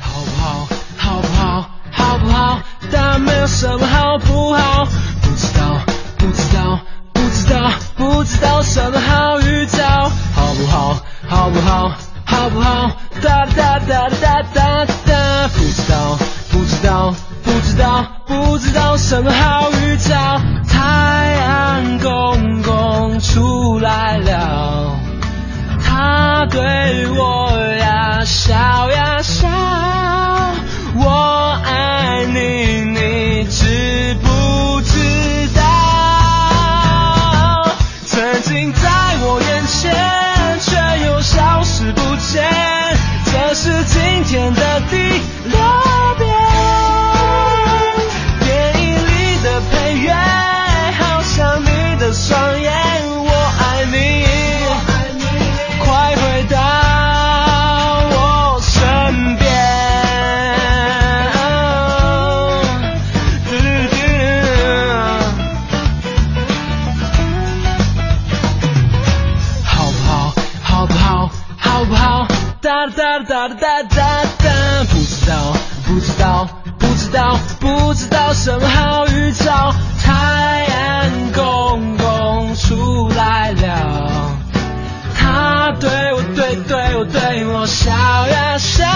[0.01, 0.69] 好不好？
[0.97, 1.71] 好不好？
[1.93, 2.61] 好不好？
[2.91, 5.81] 但没有什么好不好，不知道，
[6.19, 6.81] 不知道，
[7.13, 10.11] 不知道，不知道什么好预兆，
[10.51, 11.01] 好不好？
[11.29, 11.93] 好不好？
[12.25, 12.91] 好不好？
[13.23, 16.19] 哒哒哒哒哒哒，不知道，
[16.51, 17.15] 不知道，
[17.45, 20.41] 不知道，不知道什么好预兆。
[20.69, 24.99] 太阳公公出来了，
[25.87, 28.53] 他对我呀笑
[28.91, 29.47] 呀笑，
[30.97, 31.30] 我
[78.43, 79.75] 什么好预兆。
[80.03, 84.35] 太阳公公出来了，
[85.15, 88.87] 他对我对对我对我笑呀笑，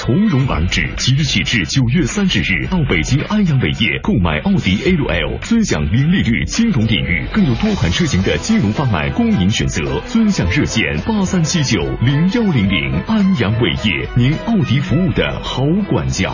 [0.00, 10.00] 从容而至，即日起至九月三十日，到北京安阳伟业购买奥迪 A 六 L，尊享零利率金融领域，更有多款车型的金融方案供您选择。
[10.06, 16.30] 尊享热线八三七九零幺零零，安阳伟业，您奥迪服务的好管家。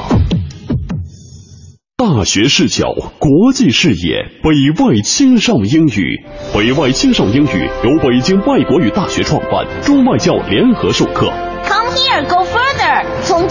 [1.97, 6.23] 大学视角，国际视野，北外青少英语。
[6.53, 11.33] 北外青少英语由北京外国语大学创办，中外教联合授课。
[11.67, 12.44] Come here, go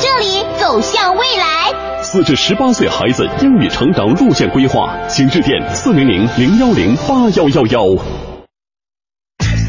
[0.03, 2.03] 这里走向未来。
[2.03, 7.85] 四至十八岁孩子英语成长路线规划，请致电四零零零幺零八幺幺幺。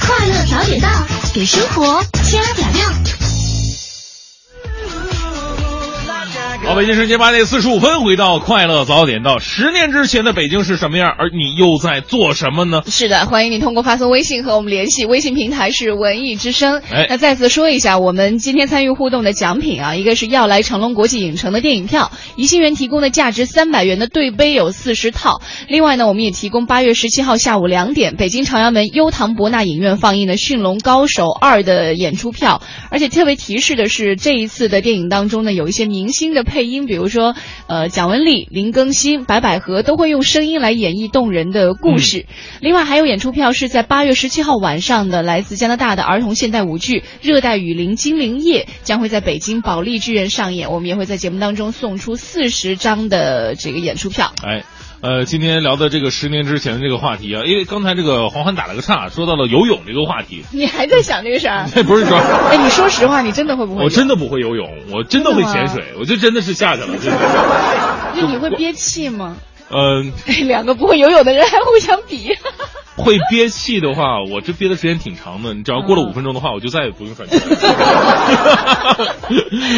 [0.01, 0.89] 快乐调点到，
[1.33, 3.24] 给生活加点料。
[6.67, 9.39] 好，北京时间八点四十五分，回到快乐早点到。
[9.39, 11.11] 十年之前的北京是什么样？
[11.11, 12.83] 而你又在做什么呢？
[12.87, 16.81] 是的，欢迎你通过发送微信和我们联系，微信平台是文艺之声。
[16.91, 25.43] 哎那再次说一下，我们今天参与互动的奖品啊，一个是要来成龙国际影城的电影票，怡兴园提供的价值三百元的对杯有四十套。
[25.69, 32.63] 另外呢，我们也提供八月十七号下午两点，北京朝阳门优唐博纳影院放映的《驯龙高手二》的演出票。
[32.91, 37.35] 而且特别提示的是，这一次的电影当中呢，有一些明星的配音，比如说
[37.67, 42.27] 呃蒋雯丽、林更新、白百合都会用声音来演绎动人的故事。
[42.61, 54.33] 另外还有演出票是在八月十七号晚上的来自加拿大的儿童现代舞剧《热带雨林精灵夜》将会在北京保利剧院上演，我们也会在节目当中送出四十张的这个演出票。
[54.47, 54.63] 哎。
[55.05, 60.47] 呃，今天聊的这个十年之前的这个话题啊，因为刚才这个黄欢打了个岔，说到了游泳这个话题。
[60.51, 61.69] 你还在想这个事儿？
[61.77, 63.85] 那不是说，哎，你说实话，你真的会不会？
[63.85, 66.97] 我真的不会游泳，我真的会潜水，我就真的是下去了。
[66.97, 67.11] 就是
[68.19, 69.37] 就你会憋气吗？
[69.75, 70.13] 嗯、
[70.47, 72.31] 两个不会游泳的人还互相比。
[72.97, 75.53] 会憋气的话，我这憋的时间挺长的。
[75.53, 77.57] 你只要过了五分钟的话，我就再也不用喘气了。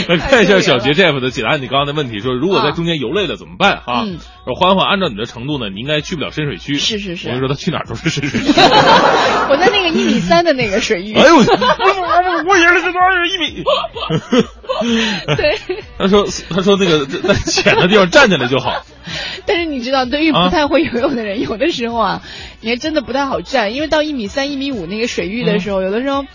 [0.09, 4.03] 来 看一下小杰 Jeff 的解答你刚刚的问题，说如果在中间游累了怎么办啊？
[4.05, 6.75] 嗯说欢欢，按照你的程度呢，你应该去不了深水区。
[6.77, 8.47] 是是是我跟你说，他去哪儿都是深水区。
[8.47, 11.15] 我在那个一米三的那个水域。
[11.15, 13.65] 哎呦，我我我也是这多少一米？
[15.37, 15.59] 对，
[15.99, 18.85] 他说他说那个在浅的地方站起来就好。
[19.47, 22.23] 但是你知道，对于啊不太会游泳的人，有的时候啊，
[22.61, 26.27] 你还真的不太好站，因为到一米三、一米五那个水域的时候，有的时候。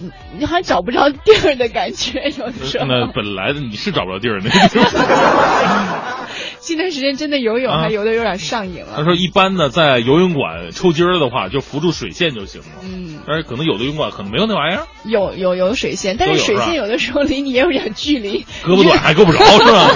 [0.00, 2.86] 你你好像找不着地儿的感觉，有的时候。
[2.86, 6.10] 那本来的你是找不着地儿那个地方。
[6.60, 8.92] 近段时间真的游泳啊还游的有点上瘾了。
[8.96, 12.66] 他说一般呢，在游泳馆抽筋儿的话，就扶住水线就行了。
[12.82, 18.44] 嗯，但是可能有的游泳馆可能没有那玩意儿，有有有水线，但是水线有的时候离你也有点距离。
[18.62, 19.88] 胳膊短还够不着 是吧？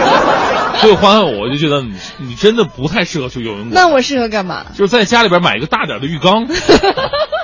[0.80, 4.64] 所以欢欢，我就觉得你你真的不太适合去游泳馆，那我适合干嘛？
[4.74, 6.46] 就是在家里边买一个大点的浴缸，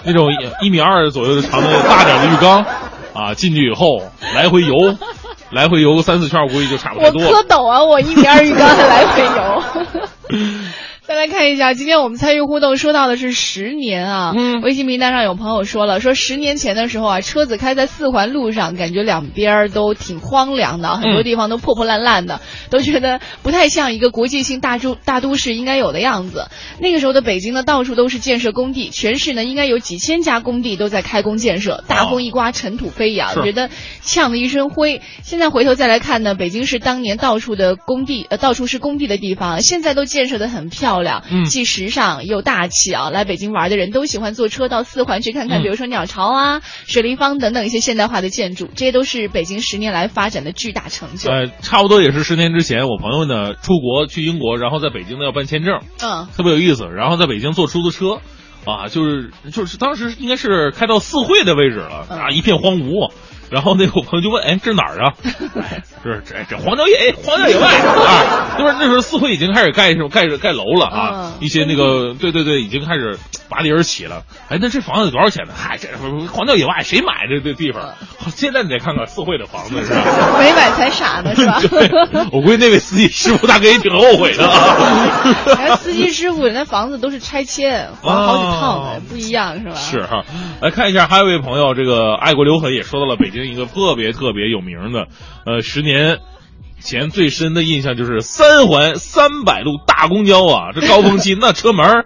[0.05, 0.29] 那种
[0.63, 2.65] 一米二左右的长的大点的浴缸，
[3.15, 4.03] 啊，进去以后
[4.35, 4.75] 来回游，
[5.51, 7.33] 来回游个三四圈，我估计就差不多我。
[7.33, 9.63] 蝌蚪啊，我一米二浴缸还来回游。
[11.11, 14.33] 再来看一下，今天我们参与互动说到的是十年啊。
[14.37, 26.47] 嗯，微信名单上有朋友说了，说十年前的时候啊，车子开在四环路上，感觉两边儿都挺荒凉的，很多地方都破破烂烂的， 都觉得不太像一个国际性大都大都市应该有的样子。
[26.79, 33.69] 那个时候的北京呢，到处都是建设工地，全市呢应该有几千家工地都在开工建设，大风一刮，尘土飞扬，觉得
[34.01, 35.03] 呛得一身灰。
[35.25, 41.00] 现在回头再来看呢，北京市当年到处的工地，呃，到处是工地的地方，现在都建设的很漂亮，
[41.31, 43.11] 嗯既时尚又大气啊。
[43.11, 51.31] 来北京玩的人都喜欢坐车到四环去看看，嗯比如说鸟巢啊、水立方等等一些现代化的建筑，这些都是北京十年来发展的巨大成就。
[51.31, 56.85] 呃，差不多也是十年之前，我朋友呢出国去英国，然后在北京呢要办签证，嗯，特别有意思。
[56.85, 58.21] 然后在北京坐出租车，
[58.65, 63.11] 啊，就是就是当时应该是开到四惠的位置了嗯啊，一片荒芜。
[63.51, 65.13] 然后那个我朋友就问，哎，这哪儿啊？
[65.61, 73.19] 哎，这这这荒郊野荒郊野外啊，就是那时候四惠已经开始盖什么盖盖楼了啊，嗯一些那个对对对，已经开始
[73.49, 74.23] 拔地而起了。
[74.49, 75.53] 哎，那这房子得多少钱呢？
[75.57, 75.89] 嗨，这
[76.29, 77.95] 荒郊野外谁买这这地方？
[78.31, 80.03] 现在你得看看四惠的房子是吧？
[80.39, 81.61] 没买才傻呢，是吧？
[81.69, 81.91] 对，
[82.33, 85.25] 我估计那位司机师傅大哥也挺后悔的啊。
[85.59, 89.75] 然后司机师傅人家房子都是拆迁，还好几套呢，不一样是吧？
[89.75, 90.25] 是哈，
[90.61, 95.09] 来看一下，还有一位朋友，这个爱国留痕也说到了北京一个特别特别有名的，
[95.47, 96.19] 呃，十年
[96.81, 102.05] 前最深的印象就是三环三百路大公交啊，这高峰期那车门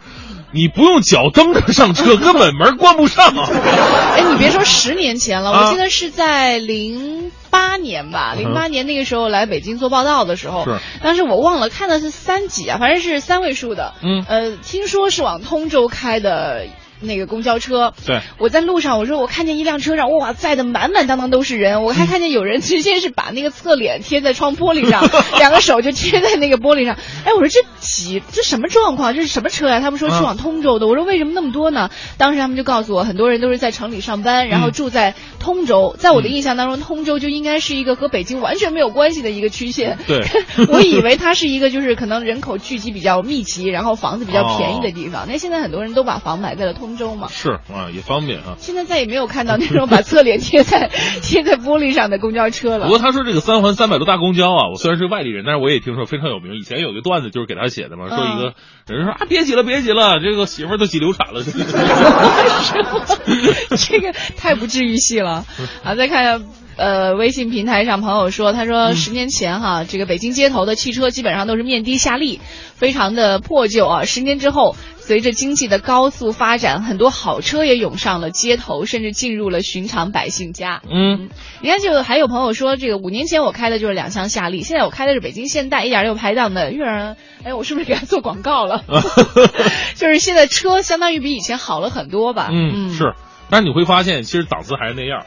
[0.53, 3.27] 你不用脚蹬着上车，根本门关不上。
[3.37, 3.49] 啊。
[4.17, 10.79] 哎，你别说十年前了，啊我记得是在零八年吧，嗯零八年那个时候来北京做报道的时候，是。
[11.03, 14.25] 当时我忘了看的是三几啊，反正是三位数的，嗯。
[14.29, 16.67] 呃，听说是往通州开的
[17.01, 17.93] 那个公交车。
[18.07, 25.09] 对，我在路上，我说我看见一辆车上，哇，载的满满当当都是人，我还看见有人 直接是把那个侧脸贴在窗玻璃上，
[25.39, 26.97] 两个手就贴在那个玻璃上。
[27.25, 29.15] 哎，我说这几这什么状况？
[29.15, 30.87] 这是什么车呀、他们说去往通州的。
[30.87, 31.91] 我说为什么那么多呢？
[32.19, 35.95] 当时他们就告诉我，很多人都是在城里上班，然后住在通州。
[35.99, 39.99] 在我的印象当中，通州就应该是一个和北京完全没有关系的一个区县。
[40.07, 40.25] 对，
[40.69, 45.27] 我以为它是一个就是可能人口聚集比较密集，然后房子比较便宜的地方。
[45.29, 47.29] 那现在很多人都把房买在了通州嘛。
[47.29, 48.57] 是啊，也方便啊。
[48.59, 50.91] 现在再也没有看到那种把侧脸贴在
[51.23, 52.87] 贴在玻璃上的公交车了。
[52.87, 56.55] 不过他说这个三环三百多大公交啊，我虽然是外地人，但是我也听说非常有名。
[56.57, 58.55] 以前有个段子就是给他写的嘛，说一个
[58.95, 61.43] 人说啊，别挤了，别挤了，这个媳妇儿都挤流产了。
[63.77, 65.45] 这个太不治愈系了
[65.85, 65.95] 啊！
[65.97, 66.41] 再看一下。
[66.77, 72.41] 呃，微信平台上朋友说，他说十年前哈，这个北京街头的汽车基本上都是面的下力，
[72.75, 74.05] 非常的破旧啊。
[74.05, 80.83] 十年之后，随着经济的高速发展，很多好车也涌上了街头，甚至进入了寻常百姓家。
[80.91, 81.29] 嗯，
[81.63, 87.17] 你看，就还有朋友说，这个五年前我开的就是两厢夏利，现在我开的是北京现代一点六排档的悦儿。
[87.45, 88.83] 哎，我是不是给他做广告了？
[89.95, 92.49] 就是现在车相当于比以前好了很多吧？
[92.51, 93.15] 嗯，是。
[93.51, 95.25] 但是你会发现，其实档次还是那样。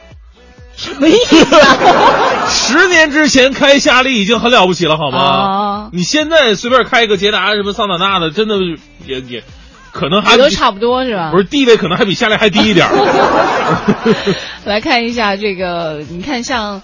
[0.78, 2.46] 什么意思啊？
[2.48, 5.18] 十年之前开夏利已经很了不起了，好吗？
[5.18, 8.54] 啊、你现在随便开一个捷达什么桑塔纳的，真的
[9.04, 9.42] 也也
[9.90, 11.32] 可能还都差不多是吧？
[11.32, 12.88] 不是地位可能还比夏利还低一点。
[14.64, 16.80] 来看一下这个，你看像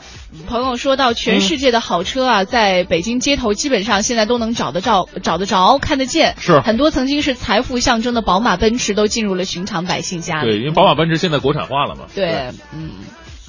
[0.48, 6.34] 朋友说到，全世界的好车啊，在北京街头基本上现在都能找得着、找得着、看得见。
[6.40, 10.42] 是很多曾经是财富象征的宝马、奔驰都进入了寻常百姓家。
[10.42, 12.06] 对，因为宝马、奔驰现在国产化了嘛。
[12.12, 12.90] 对，嗯。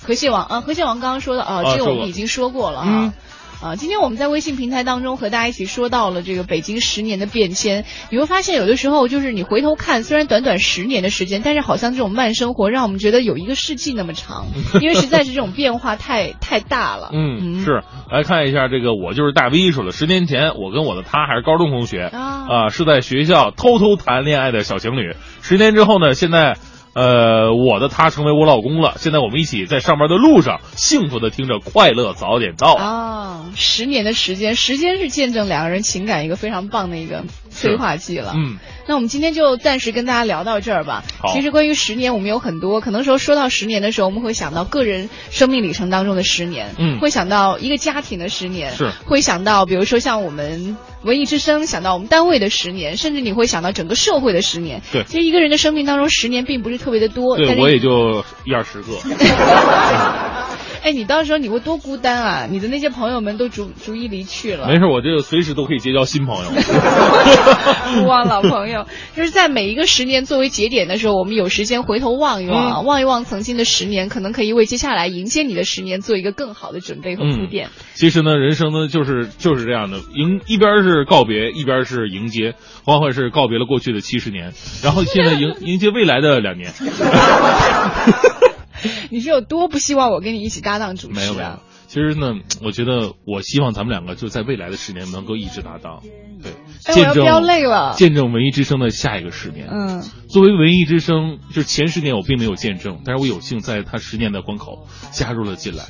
[0.06, 3.14] 和蟹王啊，和蟹王刚刚说的啊，这个我们已经说过了啊。
[3.61, 7.86] 啊，今天我们在微信平台当中和大家一起说到了这个北京十年的变迁。
[8.11, 14.48] 你会发现，有的时候就是你回头看，虽然短短十年的时间，但是好像这种慢生活让我们觉得有一个世纪那么长，
[14.82, 17.10] 因为实在是这种变化太太大了。
[17.14, 17.82] 嗯，是。
[18.11, 25.15] 来看一下这个，我就是大 V 说的，十年前我跟我的他还是高中同学啊、呃，是在学校偷偷谈恋爱的小情侣。
[25.41, 26.57] 十年之后呢，现在。
[26.95, 28.93] 呃，我的他成为我老公了。
[28.97, 33.51] 现在我们一起在上班的路上，幸福的听着《快乐早点到》啊。
[33.53, 38.34] 十年的时间，时间是见证两个人情感一个非常棒的一个催化剂了。
[38.38, 38.57] 嗯，
[38.88, 41.03] 那我们今天就暂时跟大家聊到这儿吧。
[41.34, 50.77] 其实关于十年，我们有很多，可能说说到十年的时候，我们会想到个人生命里程当中的十年，嗯，会想到一个家庭的十年，是，会想到比如说像我们。
[51.06, 54.82] 文艺之声想到我们单位的十年，甚至你会想到整个社会的十年。
[54.91, 57.38] 对，其实一个人的生命当中，十年并不是特别的多。
[57.38, 58.94] 对我也就一二十个。
[60.85, 62.47] 哎，你到时候你会多孤单啊！
[62.47, 64.67] 你的那些朋友们都逐逐一离去了。
[64.67, 66.51] 没事，我这个随时都可以结交新朋友。
[67.97, 68.85] 不忘老朋友，
[69.15, 77.69] 就是在每一个十年作为节点的时候，我们有时间回头望一望，嗯、望一望曾经的十年，可能可以为接下来迎接你的十年做一个更好的准备和铺垫。
[77.69, 82.53] 嗯、其实呢，人生呢就是就是这样的，迎一边是告别，一边是迎接。
[82.83, 84.53] 欢欢是告别了过去的七十年，
[84.83, 86.71] 然后现在迎迎接未来的两年。
[89.11, 91.15] 你是有多不希望我跟你一起搭档主持、啊？
[91.19, 96.01] 没有没有，其实呢，我觉得我希望咱们两个就在未来的十年能够一直搭档，
[96.41, 96.51] 对，
[96.85, 99.67] 哎、见证要累了，见证文艺之声的下一个十年。
[99.71, 105.83] 嗯，作为文艺之声，就是前十年我并没有见证，但是我有幸在他十年的关口加入了进来。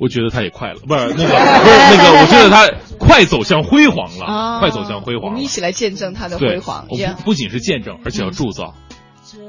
[0.00, 2.68] 我觉得他也快了，不是那个，不是那个， 我觉得他
[2.98, 5.26] 快走向辉煌了，啊、快走向辉煌。
[5.26, 6.86] 我们一起来见证他的辉煌。
[6.90, 8.74] 我不不仅是见证，而且要铸造。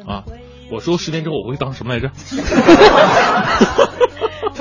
[0.07, 0.23] 啊，
[0.69, 2.09] 我说十年之后我会当什么来着？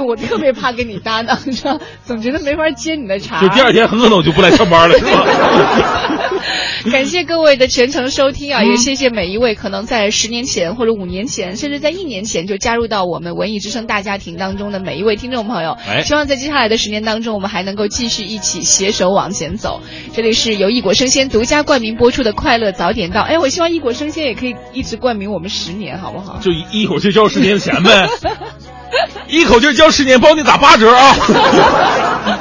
[0.02, 1.78] 我特别怕跟你搭档，知道？
[2.04, 3.40] 总觉得没法接你的茬。
[3.40, 6.30] 就第二天很可能我就不来上班了，是吧？
[6.92, 15.78] 感谢各位的全程收听啊，嗯、也谢谢每一位可能在十年前或者五年前，甚至在一年前就加入到我们文艺之声大家庭当中的每一位听众朋友。
[15.88, 19.80] 哎，希望在接下来的十年当中，我们还能够继续一起携手往前走。
[20.12, 23.20] 这里是由异果生鲜独家冠名播出的《快乐早点到》。
[23.24, 26.38] 哎，我希望异果生鲜也可以一直冠名我们十年，好不好？
[26.42, 28.06] 就一口气交十年的钱呗。
[29.28, 31.14] 一口气交十年，包你打八折啊！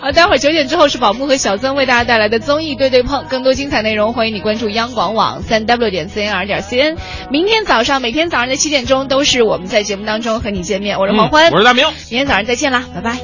[0.00, 6.96] 好，待会儿九点之后是宝木和小曾为大家带来的综艺对对碰，更多精彩内容欢迎你关注央广网三 w 点 cnr 点 cn。
[7.30, 13.16] 明天早上每天早上的七点钟都是我们在节目当中和你见面，我是黄欢、嗯，我是大明，明天早上再见啦，拜拜。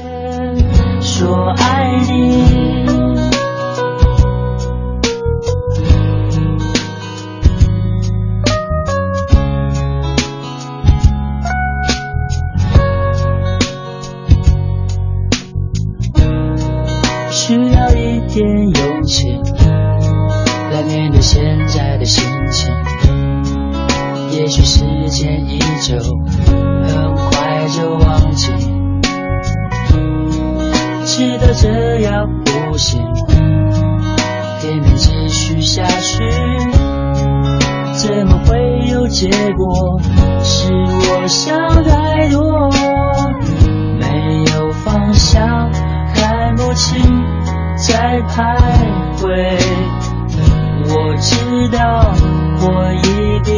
[1.03, 2.60] 说爱你。
[18.33, 19.29] 点勇气
[20.73, 22.73] 来面对现在的心情，
[24.31, 28.53] 也许时间依旧，很快就忘记。
[31.05, 33.03] 知道这样不行，
[34.61, 36.25] 偏偏继续下去，
[37.95, 40.01] 怎么会有结果？
[40.43, 42.71] 是我想太多，
[43.99, 45.71] 没有方向，
[46.15, 47.03] 看不清，
[47.81, 48.57] 在徘
[49.17, 49.59] 徊。
[50.93, 52.13] 我知道，
[52.61, 53.53] 我一定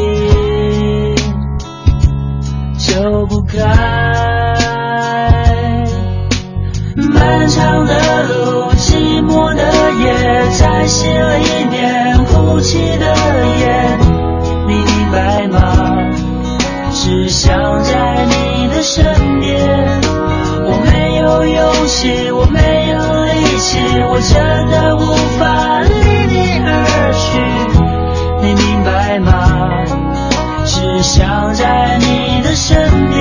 [2.79, 3.59] 走不开。
[6.95, 9.63] 漫长的路，寂寞的
[10.05, 13.07] 夜，在心里面哭泣的
[13.59, 13.99] 眼，
[14.69, 15.59] 你明白吗？
[16.91, 20.01] 只想在你的身边。
[21.23, 23.79] 有勇气，我没有力气，
[24.11, 25.87] 我真的无法离
[26.27, 27.23] 你而去。
[28.43, 29.85] 你明白吗？
[30.67, 33.21] 只想在你的身边。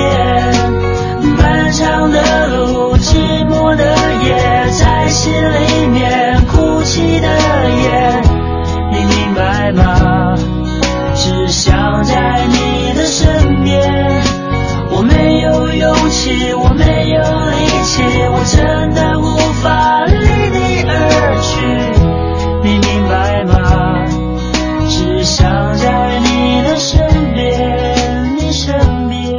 [1.38, 3.84] 漫长的路，寂寞的
[4.24, 4.34] 夜，
[4.72, 8.20] 在心里面哭泣的夜，
[8.90, 10.34] 你明白吗？
[11.14, 14.22] 只想在你的身边。
[14.94, 17.01] 我没有勇气，我没
[17.92, 21.52] 有力气，我真的无法离你而去。
[22.64, 23.52] 你明白吗？
[24.88, 28.74] 只想在你的身边，你身
[29.08, 29.32] 边。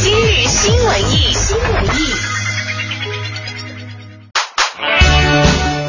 [0.00, 1.98] 今日新文艺，新文艺。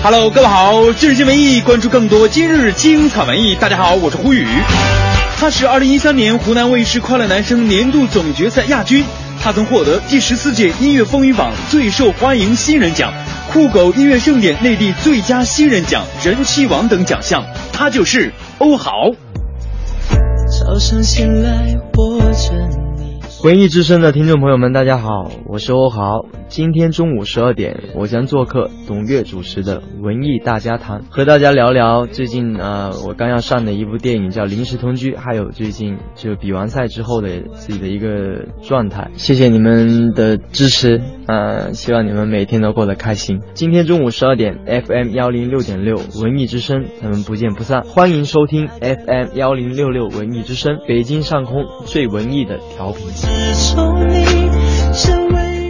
[0.04, 3.56] Hello，各位好，今日新文艺关注更多今日精彩文艺。
[3.56, 4.46] 大家好，我是胡宇。
[5.40, 9.04] 他是2013年湖南卫视《快乐男声》年度总决赛亚军，
[9.44, 13.12] 他曾获得第十四届音乐风云榜最受欢迎新人奖、
[13.52, 17.44] 酷狗音乐盛典内地最佳新人奖、人气王等奖项。
[17.74, 18.92] 他就是欧豪。
[20.48, 22.91] 早上醒来，我真
[23.44, 26.28] 文艺之声的听众朋友们，大家好，我是欧豪。
[26.48, 39.10] 今天中午十二点，我将做客董月主持的文艺大家谈，和大家聊聊最近呃我刚要上的一部电影叫《临时同居》，还有最近就比完赛之后的自己的一个状态。
[39.16, 43.40] 谢谢你们的支持，呃，希望你们每天都过得开心。
[43.56, 47.82] 今天中午十二点，FM 幺零六点六文艺之声，咱们不见不散。
[47.82, 53.31] 欢迎收听 FM 幺零六六文艺之声，北京上空最文艺的调频。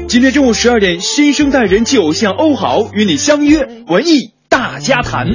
[0.07, 5.27] 今天中午十二点，新生代人气偶像欧豪与你相约文艺大家谈。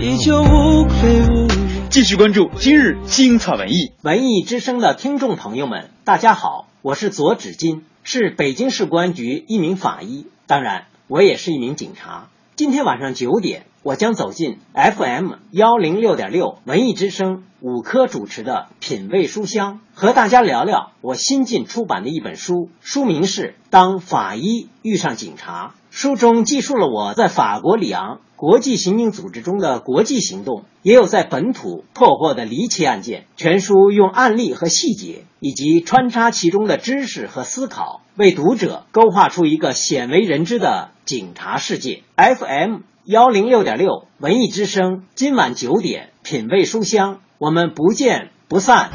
[1.89, 3.93] 继续关注今日精彩文艺。
[4.03, 12.29] 文艺之声的听众朋友们，大家好，我是左指金，是北京市公安局一名法医，当然我也是一名警察。
[12.55, 25.75] 今天晚上九点，我将走进 FM 幺零六点六文艺之声五科主持的品味书香，和大家聊聊我新近出版的一本书，书名是《当法医遇上警察》。
[25.97, 33.27] 书中记述了我在法国里昂国际刑警组织中的国际行动，也有在本土破获的离奇案件。
[33.37, 42.03] 全书用案例和细节，以及穿插其中的知识和思考，为读者勾画出一个鲜为人知的警察世界。
[42.17, 48.91] FM 幺零六点六文艺之声，今晚九点，品味书香，我们不见不散。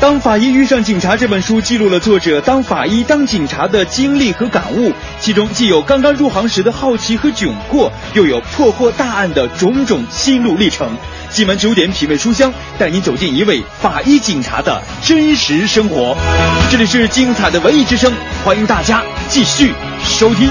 [0.00, 10.90] 当法医遇上警察这本书记录了作者当法医、当警察的经历和感悟，其中既有刚刚入行时的好奇和窘迫，又有破获大案的种种心路历程。
[11.30, 16.16] 今晚九点，品味书香，带你走进一位法医警察的真实生活。
[16.72, 18.12] 这里是精彩的文艺之声，
[18.44, 20.50] 欢迎大家继续收听。